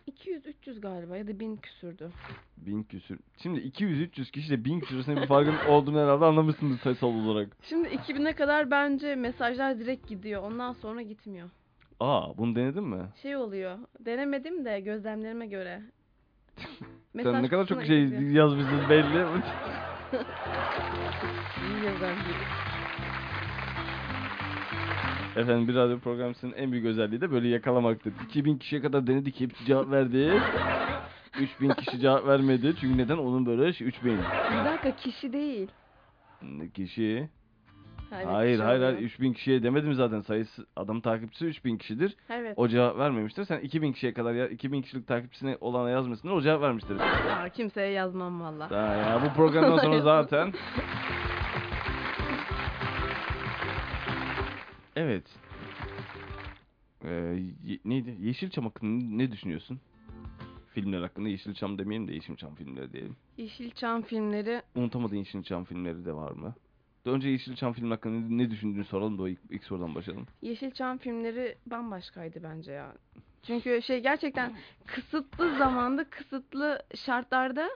200-300 0.07 0.79
galiba 0.79 1.17
ya 1.17 1.27
da 1.27 1.39
1000 1.39 1.55
küsürdü. 1.57 2.11
Bin 2.57 2.83
küsür. 2.83 3.19
Şimdi 3.37 3.59
200-300 3.59 4.31
kişiyle 4.31 4.65
1000 4.65 4.79
küsür 4.79 4.95
arasında 4.95 5.21
bir 5.21 5.27
farkın 5.27 5.55
olduğunu 5.69 5.99
herhalde 5.99 6.25
anlamışsınız 6.25 6.79
sayısal 6.79 7.07
olarak. 7.07 7.57
Şimdi 7.61 7.87
2000'e 7.87 8.33
kadar 8.33 8.71
bence 8.71 9.15
mesajlar 9.15 9.79
direkt 9.79 10.07
gidiyor. 10.07 10.43
Ondan 10.43 10.73
sonra 10.73 11.01
gitmiyor. 11.01 11.49
Aa 11.99 12.37
bunu 12.37 12.55
denedin 12.55 12.83
mi? 12.83 13.03
Şey 13.21 13.35
oluyor. 13.35 13.77
Denemedim 13.99 14.65
de 14.65 14.79
gözlemlerime 14.79 15.47
göre. 15.47 15.81
Sen 17.23 17.43
ne 17.43 17.47
kadar 17.47 17.65
çok 17.65 17.85
şey 17.85 18.05
gidiyor. 18.05 18.31
yazmışsınız 18.31 18.89
belli. 18.89 19.17
İyi 21.67 21.85
yazan 21.85 22.15
biri. 22.15 22.66
Efendim 25.37 25.67
bir 25.67 25.75
radyo 25.75 25.99
programcısının 25.99 26.53
en 26.53 26.71
büyük 26.71 26.85
özelliği 26.85 27.21
de 27.21 27.31
böyle 27.31 27.47
yakalamaktır. 27.47 28.13
2000 28.29 28.57
kişiye 28.57 28.81
kadar 28.81 29.07
denedik 29.07 29.39
hepsi 29.39 29.65
cevap 29.65 29.91
verdi. 29.91 30.43
3000 31.41 31.69
kişi 31.69 31.99
cevap 31.99 32.27
vermedi. 32.27 32.75
Çünkü 32.81 32.97
neden? 32.97 33.17
Onun 33.17 33.45
böyle 33.45 33.73
şey 33.73 33.87
3000 33.87 34.17
Bir 34.49 34.65
dakika 34.65 34.91
kişi 34.91 35.33
değil. 35.33 35.71
kişi. 36.73 37.29
Hayır 38.09 38.27
kişi 38.27 38.63
hayır 38.63 38.81
hayır 38.81 38.81
oluyor. 38.95 38.97
3000 39.09 39.33
kişiye 39.33 39.63
demedim 39.63 39.93
zaten 39.93 40.21
sayısı 40.21 40.65
adam 40.75 41.01
takipçisi 41.01 41.45
3000 41.45 41.77
kişidir. 41.77 42.15
Evet. 42.29 42.53
O 42.57 42.67
cevap 42.67 42.97
vermemiştir. 42.97 43.45
Sen 43.45 43.59
2000 43.59 43.93
kişiye 43.93 44.13
kadar 44.13 44.33
ya 44.33 44.47
2000 44.47 44.81
kişilik 44.81 45.07
takipçisine 45.07 45.57
olana 45.61 45.89
yazmışsındır. 45.89 46.33
O 46.33 46.41
cevap 46.41 46.61
vermiştir. 46.61 46.97
Aa, 46.99 47.49
kimseye 47.49 47.91
yazmam 47.91 48.41
valla. 48.41 48.75
Ya 48.75 49.21
bu 49.25 49.35
programdan 49.35 49.77
sonra 49.77 49.99
zaten 50.01 50.53
Evet. 54.97 55.23
Ee, 57.05 57.09
ye- 57.65 57.79
neydi? 57.85 58.15
Yeşilçam 58.19 58.65
hakkında 58.65 59.05
ne 59.15 59.31
düşünüyorsun? 59.31 59.79
Filmler 60.73 61.01
hakkında 61.01 61.29
Yeşilçam 61.29 61.77
demeyelim 61.79 62.07
de 62.07 62.13
Yeşilçam 62.13 62.55
filmleri 62.55 62.93
diyelim. 62.93 63.15
Yeşilçam 63.37 64.01
filmleri 64.01 64.61
Unutamadığın 64.75 65.15
Yeşilçam 65.15 65.63
filmleri 65.65 66.05
de 66.05 66.13
var 66.13 66.31
mı? 66.31 66.55
Önce 67.05 67.29
Yeşilçam 67.29 67.73
film 67.73 67.91
hakkında 67.91 68.35
ne 68.35 68.51
düşündüğünü 68.51 68.85
soralım 68.85 69.17
da 69.17 69.21
o 69.21 69.27
ilk, 69.27 69.39
ilk 69.49 69.63
sorudan 69.63 69.95
başlayalım. 69.95 70.25
Yeşilçam 70.41 70.97
filmleri 70.97 71.55
bambaşkaydı 71.65 72.43
bence 72.43 72.71
ya. 72.71 72.93
Çünkü 73.43 73.81
şey 73.81 73.99
gerçekten 74.01 74.53
kısıtlı 74.85 75.57
zamanda, 75.57 76.09
kısıtlı 76.09 76.83
şartlarda 76.95 77.69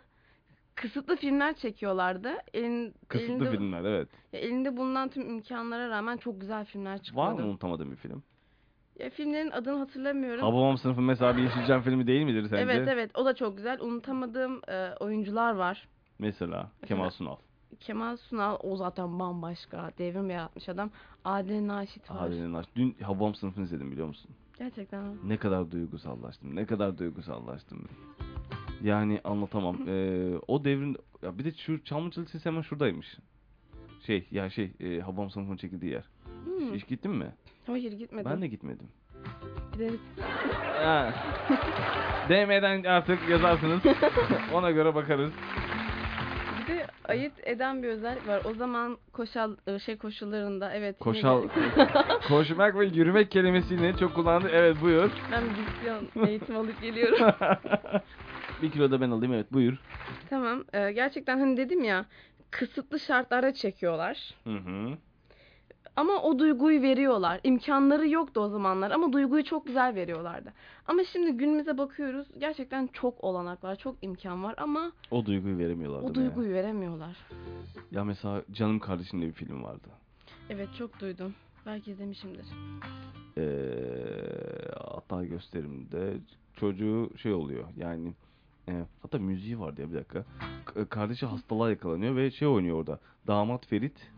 kısıtlı 0.82 1.16
filmler 1.16 1.54
çekiyorlardı. 1.54 2.32
Elin, 2.54 2.94
Kısıtlı 3.08 3.34
elinde, 3.34 3.52
filmler 3.52 3.84
evet. 3.84 4.10
ya 4.34 4.40
elinde 4.40 4.78
bulunan 4.78 5.10
tüm 5.10 5.30
imkanlara 5.30 5.90
rağmen 5.90 6.18
çok 6.18 6.42
güzel 6.42 6.66
filmler 6.66 7.02
çıkıyordu. 7.02 7.28
Var 7.28 7.34
mı 7.34 7.46
unutamadığın 7.46 7.92
bir 7.92 7.96
film? 7.96 8.24
Ya 9.00 9.10
filmlerin 9.10 9.52
adını 9.52 9.78
hatırlamıyorum. 9.78 10.42
Hababam 10.42 10.78
sınıfı 10.78 11.02
mesela 11.02 11.38
bir 11.38 11.42
Yeşilçam 11.42 11.82
filmi 11.82 12.08
değil 12.08 12.26
midir 12.26 12.44
sence? 12.44 12.58
Evet 12.58 12.88
evet 12.88 13.12
o 13.18 13.26
da 13.26 13.36
çok 13.36 13.58
güzel. 13.58 13.82
Unutamadığım 13.82 14.62
e, 14.68 14.94
oyuncular 15.00 15.56
var. 15.56 15.88
Mesela 16.20 16.72
Kemal 16.88 17.10
Sunal. 17.10 17.36
Kemal 17.80 18.18
Sunal 18.18 18.58
o 18.64 18.76
zaten 18.76 19.20
bambaşka. 19.20 19.92
Devrim 19.98 20.30
yaratmış 20.30 20.70
adam. 20.70 20.92
Adile 21.26 21.68
Naşit 21.68 22.12
var. 22.12 22.28
Adile 22.28 22.52
Naş. 22.52 22.66
Dün 22.76 22.96
Hababam 23.04 23.36
sınıfını 23.36 23.64
izledim 23.64 23.92
biliyor 23.92 24.08
musun? 24.08 24.32
Gerçekten. 24.60 25.18
Ne 25.24 25.38
kadar 25.38 25.72
duygusallaştım. 25.72 26.56
Ne 26.56 26.66
kadar 26.66 26.98
duygusallaştım. 26.98 27.88
Yani 28.84 29.22
anlatamam. 29.24 29.78
Ee, 29.88 30.34
o 30.48 30.64
devrin 30.64 30.98
ya 31.24 31.38
bir 31.38 31.46
de 31.46 31.52
şu 31.52 31.84
Çamlıca 31.84 32.22
Lisesi 32.22 32.46
hemen 32.46 32.62
şuradaymış. 32.62 33.18
Şey 34.06 34.28
ya 34.32 34.50
şey 34.50 34.72
e, 34.80 35.00
Habam 35.00 35.32
sınıfının 35.32 35.58
çekildiği 35.58 35.92
yer. 35.92 36.04
Hmm. 36.46 36.74
Hiç 36.74 36.88
gittin 36.88 37.12
mi? 37.12 37.28
Hayır 37.68 37.92
gitmedim. 37.92 38.32
Ben 38.32 38.42
de 38.42 38.48
gitmedim. 38.48 38.88
Gideriz. 39.74 40.00
Ha. 40.82 41.14
DM'den 42.30 42.84
artık 42.84 43.30
yazarsınız. 43.30 43.82
Ona 44.54 44.72
göre 44.72 44.96
bakarız. 44.96 45.32
Bir 46.62 46.74
de 46.76 46.88
ayırt 47.06 47.48
eden 47.48 47.84
bir 47.84 47.88
özellik 47.88 48.28
var. 48.28 48.42
O 48.46 48.54
zaman 48.54 48.98
koşal 49.14 49.56
e, 49.68 49.80
şey 49.80 49.98
koşullarında 49.98 50.74
evet. 50.74 50.96
Koşal, 51.00 51.44
koşmak 52.28 52.80
ve 52.80 52.86
yürümek 52.86 53.32
kelimesini 53.32 53.98
çok 54.00 54.16
kullandı. 54.16 54.50
Evet 54.52 54.78
buyur. 54.82 55.12
ben 55.32 55.44
bir 55.44 55.66
diksiyon 55.66 56.28
eğitim 56.28 56.56
alıp 56.56 56.82
geliyorum. 56.82 57.34
Bir 58.62 58.72
kilo 58.72 58.92
da 58.92 59.02
ben 59.02 59.12
alayım 59.12 59.34
evet 59.34 59.54
buyur. 59.54 59.78
tamam. 60.30 60.64
e, 60.74 60.92
gerçekten 60.92 61.40
hani 61.40 61.58
dedim 61.58 61.84
ya 61.84 62.06
kısıtlı 62.52 63.00
şartlarda 63.00 63.54
çekiyorlar. 63.54 64.36
Hı 64.44 64.58
hı. 64.58 64.98
Ama 65.96 66.22
o 66.22 66.40
duyguyu 66.40 66.82
veriyorlar. 66.82 67.40
İmkanları 67.44 68.08
yoktu 68.08 68.42
o 68.42 68.50
zamanlar 68.50 68.92
ama 68.92 69.14
duyguyu 69.14 69.44
çok 69.44 69.66
güzel 69.66 69.96
veriyorlardı. 69.96 70.54
Ama 70.88 71.04
şimdi 71.04 71.32
günümüze 71.32 71.78
bakıyoruz. 71.78 72.28
Gerçekten 72.38 72.88
çok 72.88 73.24
olanak 73.24 73.64
var, 73.64 73.76
çok 73.76 73.96
imkan 74.02 74.44
var 74.44 74.56
ama 74.58 74.92
O 75.12 75.26
duyguyu 75.26 75.58
veremiyorlar 75.58 76.00
o 76.00 76.16
değil 76.16 76.28
mi 76.28 76.36
duyguyu 76.36 76.54
veremiyorlar. 76.54 77.18
Ya? 77.32 77.38
ya 77.92 78.04
mesela 78.04 78.44
Canım 78.52 78.80
Kardeşim 78.80 79.20
diye 79.20 79.30
bir 79.30 79.36
film 79.36 79.64
vardı. 79.64 79.88
Evet 80.50 80.70
çok 80.78 81.00
duydum. 81.00 81.36
Belki 81.66 81.92
izlemişimdir. 81.92 82.46
Ee, 83.38 83.44
hatta 84.78 85.26
gösterimde 85.26 86.14
çocuğu 86.56 87.10
şey 87.18 87.34
oluyor 87.34 87.64
yani 87.78 88.14
e, 88.70 88.86
hatta 89.02 89.20
müziği 89.20 89.60
vardı 89.60 89.82
ya 89.82 89.90
bir 89.90 89.96
dakika. 89.96 90.26
K- 90.66 90.86
kardeşi 90.86 91.26
hastalığa 91.26 91.70
yakalanıyor 91.70 92.16
ve 92.16 92.32
şey 92.32 92.48
oynuyor 92.48 92.78
orada. 92.78 93.00
Damat 93.28 93.68
Ferit 93.68 94.12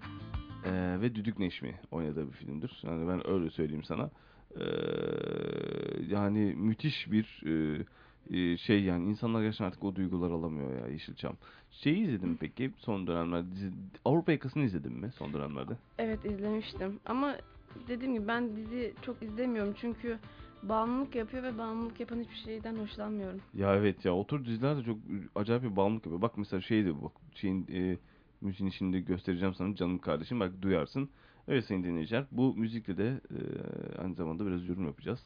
e, 0.65 1.01
ve 1.01 1.15
Düdük 1.15 1.39
Neşmi 1.39 1.75
oynadığı 1.91 2.27
bir 2.27 2.33
filmdir. 2.33 2.81
Yani 2.83 3.07
ben 3.07 3.27
öyle 3.27 3.49
söyleyeyim 3.49 3.83
sana. 3.83 4.09
Ee, 4.59 4.63
yani 6.07 6.53
müthiş 6.57 7.11
bir 7.11 7.41
e, 7.45 7.85
e, 8.37 8.57
şey 8.57 8.83
yani 8.83 9.09
insanlar 9.09 9.41
gerçekten 9.41 9.65
artık 9.65 9.83
o 9.83 9.95
duyguları 9.95 10.33
alamıyor 10.33 10.79
ya 10.81 10.87
Yeşilçam. 10.87 11.35
Şeyi 11.71 11.97
izledim 11.97 12.37
peki 12.37 12.71
son 12.77 13.07
dönemlerde 13.07 13.51
dizi, 13.51 13.71
Avrupa 14.05 14.31
Yakası'nı 14.31 14.63
izledin 14.63 14.93
mi 14.93 15.11
son 15.15 15.33
dönemlerde? 15.33 15.73
Evet 15.97 16.25
izlemiştim 16.25 16.99
ama 17.05 17.35
dediğim 17.87 18.13
gibi 18.13 18.27
ben 18.27 18.55
dizi 18.55 18.93
çok 19.01 19.23
izlemiyorum 19.23 19.73
çünkü 19.77 20.19
bağımlılık 20.69 21.15
yapıyor 21.15 21.43
ve 21.43 21.57
bağımlılık 21.57 21.99
yapan 21.99 22.19
hiçbir 22.19 22.35
şeyden 22.35 22.75
hoşlanmıyorum. 22.75 23.41
Ya 23.53 23.75
evet 23.75 24.05
ya 24.05 24.15
o 24.15 24.27
tür 24.27 24.45
diziler 24.45 24.77
de 24.77 24.83
çok 24.83 24.97
acayip 25.35 25.63
bir 25.63 25.75
bağımlılık 25.75 26.05
yapıyor. 26.05 26.21
Bak 26.21 26.37
mesela 26.37 26.61
şeydi 26.61 26.95
bu 27.01 27.11
şeyin 27.35 27.67
e, 27.73 27.97
müziğini 28.41 28.73
şimdi 28.73 29.05
göstereceğim 29.05 29.53
sana 29.53 29.75
canım 29.75 29.99
kardeşim 29.99 30.39
bak 30.39 30.61
duyarsın. 30.61 31.09
Evet 31.47 31.65
sayın 31.65 31.83
dinleyiciler 31.83 32.25
bu 32.31 32.55
müzikle 32.55 32.97
de 32.97 33.21
e, 33.31 33.37
aynı 34.01 34.15
zamanda 34.15 34.45
biraz 34.45 34.67
yorum 34.67 34.85
yapacağız. 34.85 35.19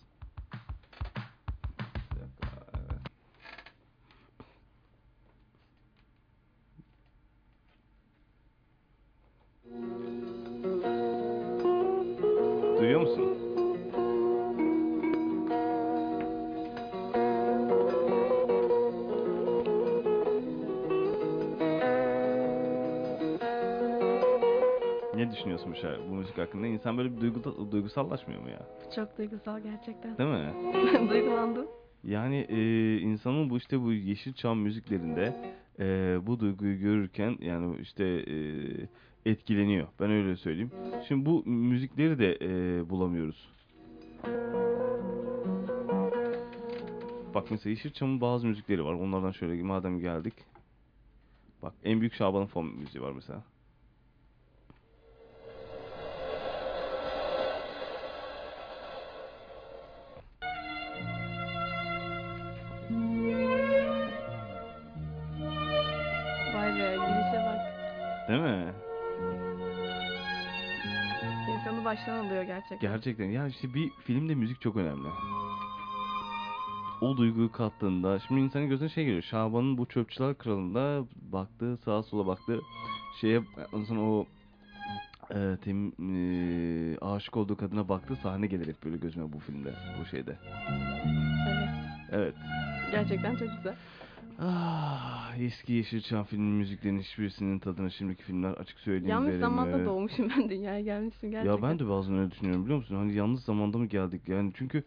Düşünüyorsun 25.37 25.71
bu, 25.71 25.75
şarkı, 25.75 26.09
bu 26.09 26.13
müzik 26.13 26.37
hakkında? 26.37 26.67
İnsan 26.67 26.97
böyle 26.97 27.15
bir 27.15 27.21
duygu, 27.21 27.71
duygusallaşmıyor 27.71 28.41
mu 28.41 28.49
ya? 28.49 28.67
Çok 28.95 29.17
duygusal 29.17 29.59
gerçekten. 29.59 30.17
Değil 30.17 30.29
mi? 30.29 31.09
Duygulandım. 31.09 31.67
Yani 32.03 32.45
e, 32.49 32.97
insanın 32.97 33.49
bu 33.49 33.57
işte 33.57 33.81
bu 33.81 33.93
Yeşilçam 33.93 34.59
müziklerinde 34.59 35.53
e, 35.79 36.17
bu 36.27 36.39
duyguyu 36.39 36.79
görürken 36.79 37.37
yani 37.41 37.77
işte 37.81 38.03
e, 38.05 38.35
etkileniyor. 39.25 39.87
Ben 39.99 40.11
öyle 40.11 40.35
söyleyeyim. 40.35 40.71
Şimdi 41.07 41.25
bu 41.25 41.43
müzikleri 41.45 42.19
de 42.19 42.37
e, 42.41 42.89
bulamıyoruz. 42.89 43.49
Bak 47.33 47.51
mesela 47.51 47.69
Yeşilçam'ın 47.69 48.21
bazı 48.21 48.47
müzikleri 48.47 48.85
var. 48.85 48.93
Onlardan 48.93 49.31
şöyle 49.31 49.63
madem 49.63 49.99
geldik. 49.99 50.33
Bak 51.61 51.73
en 51.83 51.99
büyük 51.99 52.13
Şaban'ın 52.13 52.45
fon 52.45 52.65
müziği 52.65 53.03
var 53.03 53.11
mesela. 53.11 53.43
Gerçekten. 72.97 73.27
Gerçekten 73.27 73.41
ya 73.41 73.47
işte 73.47 73.73
bir 73.73 73.89
filmde 73.89 74.35
müzik 74.35 74.61
çok 74.61 74.75
önemli. 74.75 75.07
O 77.01 77.17
duyguyu 77.17 77.51
kattığında 77.51 78.19
şimdi 78.19 78.41
insanın 78.41 78.69
gözüne 78.69 78.89
şey 78.89 79.05
geliyor. 79.05 79.21
Şaban'ın 79.21 79.77
bu 79.77 79.85
Çöpçüler 79.85 80.37
Kralı'nda 80.37 81.05
baktı 81.31 81.77
sağa 81.85 82.03
sola 82.03 82.27
baktı. 82.27 82.59
Şeye 83.21 83.41
ondan 83.73 83.85
sonra 83.85 84.01
o 84.01 84.25
e, 85.31 85.57
tem, 85.63 85.87
e, 85.87 86.97
aşık 87.01 87.37
olduğu 87.37 87.57
kadına 87.57 87.89
baktı 87.89 88.17
sahne 88.23 88.47
gelir 88.47 88.67
hep 88.67 88.83
böyle 88.85 88.97
gözüme 88.97 89.33
bu 89.33 89.39
filmde 89.39 89.73
bu 90.01 90.05
şeyde. 90.05 90.35
Evet. 91.47 91.69
Evet. 92.11 92.35
Gerçekten 92.91 93.35
çok 93.35 93.49
güzel. 93.57 93.75
Ah, 94.39 95.33
eski 95.39 95.73
Yeşilçam 95.73 96.23
filmin 96.25 96.53
müziklerinin 96.53 96.99
hiçbirisinin 96.99 97.59
tadına 97.59 97.89
şimdiki 97.89 98.23
filmler 98.23 98.51
açık 98.51 98.79
söyleyeyim 98.79 99.07
Yanlış 99.09 99.27
veremiyor. 99.27 99.49
zamanda 99.49 99.85
doğmuşum 99.85 100.29
ben 100.29 100.49
dünyaya 100.49 100.81
gelmişim 100.81 101.31
gerçekten. 101.31 101.55
Ya 101.55 101.69
ben 101.69 101.79
de 101.79 101.89
bazen 101.89 102.17
öyle 102.17 102.31
düşünüyorum 102.31 102.63
biliyor 102.63 102.77
musun? 102.79 102.95
Hani 102.95 103.13
yalnız 103.13 103.43
zamanda 103.43 103.77
mı 103.77 103.85
geldik 103.85 104.21
yani 104.27 104.51
çünkü 104.55 104.83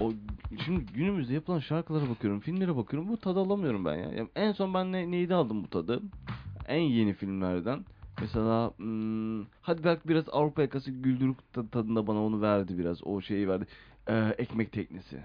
o 0.00 0.12
şimdi 0.64 0.84
günümüzde 0.94 1.34
yapılan 1.34 1.58
şarkılara 1.58 2.10
bakıyorum, 2.10 2.40
filmlere 2.40 2.76
bakıyorum. 2.76 3.08
Bu 3.08 3.16
tadı 3.16 3.40
alamıyorum 3.40 3.84
ben 3.84 3.94
ya. 3.94 4.12
Yani 4.12 4.28
en 4.36 4.52
son 4.52 4.74
ben 4.74 4.92
ne, 4.92 5.10
neydi 5.10 5.34
aldım 5.34 5.64
bu 5.64 5.68
tadı? 5.68 6.02
En 6.68 6.80
yeni 6.80 7.12
filmlerden. 7.14 7.84
Mesela 8.20 8.72
hmm, 8.76 9.42
hadi 9.62 9.84
belki 9.84 10.08
biraz 10.08 10.24
Avrupa 10.32 10.62
yakası 10.62 10.90
güldürük 10.90 11.52
ta- 11.52 11.66
tadında 11.68 12.06
bana 12.06 12.24
onu 12.24 12.40
verdi 12.40 12.78
biraz. 12.78 13.06
O 13.06 13.20
şeyi 13.20 13.48
verdi. 13.48 13.66
Ee, 14.08 14.34
ekmek 14.38 14.72
teknesi. 14.72 15.24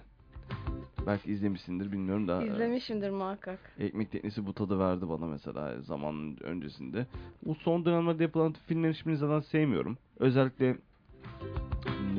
Belki 1.07 1.31
izlemişsindir 1.31 1.91
bilmiyorum 1.91 2.27
da. 2.27 2.43
e, 2.43 2.47
İzlemişimdir 2.47 3.09
muhakkak. 3.09 3.59
Ekmek 3.79 4.11
teknesi 4.11 4.45
bu 4.45 4.53
tadı 4.53 4.79
verdi 4.79 5.09
bana 5.09 5.25
mesela 5.25 5.81
zamanın 5.81 6.37
öncesinde. 6.41 7.05
Bu 7.45 7.55
son 7.55 7.85
dönemlerde 7.85 8.23
yapılan 8.23 8.53
filmlerin 8.67 8.93
hiçbirini 8.93 9.17
zaten 9.17 9.39
sevmiyorum. 9.39 9.97
Özellikle 10.19 10.77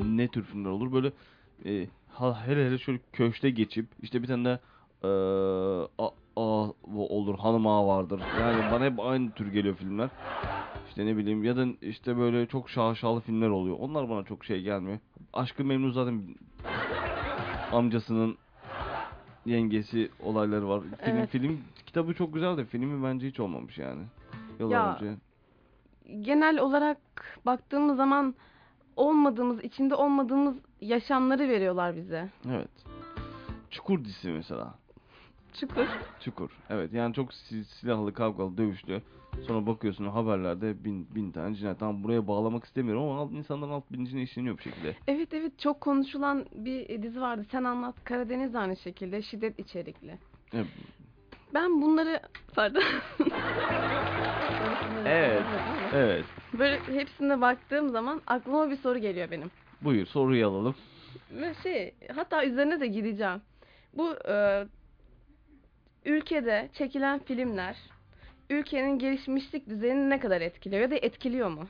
ne 0.05 0.27
tür 0.27 0.43
filmler 0.43 0.69
olur 0.69 0.93
böyle 0.93 1.11
e, 1.65 1.87
hele 2.45 2.67
hele 2.67 2.77
şöyle 2.77 2.99
köşte 3.13 3.49
geçip 3.49 3.85
işte 4.01 4.21
bir 4.23 4.27
tane 4.27 4.45
de 4.45 4.59
e, 5.03 5.09
a, 5.97 6.09
a, 6.35 6.71
olur 6.95 7.39
hanım 7.39 7.67
ağa 7.67 7.87
vardır. 7.87 8.19
Yani 8.39 8.71
bana 8.71 8.85
hep 8.85 8.99
aynı 8.99 9.31
tür 9.31 9.51
geliyor 9.53 9.75
filmler. 9.75 10.09
İşte 10.89 11.05
ne 11.05 11.17
bileyim 11.17 11.43
ya 11.43 11.57
da 11.57 11.65
işte 11.81 12.17
böyle 12.17 12.45
çok 12.45 12.69
şaşalı 12.69 13.21
filmler 13.21 13.49
oluyor. 13.49 13.77
Onlar 13.79 14.09
bana 14.09 14.23
çok 14.23 14.45
şey 14.45 14.61
gelmiyor. 14.61 14.99
Aşkı 15.33 15.65
Memnu 15.65 15.91
zaten 15.91 16.21
amcasının 17.71 18.37
yengesi 19.45 20.09
olayları 20.23 20.69
var. 20.69 20.81
Film, 20.81 21.17
Evet. 21.17 21.29
film 21.29 21.61
kitabı 21.85 22.13
çok 22.13 22.33
güzel 22.33 22.57
de 22.57 22.65
filmi 22.65 23.03
bence 23.03 23.27
hiç 23.27 23.39
olmamış 23.39 23.77
yani. 23.77 24.01
Yıllar 24.59 24.75
Ya, 24.75 24.95
önce. 24.95 25.15
Genel 26.21 26.59
olarak 26.59 26.97
baktığımız 27.45 27.97
zaman 27.97 28.35
olmadığımız, 28.95 29.63
içinde 29.63 29.95
olmadığımız 29.95 30.55
yaşamları 30.81 31.49
veriyorlar 31.49 31.95
bize. 31.95 32.29
Evet. 32.49 32.69
Çukur 33.69 34.05
dizisi 34.05 34.29
mesela. 34.29 34.73
Çukur. 35.53 35.87
Çukur. 36.19 36.49
Evet 36.69 36.93
yani 36.93 37.13
çok 37.13 37.33
si- 37.33 37.65
silahlı, 37.65 38.13
kavgalı, 38.13 38.57
dövüşlü. 38.57 39.01
Sonra 39.47 39.67
bakıyorsun 39.67 40.05
haberlerde 40.05 40.83
bin, 40.83 41.15
bin 41.15 41.31
tane 41.31 41.55
cinayet. 41.55 41.79
Tamam 41.79 42.03
buraya 42.03 42.27
bağlamak 42.27 42.63
istemiyorum 42.65 43.03
ama 43.03 43.19
alt, 43.21 43.31
insanların 43.31 43.71
alt 43.71 43.91
bilincine 43.91 44.21
işleniyor 44.21 44.57
bir 44.57 44.63
şekilde. 44.63 44.95
Evet 45.07 45.33
evet 45.33 45.59
çok 45.59 45.81
konuşulan 45.81 46.45
bir 46.55 47.03
dizi 47.03 47.21
vardı. 47.21 47.45
Sen 47.51 47.63
anlat. 47.63 47.95
Karadeniz 48.03 48.53
de 48.53 48.59
aynı 48.59 48.75
şekilde 48.77 49.21
şiddet 49.21 49.59
içerikli. 49.59 50.17
Evet. 50.53 50.67
Ben 51.53 51.81
bunları 51.81 52.19
pardon. 52.55 52.83
Evet. 55.05 55.45
Evet. 55.93 56.25
Böyle 56.59 56.99
hepsine 56.99 57.41
baktığım 57.41 57.89
zaman 57.89 58.21
aklıma 58.27 58.69
bir 58.69 58.75
soru 58.75 58.99
geliyor 58.99 59.31
benim. 59.31 59.51
Buyur 59.81 60.05
soruyu 60.05 60.47
alalım. 60.47 60.75
Ve 61.31 61.53
şey 61.63 61.95
hatta 62.15 62.45
üzerine 62.45 62.79
de 62.79 62.87
gideceğim. 62.87 63.41
Bu 63.93 64.15
e, 64.29 64.65
ülkede 66.05 66.69
çekilen 66.73 67.19
filmler 67.19 67.77
ülkenin 68.49 68.99
gelişmişlik 68.99 69.69
düzeyini 69.69 70.09
ne 70.09 70.19
kadar 70.19 70.41
etkiliyor 70.41 70.81
ya 70.81 70.91
da 70.91 70.95
etkiliyor 70.95 71.49
mu? 71.49 71.63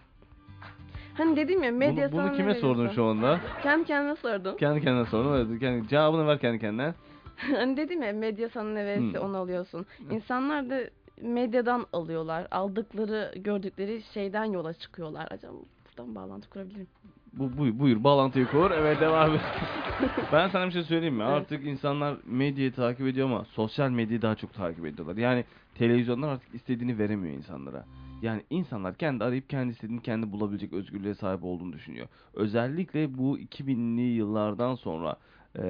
Hani 1.14 1.36
dedim 1.36 1.64
ya 1.64 1.72
medya 1.72 2.12
bunu, 2.12 2.20
bunu 2.22 2.28
sana 2.28 2.38
kime 2.38 2.50
ne 2.54 2.56
sordun 2.56 2.74
veriyorsa. 2.80 2.96
şu 2.96 3.04
anda? 3.06 3.40
Kendi 3.64 3.86
kendime 3.86 4.16
sordum. 4.16 4.58
Kendi 4.58 4.82
kendine 4.82 5.06
sordun. 5.06 5.46
Evet, 5.52 5.60
kendi, 5.60 5.88
cevabını 5.88 6.28
ver 6.28 6.40
kendi 6.40 6.60
kendine. 6.60 6.94
hani 7.36 7.78
dedim 7.78 8.02
ya 8.02 8.14
medya 8.14 8.50
sana 8.50 8.70
ne 8.70 8.86
verirse 8.86 9.18
Hmm. 9.20 9.26
onu 9.26 9.38
alıyorsun. 9.38 9.86
İnsanlar 10.12 10.70
da 10.70 10.80
medyadan 11.22 11.86
alıyorlar. 11.94 12.48
Aldıkları, 12.52 13.34
gördükleri 13.36 14.02
şeyden 14.14 14.46
yola 14.46 14.74
çıkıyorlar. 14.74 15.28
Acaba 15.32 15.54
buradan 15.88 16.16
bağlantı 16.16 16.50
kurabilirim. 16.50 16.88
Bu, 17.34 17.58
buyur, 17.58 17.80
buyur 17.80 18.04
bağlantıyı 18.04 18.48
kur. 18.48 18.72
Evet 18.72 19.02
devam 19.02 19.36
et. 19.36 19.42
ben 20.32 20.48
sana 20.48 20.66
bir 20.66 20.72
şey 20.72 20.84
söyleyeyim 20.84 21.16
mi? 21.16 21.24
Evet. 21.24 21.34
Artık 21.34 21.66
insanlar 21.66 22.18
medyayı 22.26 22.74
takip 22.74 23.08
ediyor 23.08 23.28
ama 23.28 23.46
sosyal 23.46 23.90
medyayı 23.90 24.22
daha 24.22 24.36
çok 24.36 24.54
takip 24.54 24.86
ediyorlar. 24.86 25.18
Yani 25.18 25.46
televizyonlar 25.76 26.28
artık 26.28 26.56
istediğini 26.56 26.98
veremiyor 26.98 27.38
insanlara. 27.38 27.86
Yani 28.22 28.44
insanlar 28.50 28.96
kendi 28.96 29.24
arayıp 29.24 29.50
kendi 29.50 29.72
istediğini 29.72 30.02
kendi 30.02 30.32
bulabilecek 30.32 30.74
özgürlüğe 30.74 31.14
sahip 31.14 31.44
olduğunu 31.44 31.74
düşünüyor. 31.74 32.08
Özellikle 32.34 33.18
bu 33.18 33.40
2000'li 33.40 34.02
yıllardan 34.02 34.76
sonra 34.76 35.16
e, 35.56 35.62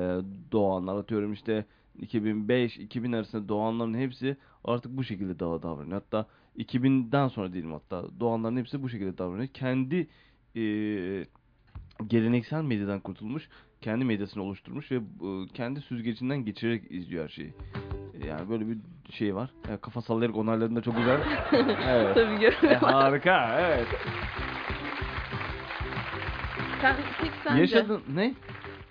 doğanlar 0.51 0.95
atıyorum 0.95 1.33
işte 1.33 1.65
2005-2000 2.01 3.15
arasında 3.15 3.49
doğanların 3.49 3.93
hepsi 3.93 4.37
artık 4.63 4.97
bu 4.97 5.03
şekilde 5.03 5.39
daha 5.39 5.63
davranıyor. 5.63 6.01
Hatta 6.01 6.25
2000'den 6.57 7.27
sonra 7.27 7.53
diyelim 7.53 7.73
hatta 7.73 8.05
doğanların 8.19 8.57
hepsi 8.57 8.83
bu 8.83 8.89
şekilde 8.89 9.17
davranıyor. 9.17 9.47
Kendi 9.47 10.07
e, 10.55 10.61
geleneksel 12.07 12.61
medyadan 12.63 12.99
kurtulmuş, 12.99 13.49
kendi 13.81 14.05
medyasını 14.05 14.43
oluşturmuş 14.43 14.91
ve 14.91 14.95
e, 14.95 15.47
kendi 15.53 15.81
süzgecinden 15.81 16.45
geçirerek 16.45 16.91
izliyor 16.91 17.23
her 17.23 17.29
şeyi. 17.29 17.53
Yani 18.27 18.49
böyle 18.49 18.67
bir 18.67 18.77
şey 19.11 19.35
var. 19.35 19.49
E, 19.69 19.77
kafa 19.77 20.01
sallayarak 20.01 20.35
onayladığında 20.35 20.81
çok 20.81 20.97
güzel. 20.97 21.19
evet. 21.87 22.15
Tabii 22.15 22.33
E, 22.33 22.37
görüyorum. 22.37 22.79
harika, 22.81 23.59
evet. 23.61 23.87
Sen, 26.81 26.95
peki 27.21 27.31
sence? 27.43 27.61
Yaşadın 27.61 28.01
ne? 28.13 28.33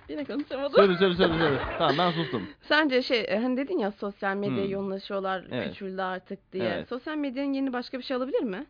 Yine 0.09 0.25
konuşamadım. 0.25 0.73
Söyle 0.75 0.97
söyle 0.97 1.15
söyle 1.15 1.39
söyle. 1.39 1.59
Tamam 1.79 1.95
ben 1.99 2.11
sustum. 2.11 2.43
Sence 2.63 3.03
şey 3.03 3.25
e, 3.29 3.39
hani 3.39 3.57
dedin 3.57 3.79
ya 3.79 3.91
sosyal 3.93 4.37
medyaya 4.37 4.65
Hmm. 4.65 4.71
yoğunlaşıyorlar, 4.73 5.45
Evet. 5.51 5.69
küçüldü 5.73 6.03
artık 6.03 6.53
diye. 6.53 6.65
Evet. 6.69 6.89
Sosyal 6.89 7.17
medyanın 7.17 7.53
yeni 7.53 7.73
başka 7.73 7.99
bir 7.99 8.03
şey 8.03 8.17
alabilir 8.17 8.43
mi? 8.43 8.67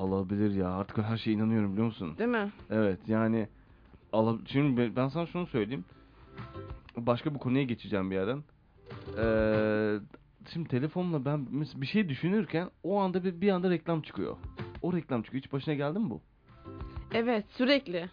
Alabilir 0.00 0.54
ya. 0.54 0.68
Artık 0.68 0.98
her 0.98 1.16
şeye 1.16 1.32
inanıyorum 1.32 1.72
biliyor 1.72 1.86
musun? 1.86 2.18
Değil 2.18 2.30
mi? 2.30 2.52
Evet 2.70 2.98
yani 3.06 3.48
ala 4.12 4.38
şimdi 4.46 4.96
ben- 4.96 5.08
sana 5.08 5.26
şunu 5.26 5.46
söyleyeyim. 5.46 5.84
Başka 6.96 7.34
bir 7.34 7.38
konuya 7.38 7.62
geçeceğim 7.62 8.10
bir 8.10 8.16
yerden. 8.16 8.42
Ee, 9.18 9.98
şimdi 10.52 10.68
telefonla 10.68 11.24
ben 11.24 11.46
bir 11.52 11.86
şey 11.86 12.08
düşünürken 12.08 12.70
o 12.82 13.00
anda 13.00 13.24
bir, 13.24 13.40
bir 13.40 13.48
anda 13.48 13.70
reklam 13.70 14.02
çıkıyor. 14.02 14.36
O 14.82 14.92
reklam 14.92 15.22
çıkıyor. 15.22 15.44
Hiç 15.44 15.52
başına 15.52 15.74
geldi 15.74 15.98
mi 15.98 16.10
bu? 16.10 16.20
Evet 17.14 17.44
sürekli. 17.56 18.08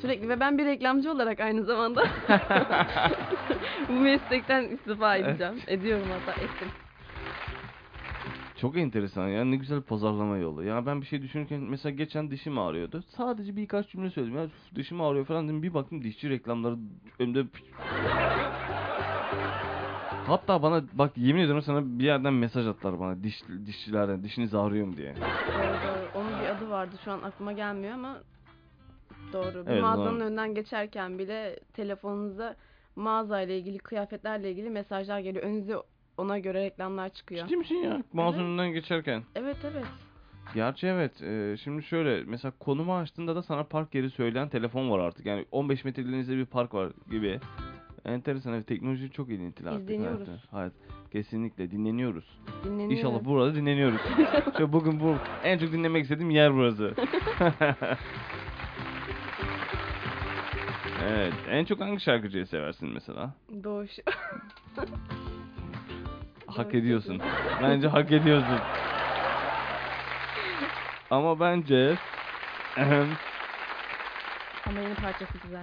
Sürekli 0.00 0.28
ve 0.28 0.40
ben 0.40 0.58
bir 0.58 0.64
reklamcı 0.64 1.12
olarak 1.12 1.40
aynı 1.40 1.64
zamanda 1.64 2.04
bu 3.88 3.92
meslekten 3.92 4.64
istifa 4.64 5.16
edeceğim. 5.16 5.54
Ediyorum 5.66 6.06
hatta 6.10 6.40
ettim. 6.40 6.68
Çok 8.64 8.76
enteresan 8.76 9.28
ya. 9.28 9.44
Ne 9.44 9.56
güzel 9.56 9.82
pazarlama 9.82 10.36
yolu. 10.36 10.64
Ya 10.64 10.86
ben 10.86 11.00
bir 11.00 11.06
şey 11.06 11.22
düşünürken 11.22 11.60
mesela 11.60 11.94
geçen 11.94 12.30
dişim 12.30 12.58
ağrıyordu. 12.58 13.02
Sadece 13.16 13.56
birkaç 13.56 13.88
cümle 13.88 14.10
söyledim. 14.10 14.36
Ya 14.36 14.44
"Üf, 14.44 14.74
dişim 14.74 15.00
ağrıyor 15.00 15.24
falan 15.24 15.44
dedim. 15.48 15.62
Bir 15.62 15.74
baktım 15.74 16.02
dişçi 16.02 16.30
reklamları 16.30 16.76
önümde 17.18 17.44
Hatta 20.26 20.62
bana 20.62 20.82
bak 20.92 21.12
yemin 21.18 21.40
ediyorum 21.40 21.62
sana 21.62 21.98
bir 21.98 22.04
yerden 22.04 22.32
mesaj 22.34 22.66
attılar 22.66 23.00
bana 23.00 23.22
diş 23.22 23.42
dişçilerden 23.66 24.22
dişiniz 24.22 24.54
ağrıyor 24.54 24.86
mu 24.86 24.96
diye. 24.96 25.14
Doğru 25.54 25.64
doğru. 25.84 26.08
Onun 26.20 26.40
bir 26.40 26.48
adı 26.48 26.70
vardı 26.70 26.96
şu 27.04 27.12
an 27.12 27.22
aklıma 27.22 27.52
gelmiyor 27.52 27.92
ama 27.94 28.18
doğru. 29.32 29.66
Bir 29.66 29.70
Evet, 29.70 29.82
mağazanın 29.82 30.20
doğru. 30.20 30.24
önünden 30.26 30.54
geçerken 30.54 31.18
bile 31.18 31.58
telefonunuza 31.72 32.56
mağazayla 32.96 33.54
ilgili, 33.54 33.78
kıyafetlerle 33.78 34.50
ilgili 34.50 34.70
mesajlar 34.70 35.20
geliyor. 35.20 35.44
Önünüze 35.44 35.76
ona 36.18 36.38
göre 36.38 36.64
reklamlar 36.64 37.08
çıkıyor. 37.08 37.46
Ciddi 37.46 37.56
misin 37.56 37.74
ya? 37.74 38.02
Mağazanın 38.12 38.44
önünden 38.44 38.72
geçerken. 38.72 39.22
Evet 39.34 39.56
evet. 39.64 39.84
Gerçi 40.54 40.86
evet. 40.86 41.22
e, 41.22 41.56
şimdi 41.56 41.82
şöyle 41.82 42.24
mesela 42.24 42.52
konumu 42.58 42.96
açtığında 42.96 43.36
da 43.36 43.42
sana 43.42 43.64
park 43.64 43.94
yeri 43.94 44.10
söyleyen 44.10 44.48
telefon 44.48 44.90
var 44.90 44.98
artık. 44.98 45.26
Yani 45.26 45.44
15 45.52 45.84
metre 45.84 46.02
ilerinizde 46.02 46.36
bir 46.36 46.46
park 46.46 46.74
var 46.74 46.92
gibi. 47.10 47.40
Enteresan 48.04 48.52
evet 48.52 48.66
teknoloji 48.66 49.10
çok 49.10 49.28
ilintili 49.28 49.68
artık. 49.68 49.82
İzleniyoruz. 49.82 50.28
hayatta. 50.28 50.56
Hayat. 50.56 50.72
Kesinlikle 51.12 51.70
dinleniyoruz. 51.70 52.38
Dinleniyor. 52.64 52.90
İnşallah 52.90 53.24
burada 53.24 53.54
dinleniyoruz. 53.54 54.00
Şu 54.58 54.72
bugün 54.72 55.00
bu 55.00 55.16
en 55.44 55.58
çok 55.58 55.72
dinlemek 55.72 56.02
istediğim 56.02 56.30
yer 56.30 56.54
burası. 56.54 56.94
evet. 61.04 61.32
En 61.50 61.64
çok 61.64 61.80
hangi 61.80 62.00
şarkıcıyı 62.00 62.46
seversin 62.46 62.88
mesela? 62.88 63.34
Doğuş. 63.64 63.90
Hak 66.56 66.74
ediyorsun. 66.74 67.20
Bence 67.62 67.88
hak 67.88 68.12
ediyorsun. 68.12 68.58
Ama 71.10 71.40
bence 71.40 71.96
Ama 74.66 74.80
yeni 74.80 74.94
parçası 74.94 75.32
güzel. 75.42 75.62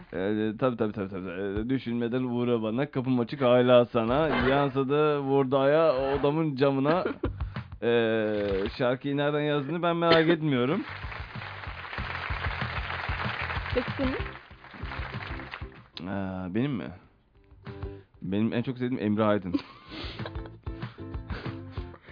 e, 0.51 0.58
tabii 0.58 0.77
tabii 0.77 0.93
tabii 0.93 1.10
tabii. 1.10 1.30
E, 1.65 1.69
düşünmeden 1.69 2.23
uğra 2.23 2.62
bana. 2.63 2.91
Kapım 2.91 3.19
açık 3.19 3.41
hala 3.41 3.86
sana. 3.86 4.27
Yansıdı 4.27 5.19
vurdu 5.19 5.58
aya 5.58 5.93
odamın 5.95 6.56
camına. 6.56 7.04
E, 7.84 7.89
şarkıyı 8.77 9.17
nereden 9.17 9.41
yazdığını 9.41 9.84
ben 9.84 9.95
merak 9.95 10.30
etmiyorum. 10.30 10.82
Peki 13.73 13.91
senin? 13.97 14.15
Ee, 16.01 16.56
benim 16.56 16.71
mi? 16.71 16.88
Benim 18.21 18.54
en 18.54 18.62
çok 18.63 18.77
sevdiğim 18.77 19.04
Emre 19.04 19.23
Aydın. 19.23 19.54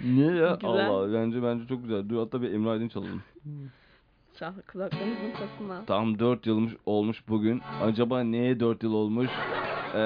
Niye 0.10 0.36
ya? 0.36 0.58
Güzel. 0.62 0.90
Allah 0.90 1.14
bence 1.14 1.44
bence 1.44 1.68
çok 1.68 1.84
güzel. 1.84 2.10
Dur 2.10 2.20
hatta 2.20 2.42
bir 2.42 2.54
Emre 2.54 2.70
Aydın 2.70 2.88
çalalım. 2.88 3.22
Şah 4.40 4.54
kulaklarınızın 4.72 5.32
tasına. 5.32 5.86
Tam 5.86 6.20
4 6.20 6.46
yıl 6.46 6.70
olmuş 6.86 7.24
bugün. 7.28 7.62
Acaba 7.84 8.24
neye 8.24 8.60
4 8.60 8.84
yıl 8.84 8.94
olmuş? 8.94 9.30
Ee, 9.96 9.98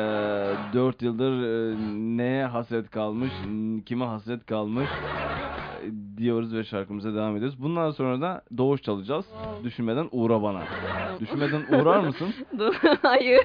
4 0.74 1.02
yıldır 1.02 1.32
e, 1.44 1.76
neye 2.18 2.46
hasret 2.46 2.90
kalmış? 2.90 3.32
Kime 3.86 4.06
hasret 4.06 4.46
kalmış? 4.46 4.90
Ee, 5.84 6.18
diyoruz 6.18 6.54
ve 6.54 6.64
şarkımıza 6.64 7.14
devam 7.14 7.36
ediyoruz. 7.38 7.62
Bundan 7.62 7.92
sonra 7.92 8.22
da 8.22 8.42
Doğuş 8.58 8.82
çalacağız. 8.82 9.26
Düşünmeden 9.64 10.08
uğra 10.12 10.42
bana. 10.44 10.64
Düşünmeden 11.20 11.80
uğrar 11.80 12.00
mısın? 12.00 12.34
Hayır. 13.02 13.42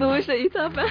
Doğuş'a 0.00 0.34
ithafen. 0.34 0.88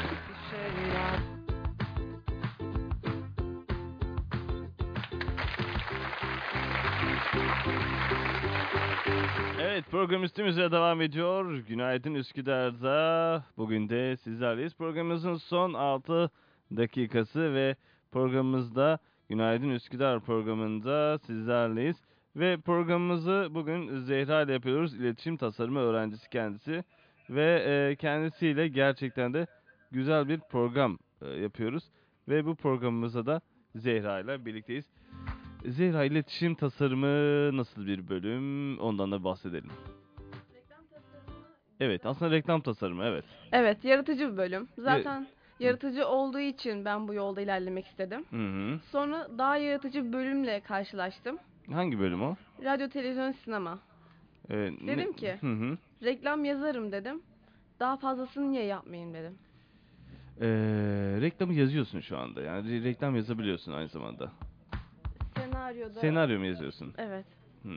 Evet 9.78 9.92
program 9.92 10.24
üstümüze 10.24 10.72
devam 10.72 11.02
ediyor. 11.02 11.58
Günaydın 11.58 12.14
Üsküdar'da. 12.14 13.44
Bugün 13.58 13.90
de 13.90 14.18
sizlerleyiz. 14.18 14.76
Programımızın 14.76 15.36
son 15.36 15.74
6 15.74 16.30
dakikası 16.78 17.54
ve 17.54 17.76
programımızda 18.12 19.00
Günaydın 19.30 19.70
Üsküdar 19.70 20.20
programında 20.20 21.18
sizlerleyiz. 21.18 21.96
Ve 22.36 22.58
programımızı 22.58 23.48
bugün 23.52 24.00
Zehra 24.00 24.42
ile 24.42 24.54
yapıyoruz. 24.54 24.96
İletişim 24.96 25.38
tasarımı 25.38 25.80
öğrencisi 25.80 26.30
kendisi. 26.30 26.84
Ve 27.30 27.64
e, 27.68 27.96
kendisiyle 27.96 28.68
gerçekten 28.68 29.34
de 29.34 29.48
güzel 29.92 30.30
bir 30.30 30.40
program 30.40 31.00
e, 31.22 31.28
yapıyoruz. 31.28 31.84
Ve 32.28 32.46
bu 32.46 32.56
programımızda 32.56 33.26
da 33.26 33.42
Zehra 33.76 34.20
ile 34.20 34.46
birlikteyiz. 34.46 34.86
Zehra 35.68 36.04
iletişim 36.06 36.56
tasarımı 36.56 37.58
nasıl 37.58 37.88
bir 37.88 38.10
bölüm? 38.10 38.80
Ondan 38.80 39.12
da 39.12 39.24
bahsedelim. 39.24 39.70
Evet, 41.80 42.06
aslında 42.06 42.32
reklam 42.32 42.62
tasarımı, 42.62 43.04
evet. 43.04 43.26
Evet, 43.52 43.84
yaratıcı 43.86 44.32
bir 44.34 44.38
bölüm. 44.38 44.68
Zaten 44.78 45.28
yaratıcı 45.60 46.08
olduğu 46.08 46.40
için 46.40 46.86
ben 46.86 47.08
bu 47.08 47.14
yolda 47.14 47.42
ilerlemek 47.42 47.86
istedim. 47.88 48.26
Hı 48.30 48.36
hı. 48.36 48.80
Sonra 48.92 49.28
daha 49.38 49.58
yaratıcı 49.58 50.06
bir 50.08 50.14
bölümle 50.14 50.60
karşılaştım. 50.60 51.38
Hangi 51.72 52.00
bölüm 52.00 52.22
o? 52.24 52.36
Radyo, 52.64 52.90
televizyon, 52.90 53.32
sinema. 53.32 53.80
Ee, 54.50 54.56
ne- 54.82 54.98
Dedim 54.98 55.14
ki- 55.14 55.38
Hı 55.42 55.54
hı. 55.54 55.78
Reklam 56.04 56.46
yazarım 56.46 56.92
dedim. 56.92 57.22
Daha 57.80 57.98
fazlasını 57.98 58.52
niye 58.52 58.64
yapmayayım 58.64 59.14
dedim. 59.14 59.36
Ee, 60.42 60.48
reklamı 61.22 61.54
yazıyorsun 61.54 62.00
şu 62.00 62.18
anda. 62.18 62.42
Yani 62.42 62.68
re- 62.70 62.84
reklam 62.84 63.16
yazabiliyorsun 63.16 63.72
aynı 63.72 63.88
zamanda. 63.88 64.32
Senaryoda... 65.68 66.00
Senaryo 66.00 66.40
mu 66.40 66.46
yazıyorsun? 66.46 66.94
Evet. 66.98 67.26
Hı. 67.64 67.70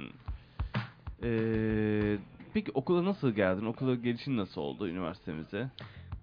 Ee, 1.23 2.19
peki 2.55 2.71
okula 2.75 3.05
nasıl 3.05 3.31
geldin? 3.31 3.67
Okula 3.67 3.95
gelişin 3.95 4.37
nasıl 4.37 4.61
oldu 4.61 4.89
üniversitemize? 4.89 5.69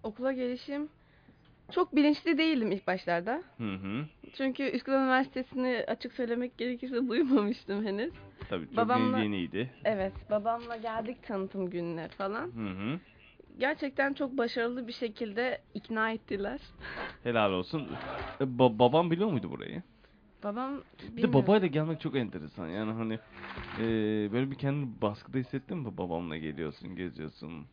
Okula 0.03 0.31
gelişim 0.31 0.89
Çok 1.71 1.95
bilinçli 1.95 2.37
değildim 2.37 2.71
ilk 2.71 2.87
başlarda. 2.87 3.43
Hı 3.57 3.73
hı. 3.73 4.05
Çünkü 4.33 4.63
Üsküdar 4.63 5.01
Üniversitesi'ni 5.01 5.85
açık 5.87 6.13
söylemek 6.13 6.57
gerekirse 6.57 6.95
duymamıştım 7.07 7.85
henüz. 7.85 8.13
Tabii 8.49 8.65
çok 8.65 8.77
Babamla- 8.77 9.19
yeniydi. 9.23 9.71
Evet, 9.85 10.13
babamla 10.29 10.75
geldik 10.77 11.23
tanıtım 11.23 11.69
gününe 11.69 12.07
falan. 12.07 12.51
Hı 12.55 12.69
hı. 12.69 12.99
Gerçekten 13.57 14.13
çok 14.13 14.37
başarılı 14.37 14.87
bir 14.87 14.93
şekilde 14.93 15.61
ikna 15.73 16.11
ettiler. 16.11 16.59
Helal 17.23 17.51
olsun. 17.51 17.87
E, 18.39 18.43
ba- 18.43 18.79
babam 18.79 19.11
biliyor 19.11 19.31
muydu 19.31 19.51
burayı? 19.51 19.83
Babam 20.43 20.77
Bir 20.77 20.81
de 21.07 21.17
bilmiyorum. 21.17 21.33
babayla 21.33 21.67
gelmek 21.67 22.01
çok 22.01 22.15
enteresan. 22.15 22.67
Yani 22.67 22.91
hani 22.91 23.13
e, 23.79 23.83
böyle 24.31 24.51
bir 24.51 24.55
kendini 24.55 25.01
baskıda 25.01 25.37
hissettin 25.37 25.77
mi 25.77 25.97
babamla 25.97 26.37
geliyorsun, 26.37 26.95
geziyorsun? 26.95 27.65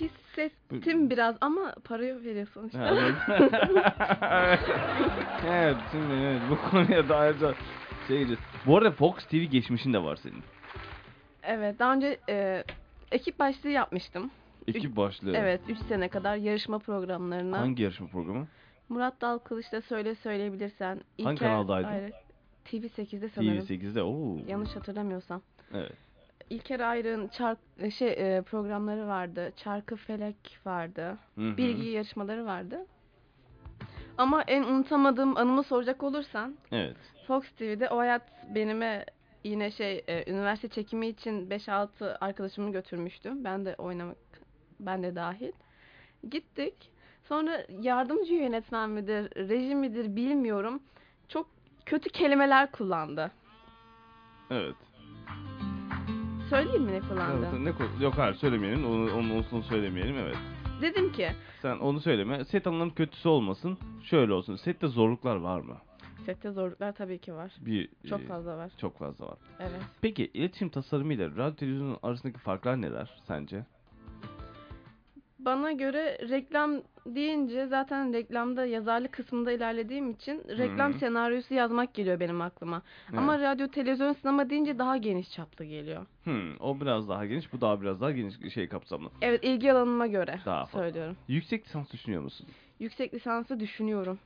hissettim 0.00 1.10
biraz 1.10 1.36
ama 1.40 1.74
parayı 1.84 2.24
veriyor 2.24 2.46
sonuçta. 2.54 2.80
Ha, 2.80 2.90
evet. 2.92 3.14
evet, 5.46 5.76
şimdi 5.92 6.12
evet, 6.14 6.40
bu 6.50 6.70
konuya 6.70 7.08
dair 7.08 7.40
de 7.40 7.54
şey. 8.08 8.26
Bu 8.66 8.76
arada 8.76 8.90
Fox 8.90 9.24
TV 9.24 9.36
geçmişin 9.36 9.92
de 9.92 10.02
var 10.02 10.16
senin. 10.16 10.42
Evet, 11.42 11.78
daha 11.78 11.94
önce 11.94 12.18
e, 12.28 12.64
ekip 13.12 13.38
başlığı 13.38 13.70
yapmıştım. 13.70 14.30
Ekip 14.66 14.96
başlığı. 14.96 15.36
Evet, 15.36 15.60
3 15.68 15.78
sene 15.78 16.08
kadar 16.08 16.36
yarışma 16.36 16.78
programlarına. 16.78 17.58
Hangi 17.58 17.82
yarışma 17.82 18.06
programı? 18.06 18.46
Murat 18.88 19.20
Dalkılıç'ta 19.20 19.80
Söyle 19.80 20.14
Söyleyebilirsen. 20.14 21.00
Hangi 21.22 21.38
İlker- 21.38 21.38
kanaldaydı? 21.38 21.88
Ayrı- 21.88 22.12
TV8'de 22.64 23.28
sanırım. 23.28 23.58
TV8'de. 23.58 24.02
Oo. 24.02 24.36
Yanlış 24.46 24.76
hatırlamıyorsam. 24.76 25.42
Evet. 25.74 25.92
İlker 26.50 26.80
Ayrık'ın 26.80 27.28
çark 27.28 27.58
şey 27.98 28.08
e, 28.08 28.42
programları 28.42 29.06
vardı. 29.06 29.52
Çarkı 29.56 29.96
Felek 29.96 30.58
vardı. 30.66 31.18
Hı 31.34 31.40
hı. 31.40 31.56
Bilgi 31.56 31.88
yarışmaları 31.88 32.46
vardı. 32.46 32.86
Ama 34.18 34.42
en 34.42 34.62
unutamadığım 34.62 35.36
anımı 35.36 35.62
soracak 35.62 36.02
olursan 36.02 36.56
Evet. 36.72 36.96
Fox 37.26 37.44
TV'de 37.50 37.88
o 37.90 37.98
hayat 37.98 38.22
benime 38.54 39.04
yine 39.44 39.70
şey 39.70 40.04
e, 40.08 40.30
üniversite 40.30 40.68
çekimi 40.68 41.06
için 41.08 41.50
5-6 41.50 42.18
arkadaşımı 42.20 42.72
götürmüştüm. 42.72 43.44
Ben 43.44 43.64
de 43.64 43.74
oynamak 43.78 44.16
ben 44.80 45.02
de 45.02 45.14
dahil. 45.14 45.52
Gittik. 46.30 46.90
Sonra 47.28 47.64
yardımcı 47.80 48.34
yönetmen 48.34 48.90
midir, 48.90 49.48
reji 49.48 49.74
midir 49.74 50.16
bilmiyorum. 50.16 50.82
Çok 51.28 51.46
kötü 51.86 52.10
kelimeler 52.10 52.72
kullandı. 52.72 53.30
Evet. 54.50 54.74
Söyleyeyim 56.50 56.82
mi 56.82 56.92
ne 56.92 57.00
kullandı? 57.00 57.48
Evet, 57.52 57.60
ne 57.60 57.70
ko- 57.70 58.02
Yok 58.02 58.14
hayır 58.18 58.34
söylemeyelim. 58.34 58.86
Onu, 58.86 59.14
onu, 59.16 59.44
onu 59.52 59.62
söylemeyelim 59.62 60.16
evet. 60.18 60.36
Dedim 60.82 61.12
ki 61.12 61.28
Sen 61.62 61.78
onu 61.78 62.00
söyleme. 62.00 62.44
Set 62.44 62.66
anlamı 62.66 62.94
kötüsü 62.94 63.28
olmasın. 63.28 63.78
Şöyle 64.02 64.32
olsun. 64.32 64.56
Sette 64.56 64.88
zorluklar 64.88 65.36
var 65.36 65.60
mı? 65.60 65.76
sette 66.26 66.50
zorluklar 66.50 66.92
tabii 66.92 67.18
ki 67.18 67.34
var. 67.34 67.52
Bir 67.60 67.88
Çok 68.08 68.20
e, 68.20 68.26
fazla 68.26 68.56
var. 68.56 68.70
Çok 68.80 68.98
fazla 68.98 69.26
var. 69.26 69.38
Evet. 69.60 69.80
Peki 70.00 70.30
iletişim 70.34 70.68
tasarımı 70.68 71.14
ile 71.14 71.26
radyo 71.30 71.54
televizyonun 71.54 71.98
arasındaki 72.02 72.38
farklar 72.38 72.82
neler 72.82 73.20
sence? 73.26 73.64
Bana 75.38 75.72
göre 75.72 76.18
reklam 76.28 76.82
deyince 77.06 77.66
zaten 77.66 78.12
reklamda 78.12 78.66
yazarlık 78.66 79.12
kısmında 79.12 79.52
ilerlediğim 79.52 80.10
için 80.10 80.42
reklam 80.48 80.92
hı. 80.92 80.98
senaryosu 80.98 81.54
yazmak 81.54 81.94
geliyor 81.94 82.20
benim 82.20 82.40
aklıma. 82.40 82.82
Ama 83.16 83.38
radyo, 83.38 83.68
televizyon, 83.68 84.12
sinema 84.12 84.50
deyince 84.50 84.78
daha 84.78 84.96
geniş 84.96 85.32
çaplı 85.32 85.64
geliyor. 85.64 86.06
Hmm, 86.24 86.60
o 86.60 86.80
biraz 86.80 87.08
daha 87.08 87.26
geniş, 87.26 87.52
bu 87.52 87.60
daha 87.60 87.80
biraz 87.82 88.00
daha 88.00 88.10
geniş 88.12 88.54
şey 88.54 88.68
kapsamlı. 88.68 89.10
Evet 89.22 89.44
ilgi 89.44 89.72
alanıma 89.72 90.06
göre 90.06 90.40
Daha 90.46 90.66
fazla. 90.66 90.84
söylüyorum. 90.84 91.16
Yüksek 91.28 91.66
lisans 91.66 91.92
düşünüyor 91.92 92.22
musun? 92.22 92.46
Yüksek 92.80 93.14
lisansı 93.14 93.60
düşünüyorum. 93.60 94.18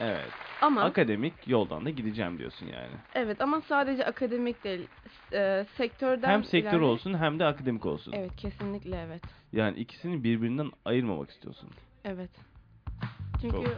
Evet. 0.00 0.28
Ama 0.60 0.82
Akademik 0.82 1.34
yoldan 1.48 1.84
da 1.84 1.90
gideceğim 1.90 2.38
diyorsun 2.38 2.66
yani. 2.66 2.92
evet 3.14 3.40
ama 3.40 3.60
sadece 3.60 4.04
akademik 4.06 4.64
değil. 4.64 4.86
S- 5.30 5.36
e, 5.36 5.66
sektörden 5.76 6.28
hem 6.30 6.44
sektör 6.44 6.70
ilerle- 6.80 6.84
olsun 6.84 7.14
hem 7.18 7.38
de 7.38 7.44
akademik 7.44 7.86
olsun. 7.86 8.12
Evet 8.12 8.36
kesinlikle 8.36 8.96
evet. 9.06 9.22
Yani 9.52 9.78
ikisini 9.78 10.24
birbirinden 10.24 10.70
ayırmamak 10.84 11.30
istiyorsun. 11.30 11.70
Evet. 12.04 12.30
Çünkü 13.40 13.68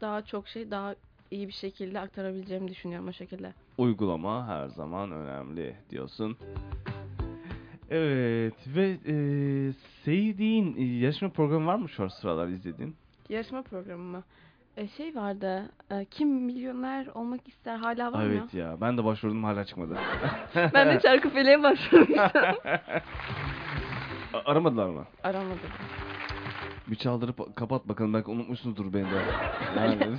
daha 0.00 0.22
çok 0.22 0.48
şey 0.48 0.70
daha 0.70 0.94
iyi 1.30 1.48
bir 1.48 1.52
şekilde 1.52 2.00
aktarabileceğimi 2.00 2.68
düşünüyorum 2.68 3.08
o 3.08 3.12
şekilde. 3.12 3.52
Uygulama 3.78 4.46
her 4.48 4.68
zaman 4.68 5.12
önemli 5.12 5.76
diyorsun. 5.90 6.36
Evet 7.90 8.54
ve 8.76 8.98
e, 9.06 9.14
sevdiğin 10.04 10.76
e, 10.76 10.82
yarışma 10.84 11.28
programı 11.28 11.66
var 11.66 11.74
mı 11.76 11.88
şu 11.88 12.10
sıralar 12.10 12.48
izlediğin? 12.48 12.96
Yarışma 13.28 13.62
programı 13.62 14.02
mı? 14.04 14.22
E, 14.76 14.88
şey 14.88 15.14
vardı. 15.14 15.62
e, 15.90 16.04
kim 16.04 16.28
milyoner 16.28 17.06
olmak 17.06 17.48
ister 17.48 17.76
hala 17.76 18.12
var 18.12 18.18
mı? 18.18 18.32
evet 18.32 18.54
ya 18.54 18.76
ben 18.80 18.98
de 18.98 19.04
başvurdum 19.04 19.44
hala 19.44 19.64
çıkmadı. 19.64 19.96
Ben 20.74 20.88
de 20.88 21.00
şarkı 21.00 21.28
feleğe 21.30 21.62
başlamıştım. 21.62 22.16
A- 24.34 24.50
Aramadılar 24.50 24.86
mı? 24.88 25.04
Aramadım. 25.24 25.58
Bir 26.90 26.96
çaldırıp 26.96 27.56
kapat 27.56 27.88
bakalım 27.88 28.14
belki 28.14 28.30
unutmuşsunuzdur 28.30 28.92
beni 28.92 29.10
de. 29.10 29.20
Yani 29.76 29.98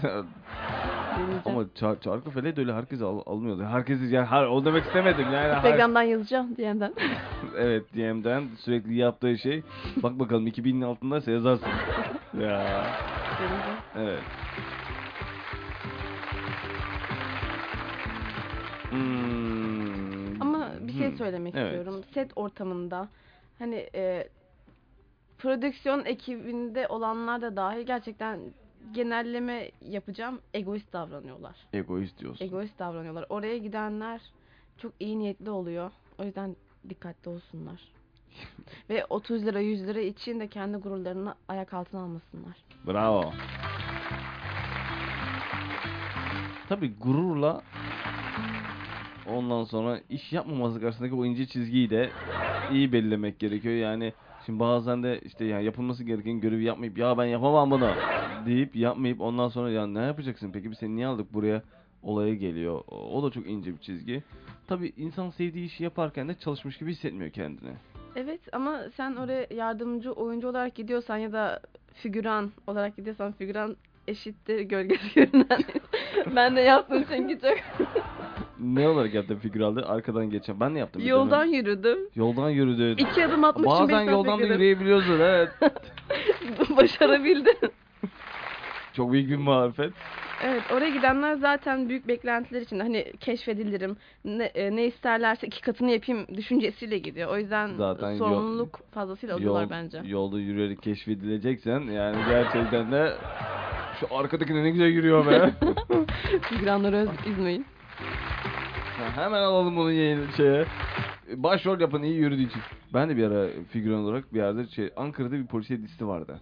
Deneyeceğim. 1.15 1.41
ama 1.45 1.65
çar 1.75 2.01
çarkı 2.01 2.29
feleği 2.31 2.55
de 2.55 2.61
öyle 2.61 2.73
herkes 2.73 3.01
al 3.01 3.19
almıyordu. 3.25 3.63
Herkes 3.63 4.11
yani 4.11 4.25
her 4.25 4.43
o 4.45 4.65
demek 4.65 4.83
istemedim 4.85 5.31
yani. 5.31 5.47
her- 5.53 5.55
Instagram'dan 5.57 6.01
yazacağım 6.01 6.57
diyenden. 6.57 6.93
evet 7.57 7.93
DM'den 7.93 8.43
sürekli 8.59 8.95
yaptığı 8.95 9.37
şey. 9.37 9.63
Bak 10.03 10.19
bakalım 10.19 10.47
2000'in 10.47 10.81
altındaysa 10.81 11.31
yazarsın. 11.31 11.73
ya 12.41 12.85
Deneyeceğim. 13.39 13.79
evet. 13.95 14.21
Hmm. 18.91 20.41
Ama 20.41 20.71
bir 20.81 20.93
şey 20.93 21.09
Hmm. 21.09 21.17
söylemek 21.17 21.55
Evet. 21.55 21.65
istiyorum. 21.65 22.03
Set 22.13 22.31
ortamında 22.35 23.09
hani 23.59 23.89
e, 23.95 24.27
prodüksiyon 25.37 26.05
ekibinde 26.05 26.87
olanlar 26.87 27.41
da 27.41 27.55
dahil 27.55 27.81
gerçekten 27.85 28.39
genelleme 28.93 29.71
yapacağım. 29.89 30.39
Egoist 30.53 30.93
davranıyorlar. 30.93 31.55
Egoist 31.73 32.19
diyorsun. 32.19 32.45
Egoist 32.45 32.79
davranıyorlar. 32.79 33.25
Oraya 33.29 33.57
gidenler 33.57 34.21
çok 34.77 34.93
iyi 34.99 35.19
niyetli 35.19 35.49
oluyor. 35.49 35.91
O 36.17 36.23
yüzden 36.23 36.55
dikkatli 36.89 37.29
olsunlar. 37.29 37.81
Ve 38.89 39.05
30 39.05 39.45
lira 39.45 39.59
100 39.59 39.87
lira 39.87 39.99
için 39.99 40.39
de 40.39 40.47
kendi 40.47 40.77
gururlarını 40.77 41.35
ayak 41.47 41.73
altına 41.73 42.01
almasınlar. 42.01 42.55
Bravo. 42.87 43.33
Tabi 46.69 46.93
gururla 46.93 47.61
ondan 49.27 49.63
sonra 49.63 49.99
iş 50.09 50.33
yapmaması 50.33 50.79
arasındaki 50.79 51.15
o 51.15 51.25
ince 51.25 51.45
çizgiyi 51.45 51.89
de 51.89 52.09
iyi 52.71 52.91
belirlemek 52.91 53.39
gerekiyor. 53.39 53.75
Yani 53.75 54.13
şimdi 54.45 54.59
bazen 54.59 55.03
de 55.03 55.19
işte 55.25 55.45
yani 55.45 55.65
yapılması 55.65 56.03
gereken 56.03 56.39
görevi 56.39 56.63
yapmayıp 56.63 56.97
ya 56.97 57.17
ben 57.17 57.25
yapamam 57.25 57.71
bunu 57.71 57.93
deyip 58.45 58.75
yapmayıp 58.75 59.21
ondan 59.21 59.47
sonra 59.47 59.71
ya 59.71 59.87
ne 59.87 60.01
yapacaksın 60.01 60.51
peki 60.51 60.71
biz 60.71 60.77
seni 60.77 60.95
niye 60.95 61.07
aldık 61.07 61.33
buraya 61.33 61.61
olaya 62.03 62.35
geliyor. 62.35 62.83
O 62.87 62.95
o 62.95 63.23
da 63.23 63.31
çok 63.31 63.47
ince 63.47 63.73
bir 63.73 63.77
çizgi. 63.77 64.23
Tabi 64.67 64.93
insan 64.97 65.29
sevdiği 65.29 65.65
işi 65.65 65.83
yaparken 65.83 66.27
de 66.27 66.35
çalışmış 66.39 66.77
gibi 66.77 66.91
hissetmiyor 66.91 67.31
kendini. 67.31 67.71
Evet 68.15 68.39
ama 68.51 68.79
sen 68.97 69.15
oraya 69.15 69.47
yardımcı 69.49 70.11
oyuncu 70.11 70.47
olarak 70.49 70.75
gidiyorsan 70.75 71.17
ya 71.17 71.33
da 71.33 71.59
figüran 71.93 72.51
olarak 72.67 72.97
gidiyorsan 72.97 73.31
figüran 73.31 73.75
eşittir 74.07 74.59
gölgesi 74.59 75.13
görünen. 75.15 75.61
ben 76.35 76.55
de 76.55 76.61
yaptım 76.61 77.05
çünkü 77.09 77.39
çok. 77.39 77.57
Ne 78.59 78.87
olarak 78.87 79.13
yaptın 79.13 79.35
figüralde? 79.35 79.81
Arkadan 79.81 80.29
geçen. 80.29 80.59
Ben 80.59 80.75
de 80.75 80.79
yaptım. 80.79 81.01
bir 81.01 81.07
Yoldan 81.07 81.47
dönem. 81.47 81.53
yürüdüm. 81.53 81.97
Yoldan 82.15 82.49
yürüdün. 82.49 82.97
İki 82.97 83.25
adım 83.25 83.43
atmak 83.43 83.73
için 83.75 83.83
Bazen 83.89 84.07
beş 84.07 84.11
yoldan 84.13 84.33
da 84.33 84.37
bekledim. 84.37 84.53
yürüyebiliyorsun 84.61 85.19
evet. 85.19 85.49
Başarabildim. 86.77 87.55
Çok 88.93 89.11
büyük 89.11 89.29
bir 89.29 89.35
marifet. 89.35 89.93
Evet 90.47 90.63
oraya 90.71 90.89
gidenler 90.89 91.35
zaten 91.35 91.89
büyük 91.89 92.07
beklentiler 92.07 92.61
için 92.61 92.79
hani 92.79 93.05
keşfedilirim 93.19 93.97
ne, 94.25 94.43
e, 94.43 94.75
ne 94.75 94.85
isterlerse 94.85 95.47
iki 95.47 95.61
katını 95.61 95.91
yapayım 95.91 96.27
düşüncesiyle 96.37 96.97
gidiyor. 96.97 97.29
O 97.31 97.37
yüzden 97.37 97.69
Zaten 97.77 98.11
yol- 98.11 98.17
sorumluluk 98.17 98.79
fazlasıyla 98.91 99.35
alıyorlar 99.35 99.61
Yol- 99.63 99.69
bence. 99.69 100.01
Yolda 100.05 100.39
yürüyerek 100.39 100.81
keşfedileceksen 100.81 101.79
yani 101.79 102.17
gerçekten 102.29 102.91
de 102.91 103.13
şu 103.99 104.15
arkadaki 104.15 104.55
ne 104.55 104.69
güzel 104.69 104.85
yürüyor 104.87 105.25
be. 105.27 105.51
Figüranları 106.41 106.95
öz 106.95 107.09
üzmeyin. 107.27 107.65
Ha, 108.97 109.23
Hemen 109.23 109.41
alalım 109.41 109.75
bunu 109.75 109.91
yayın 109.91 110.31
şeye. 110.37 110.65
Başrol 111.35 111.79
yapan 111.79 112.03
iyi 112.03 112.15
yürüdüğü 112.15 112.43
için. 112.43 112.61
Ben 112.93 113.09
de 113.09 113.17
bir 113.17 113.23
ara 113.31 113.47
figüran 113.69 113.99
olarak 113.99 114.33
bir 114.33 114.39
yerde 114.39 114.67
şey 114.67 114.89
Ankara'da 114.95 115.31
bir 115.31 115.45
polisiye 115.45 115.81
dizisi 115.81 116.07
vardı. 116.07 116.39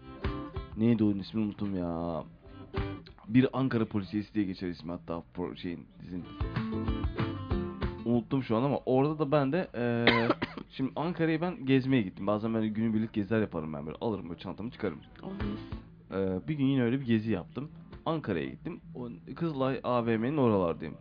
Neydi 0.77 1.03
onun 1.03 1.19
ismini 1.19 1.45
unuttum 1.45 1.77
ya. 1.77 2.23
Bir 3.27 3.59
Ankara 3.59 3.85
polisiyesi 3.85 4.33
diye 4.33 4.45
geçer 4.45 4.69
ismi 4.69 4.91
hatta 4.91 5.23
şeyin 5.55 5.85
dizinin. 6.01 6.25
Unuttum 8.05 8.43
şu 8.43 8.57
an 8.57 8.63
ama 8.63 8.79
orada 8.85 9.19
da 9.19 9.31
ben 9.31 9.51
de 9.51 9.67
eee 9.75 10.27
şimdi 10.69 10.91
Ankara'ya 10.95 11.41
ben 11.41 11.65
gezmeye 11.65 12.01
gittim. 12.01 12.27
Bazen 12.27 12.53
ben 12.53 12.73
günübirlik 12.73 13.13
geziler 13.13 13.41
yaparım 13.41 13.73
ben 13.73 13.85
böyle 13.85 13.97
alırım 14.01 14.29
böyle 14.29 14.39
çantamı 14.39 14.71
çıkarım. 14.71 14.99
Ee, 16.11 16.39
bir 16.47 16.53
gün 16.53 16.65
yine 16.65 16.83
öyle 16.83 16.99
bir 17.01 17.05
gezi 17.05 17.31
yaptım. 17.31 17.71
Ankara'ya 18.05 18.49
gittim. 18.49 18.81
O 18.95 19.09
Kızılay 19.35 19.79
AVM'nin 19.83 20.37
oralardayım. 20.37 20.95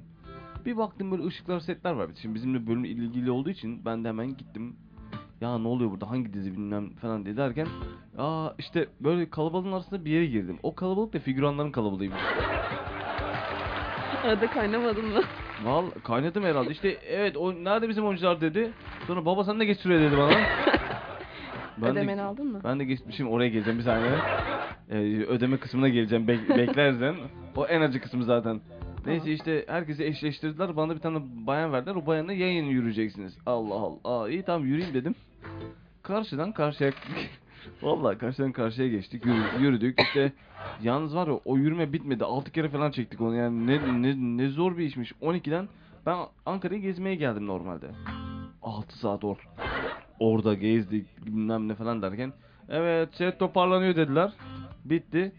Bir 0.66 0.76
baktım 0.76 1.10
böyle 1.10 1.26
ışıklar 1.26 1.60
setler 1.60 1.92
var. 1.92 2.10
Şimdi 2.22 2.34
bizimle 2.34 2.66
bölüm 2.66 2.84
ilgili 2.84 3.30
olduğu 3.30 3.50
için 3.50 3.84
ben 3.84 4.04
de 4.04 4.08
hemen 4.08 4.36
gittim. 4.36 4.76
Ya 5.42 5.58
ne 5.58 5.68
oluyor 5.68 5.90
burada 5.90 6.10
hangi 6.10 6.32
dizi 6.32 6.52
bilmem 6.52 6.90
falan 6.90 7.24
diye 7.24 7.36
derken 7.36 7.66
Aa 8.18 8.50
işte 8.58 8.88
böyle 9.00 9.30
kalabalığın 9.30 9.72
arasında 9.72 10.04
bir 10.04 10.10
yere 10.10 10.26
girdim. 10.26 10.58
O 10.62 10.74
kalabalık 10.74 11.12
da 11.12 11.18
figüranların 11.18 11.72
kalabalığıymış. 11.72 12.18
Arada 14.24 14.46
kaynamadın 14.46 15.04
mı? 15.04 15.20
Vallahi 15.64 16.00
kaynadım 16.04 16.44
herhalde. 16.44 16.70
İşte 16.70 16.98
evet 17.06 17.36
o 17.36 17.54
nerede 17.54 17.88
bizim 17.88 18.06
oyuncular 18.06 18.40
dedi. 18.40 18.70
Sonra 19.06 19.24
baba 19.24 19.44
sen 19.44 19.60
de 19.60 19.64
geç 19.64 19.80
şuraya 19.80 20.00
dedi 20.00 20.16
bana. 20.16 20.32
Ödemeni 21.90 22.18
de, 22.18 22.22
aldın 22.22 22.46
mı? 22.46 22.60
Ben 22.64 22.80
de 22.80 22.84
geçmişim 22.84 23.28
oraya 23.28 23.48
geleceğim 23.48 23.78
bir 23.78 23.84
saniye. 23.84 24.12
Ee, 24.90 24.96
ödeme 25.24 25.56
kısmına 25.56 25.88
geleceğim. 25.88 26.28
Bek 26.28 26.48
beklersen. 26.48 27.14
O 27.56 27.66
en 27.66 27.80
acı 27.80 28.00
kısmı 28.00 28.24
zaten. 28.24 28.60
Neyse 29.06 29.24
Tamam. 29.24 29.34
işte 29.34 29.64
herkesi 29.68 30.04
eşleştirdiler. 30.04 30.76
Bana 30.76 30.94
bir 30.94 31.00
tane 31.00 31.18
bayan 31.46 31.72
verdiler. 31.72 31.94
O 31.94 32.06
bayanla 32.06 32.32
yayın 32.32 32.64
yürüyeceksiniz. 32.64 33.38
Allah 33.46 33.74
Allah. 33.74 33.98
Aa, 34.04 34.28
iyi 34.28 34.42
tamam 34.42 34.66
yürüyeyim 34.66 34.94
dedim. 34.94 35.14
Karşıdan 36.02 36.52
karşıya 36.52 36.92
Vallahi 37.82 38.18
karşıdan 38.18 38.52
karşıya 38.52 38.88
geçtik. 38.88 39.24
Yürü- 39.24 39.60
yürüdük. 39.62 40.00
İşte 40.00 40.32
yalnız 40.80 41.14
var 41.16 41.26
ya 41.26 41.32
o 41.44 41.56
yürüme 41.56 41.92
bitmedi. 41.92 42.24
6 42.24 42.52
kere 42.52 42.68
falan 42.68 42.90
çektik 42.90 43.20
onu. 43.20 43.34
Yani 43.34 43.66
ne 43.66 44.02
ne 44.02 44.14
ne 44.44 44.48
zor 44.48 44.78
bir 44.78 44.84
işmiş. 44.84 45.12
12'den 45.12 45.68
ben 46.06 46.18
Ankara'yı 46.46 46.80
gezmeye 46.80 47.14
geldim 47.14 47.46
normalde. 47.46 47.90
6 48.62 48.98
saat 48.98 49.24
or 49.24 49.36
orada 50.18 50.54
gezdik 50.54 51.26
bilmem 51.26 51.68
ne 51.68 51.74
falan 51.74 52.02
derken 52.02 52.32
evet 52.68 53.18
şey 53.18 53.30
toparlanıyor 53.30 53.96
dediler. 53.96 54.32
Bitti. 54.84 55.32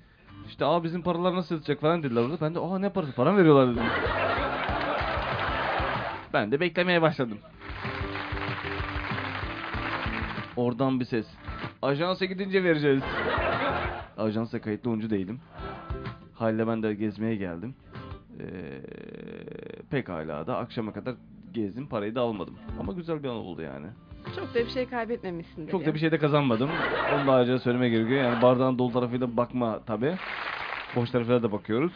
İşte 0.47 0.65
aa 0.65 0.83
bizim 0.83 1.01
paralar 1.01 1.35
nasıl 1.35 1.55
yatacak 1.55 1.81
falan 1.81 2.03
dediler 2.03 2.21
orada. 2.21 2.37
Ben 2.41 2.55
de 2.55 2.59
aa 2.59 2.79
ne 2.79 2.89
parası 2.89 3.15
para 3.15 3.37
veriyorlar 3.37 3.69
dedim. 3.71 3.83
Ben 6.33 6.51
de 6.51 6.59
beklemeye 6.59 7.01
başladım. 7.01 7.37
Oradan 10.57 10.99
bir 10.99 11.05
ses. 11.05 11.25
Ajansa 11.81 12.25
gidince 12.25 12.63
vereceğiz. 12.63 13.03
Ajansa 14.17 14.61
kayıtlı 14.61 14.89
oyuncu 14.89 15.09
değilim. 15.09 15.39
Halde 16.33 16.67
ben 16.67 16.83
de 16.83 16.93
gezmeye 16.93 17.35
geldim. 17.35 17.75
Ee, 18.39 18.45
pekala 19.91 20.47
da 20.47 20.57
akşama 20.57 20.93
kadar 20.93 21.15
gezdim 21.53 21.87
parayı 21.87 22.15
da 22.15 22.21
almadım. 22.21 22.55
Ama 22.79 22.93
güzel 22.93 23.23
bir 23.23 23.27
an 23.27 23.35
oldu 23.35 23.61
yani. 23.61 23.87
Çok 24.35 24.53
da 24.53 24.59
bir 24.59 24.69
şey 24.69 24.85
kaybetmemişsin 24.89 25.67
Çok 25.67 25.85
da 25.85 25.93
bir 25.93 25.99
şey 25.99 26.11
de 26.11 26.17
kazanmadım. 26.17 26.69
Onu 27.15 27.27
da 27.27 27.31
ayrıca 27.31 27.59
söylemeye 27.59 27.91
gerekiyor. 27.91 28.23
Yani 28.23 28.41
bardağın 28.41 28.77
dolu 28.79 28.93
tarafıyla 28.93 29.37
bakma 29.37 29.79
tabi. 29.79 30.15
Boş 30.95 31.09
tarafına 31.09 31.43
da 31.43 31.51
bakıyoruz. 31.51 31.91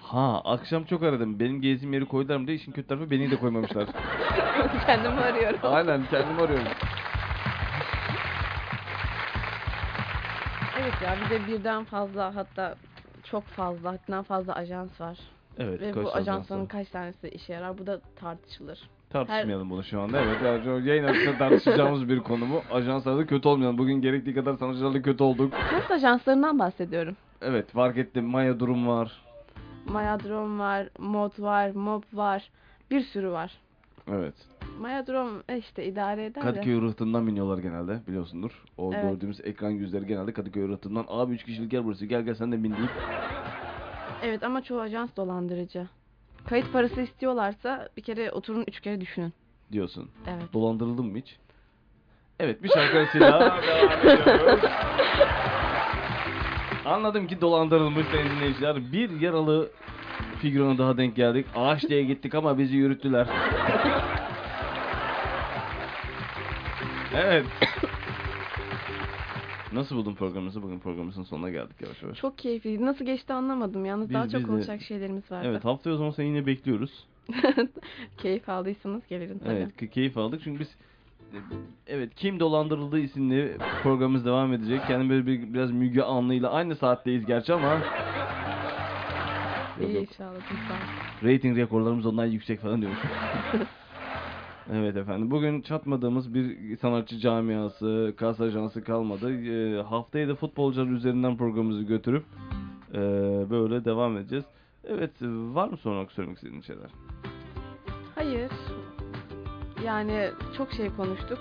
Ha 0.00 0.40
akşam 0.44 0.84
çok 0.84 1.02
aradım. 1.02 1.40
Benim 1.40 1.60
gezdiğim 1.60 1.92
yeri 1.92 2.04
koydular 2.04 2.36
mı 2.36 2.46
diye 2.46 2.56
işin 2.56 2.72
kötü 2.72 2.88
tarafı 2.88 3.10
beni 3.10 3.30
de 3.30 3.36
koymamışlar. 3.36 3.88
Kendimi 4.86 5.20
arıyorum. 5.20 5.60
Aynen 5.62 6.00
kendimi 6.10 6.42
arıyorum. 6.42 6.66
Evet 10.80 10.94
ya 11.02 11.16
bir 11.24 11.30
de 11.30 11.46
birden 11.46 11.84
fazla 11.84 12.34
hatta 12.34 12.74
çok 13.24 13.44
fazla 13.44 13.92
haddinden 13.92 14.22
fazla 14.22 14.54
ajans 14.54 15.00
var. 15.00 15.18
Evet 15.58 15.80
Ve 15.80 15.92
kaç 15.92 16.04
bu 16.04 16.08
ajans 16.08 16.28
ajansların 16.28 16.66
kaç 16.66 16.88
tanesi 16.88 17.28
işe 17.28 17.52
yarar 17.52 17.78
bu 17.78 17.86
da 17.86 18.00
tartışılır. 18.16 18.78
Tartışmayalım 19.10 19.70
bunu 19.70 19.84
şu 19.84 20.00
anda. 20.00 20.20
Evet 20.20 20.36
yani 20.44 20.88
yayın 20.88 21.04
arasında 21.04 21.38
tartışacağımız 21.38 22.08
bir 22.08 22.20
konu 22.20 22.44
bu. 22.50 22.74
Ajanslarda 22.74 23.26
kötü 23.26 23.48
olmayalım. 23.48 23.78
Bugün 23.78 24.02
gerektiği 24.02 24.34
kadar 24.34 24.54
sanatçılarla 24.54 25.02
kötü 25.02 25.24
olduk. 25.24 25.52
Nasıl 25.72 25.94
ajanslarından 25.94 26.58
bahsediyorum. 26.58 27.16
Evet 27.42 27.70
fark 27.70 27.98
ettim. 27.98 28.24
Maya 28.24 28.60
durum 28.60 28.88
var. 28.88 29.22
Mayadrom 29.86 30.58
var, 30.58 30.88
Mod 30.98 31.32
var, 31.38 31.70
Mob 31.70 32.02
var. 32.12 32.50
Bir 32.90 33.00
sürü 33.00 33.30
var. 33.30 33.52
Evet. 34.12 34.34
Mayadrom 34.80 35.42
e 35.48 35.58
işte 35.58 35.84
idare 35.84 36.24
eder 36.24 36.42
de. 36.42 36.46
Kadıköy 36.46 36.80
rıhtımdan 36.80 37.26
biniyorlar 37.26 37.58
genelde 37.58 38.00
biliyorsundur. 38.08 38.62
O 38.78 38.92
Evet. 38.94 39.02
gördüğümüz 39.02 39.40
ekran 39.40 39.70
yüzleri 39.70 40.06
genelde 40.06 40.32
Kadıköy 40.32 40.68
rıhtımdan. 40.68 41.04
Abi 41.08 41.34
3 41.34 41.44
kişilik 41.44 41.70
gel 41.70 41.84
burası 41.84 42.06
gel 42.06 42.22
gel 42.22 42.34
sen 42.34 42.52
de 42.52 42.62
bin 42.62 42.70
deyip. 42.76 42.90
Evet 44.22 44.42
ama 44.42 44.62
çoğu 44.62 44.80
ajans 44.80 45.16
dolandırıcı. 45.16 45.86
Kayıt 46.46 46.72
parası 46.72 47.00
istiyorlarsa 47.00 47.88
bir 47.96 48.02
kere 48.02 48.30
oturun 48.32 48.64
üç 48.68 48.80
kere 48.80 49.00
düşünün. 49.00 49.32
diyorsun. 49.72 50.10
Evet. 50.26 50.52
Dolandırıldın 50.52 51.06
mı 51.06 51.18
hiç? 51.18 51.36
Evet 52.40 52.62
bir 52.62 52.68
şarkı 52.68 52.98
arasıyla 52.98 53.40
devam 53.40 54.00
ediyoruz. 54.08 54.60
Anladım 56.86 57.26
ki 57.26 57.40
dolandırılmış 57.40 58.06
sayın 58.06 58.30
dinleyiciler. 58.30 58.92
Bir 58.92 59.20
yaralı 59.20 59.70
figürana 60.38 60.78
daha 60.78 60.96
denk 60.96 61.16
geldik. 61.16 61.46
Ağaç 61.56 61.88
diye 61.88 62.04
gittik 62.04 62.34
ama 62.34 62.58
bizi 62.58 62.76
yürüttüler. 62.76 63.26
Evet. 67.14 67.46
Nasıl 69.72 69.96
buldun 69.96 70.14
programımızı? 70.14 70.62
Bugün 70.62 70.78
programımızın 70.78 71.22
sonuna 71.22 71.50
geldik 71.50 71.76
yavaş 71.82 72.02
yavaş. 72.02 72.18
Çok 72.18 72.38
keyifliydi. 72.38 72.86
Nasıl 72.86 73.04
geçti 73.04 73.32
anlamadım. 73.32 73.84
Yalnız 73.84 74.08
Biz- 74.08 74.14
daha 74.14 74.24
biz 74.24 74.32
çok 74.32 74.40
de- 74.42 74.46
konuşacak 74.46 74.82
şeylerimiz 74.82 75.30
vardı. 75.30 75.46
Evet 75.50 75.64
haftaya 75.64 75.94
o 75.94 75.98
zaman 75.98 76.10
seni 76.10 76.26
yine 76.26 76.46
bekliyoruz. 76.46 77.06
Keyif 78.18 78.48
aldıysanız 78.48 79.02
gelirim 79.08 79.38
tabii. 79.38 79.54
Evet 79.54 79.68
key- 79.82 79.88
keyif 79.90 80.18
aldık 80.18 80.40
çünkü 80.44 80.60
biz 80.60 80.68
Evet 81.86 82.14
Kim 82.14 82.40
Dolandırıldı 82.40 82.98
isimli 82.98 83.56
programımız 83.82 84.24
devam 84.24 84.52
edecek. 84.52 84.80
Kendim 84.86 85.10
böyle 85.10 85.26
bir, 85.26 85.54
biraz 85.54 85.70
Müge 85.70 86.02
Anlı'yla 86.02 86.50
aynı 86.50 86.76
saatteyiz 86.76 87.26
gerçi 87.26 87.52
ama 87.52 87.72
Yok, 87.74 87.82
İyi 89.90 89.94
yok. 89.94 90.08
inşallah. 90.10 90.40
Rating 91.24 91.58
rekorlarımız 91.58 92.06
ondan 92.06 92.26
yüksek 92.26 92.60
falan 92.60 92.80
diyormuş. 92.80 93.00
evet 94.72 94.96
efendim 94.96 95.30
bugün 95.30 95.60
çatmadığımız 95.60 96.34
bir 96.34 96.76
sanatçı 96.76 97.18
camiası, 97.18 98.14
kas 98.16 98.40
ajansı 98.40 98.84
kalmadı. 98.84 99.32
Ee, 99.32 99.82
haftaya 99.82 100.28
da 100.28 100.34
futbolcular 100.34 100.86
üzerinden 100.86 101.36
programımızı 101.36 101.82
götürüp 101.82 102.24
ee, 102.94 102.98
böyle 103.50 103.84
devam 103.84 104.16
edeceğiz. 104.16 104.44
Evet 104.84 105.22
var 105.22 105.68
mı 105.68 105.76
olarak 105.84 106.12
söylemek 106.12 106.36
istediğin 106.38 106.60
şeyler? 106.62 106.90
Hayır. 108.14 108.50
Yani 109.84 110.30
çok 110.56 110.72
şey 110.72 110.90
konuştuk. 110.96 111.38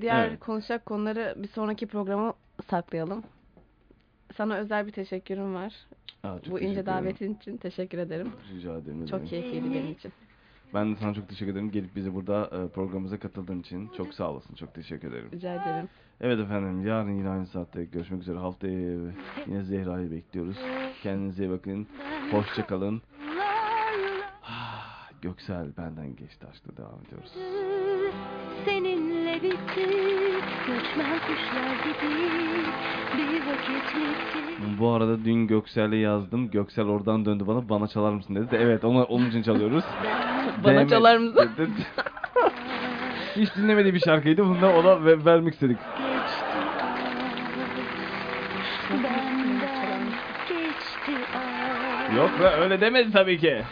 Diğer 0.00 0.28
Evet. 0.28 0.40
konuşacak 0.40 0.86
konuları 0.86 1.34
bir 1.38 1.48
sonraki 1.48 1.86
programa 1.86 2.34
saklayalım. 2.70 3.22
Sana 4.36 4.56
özel 4.56 4.86
bir 4.86 4.92
teşekkürüm 4.92 5.54
var. 5.54 5.74
Aa, 6.24 6.36
Bu 6.50 6.60
ince 6.60 6.86
davetin 6.86 7.34
için 7.34 7.56
teşekkür 7.56 7.98
ederim. 7.98 8.32
Rica 8.54 8.76
ederim. 8.78 9.06
Çok 9.06 9.26
keyifliydi 9.26 9.74
benim 9.74 9.92
için. 9.92 10.12
Ben 10.74 10.94
de 10.94 10.96
sana 11.00 11.14
çok 11.14 11.28
teşekkür 11.28 11.52
ederim. 11.52 11.70
Gelip 11.70 11.96
bizi 11.96 12.14
burada 12.14 12.44
e, 12.52 12.68
programımıza 12.68 13.18
katıldığın 13.18 13.60
için. 13.60 13.88
Çok 13.96 14.14
sağ 14.14 14.30
olasın. 14.30 14.54
Çok 14.54 14.74
teşekkür 14.74 15.08
ederim. 15.08 15.28
Rica 15.32 15.54
ederim. 15.54 15.88
Evet 16.20 16.40
efendim. 16.40 16.86
Yarın 16.86 17.12
yine 17.18 17.28
aynı 17.28 17.46
saatte 17.46 17.84
görüşmek 17.84 18.22
üzere. 18.22 18.38
Haftaya 18.38 18.72
yine 19.46 19.62
Zehra'yı 19.62 20.10
bekliyoruz. 20.10 20.56
Kendinize 21.02 21.44
iyi 21.44 21.50
bakın. 21.50 21.86
Hoşça 22.30 22.66
kalın. 22.66 23.02
Göksel 25.22 25.76
benden 25.76 26.16
geçti 26.16 26.46
aşkla 26.50 26.76
devam 26.76 27.00
ediyoruz. 27.06 27.32
Seninle 28.64 29.34
bitti 29.42 29.86
Göçmen 30.66 31.18
kuşlar 31.26 31.74
gibi 31.84 32.16
Bir 33.18 33.46
vakit 33.46 33.96
bitti 33.96 34.78
Bu 34.78 34.90
arada 34.90 35.24
dün 35.24 35.46
Göksel'e 35.46 35.96
yazdım. 35.96 36.50
Göksel 36.50 36.84
oradan 36.86 37.24
döndü 37.24 37.44
bana. 37.46 37.68
Bana 37.68 37.88
çalar 37.88 38.12
mısın 38.12 38.34
dedi. 38.34 38.50
De, 38.50 38.58
evet 38.58 38.84
onu, 38.84 39.02
onun 39.02 39.30
için 39.30 39.42
çalıyoruz. 39.42 39.84
Bana 40.64 40.84
DM 40.84 40.88
çalar 40.88 41.16
mısın? 41.16 41.50
dedi. 41.56 41.70
Hiç 43.36 43.56
dinlemediği 43.56 43.94
bir 43.94 44.00
şarkıydı. 44.00 44.44
Bunu 44.44 44.60
da 44.60 44.70
ona 44.70 45.04
ve- 45.04 45.24
vermek 45.24 45.54
istedik. 45.54 45.78
Geçti 45.98 46.60
Yok 52.16 52.30
be 52.40 52.46
öyle 52.62 52.80
demedi 52.80 53.12
tabii 53.12 53.38
ki. 53.38 53.62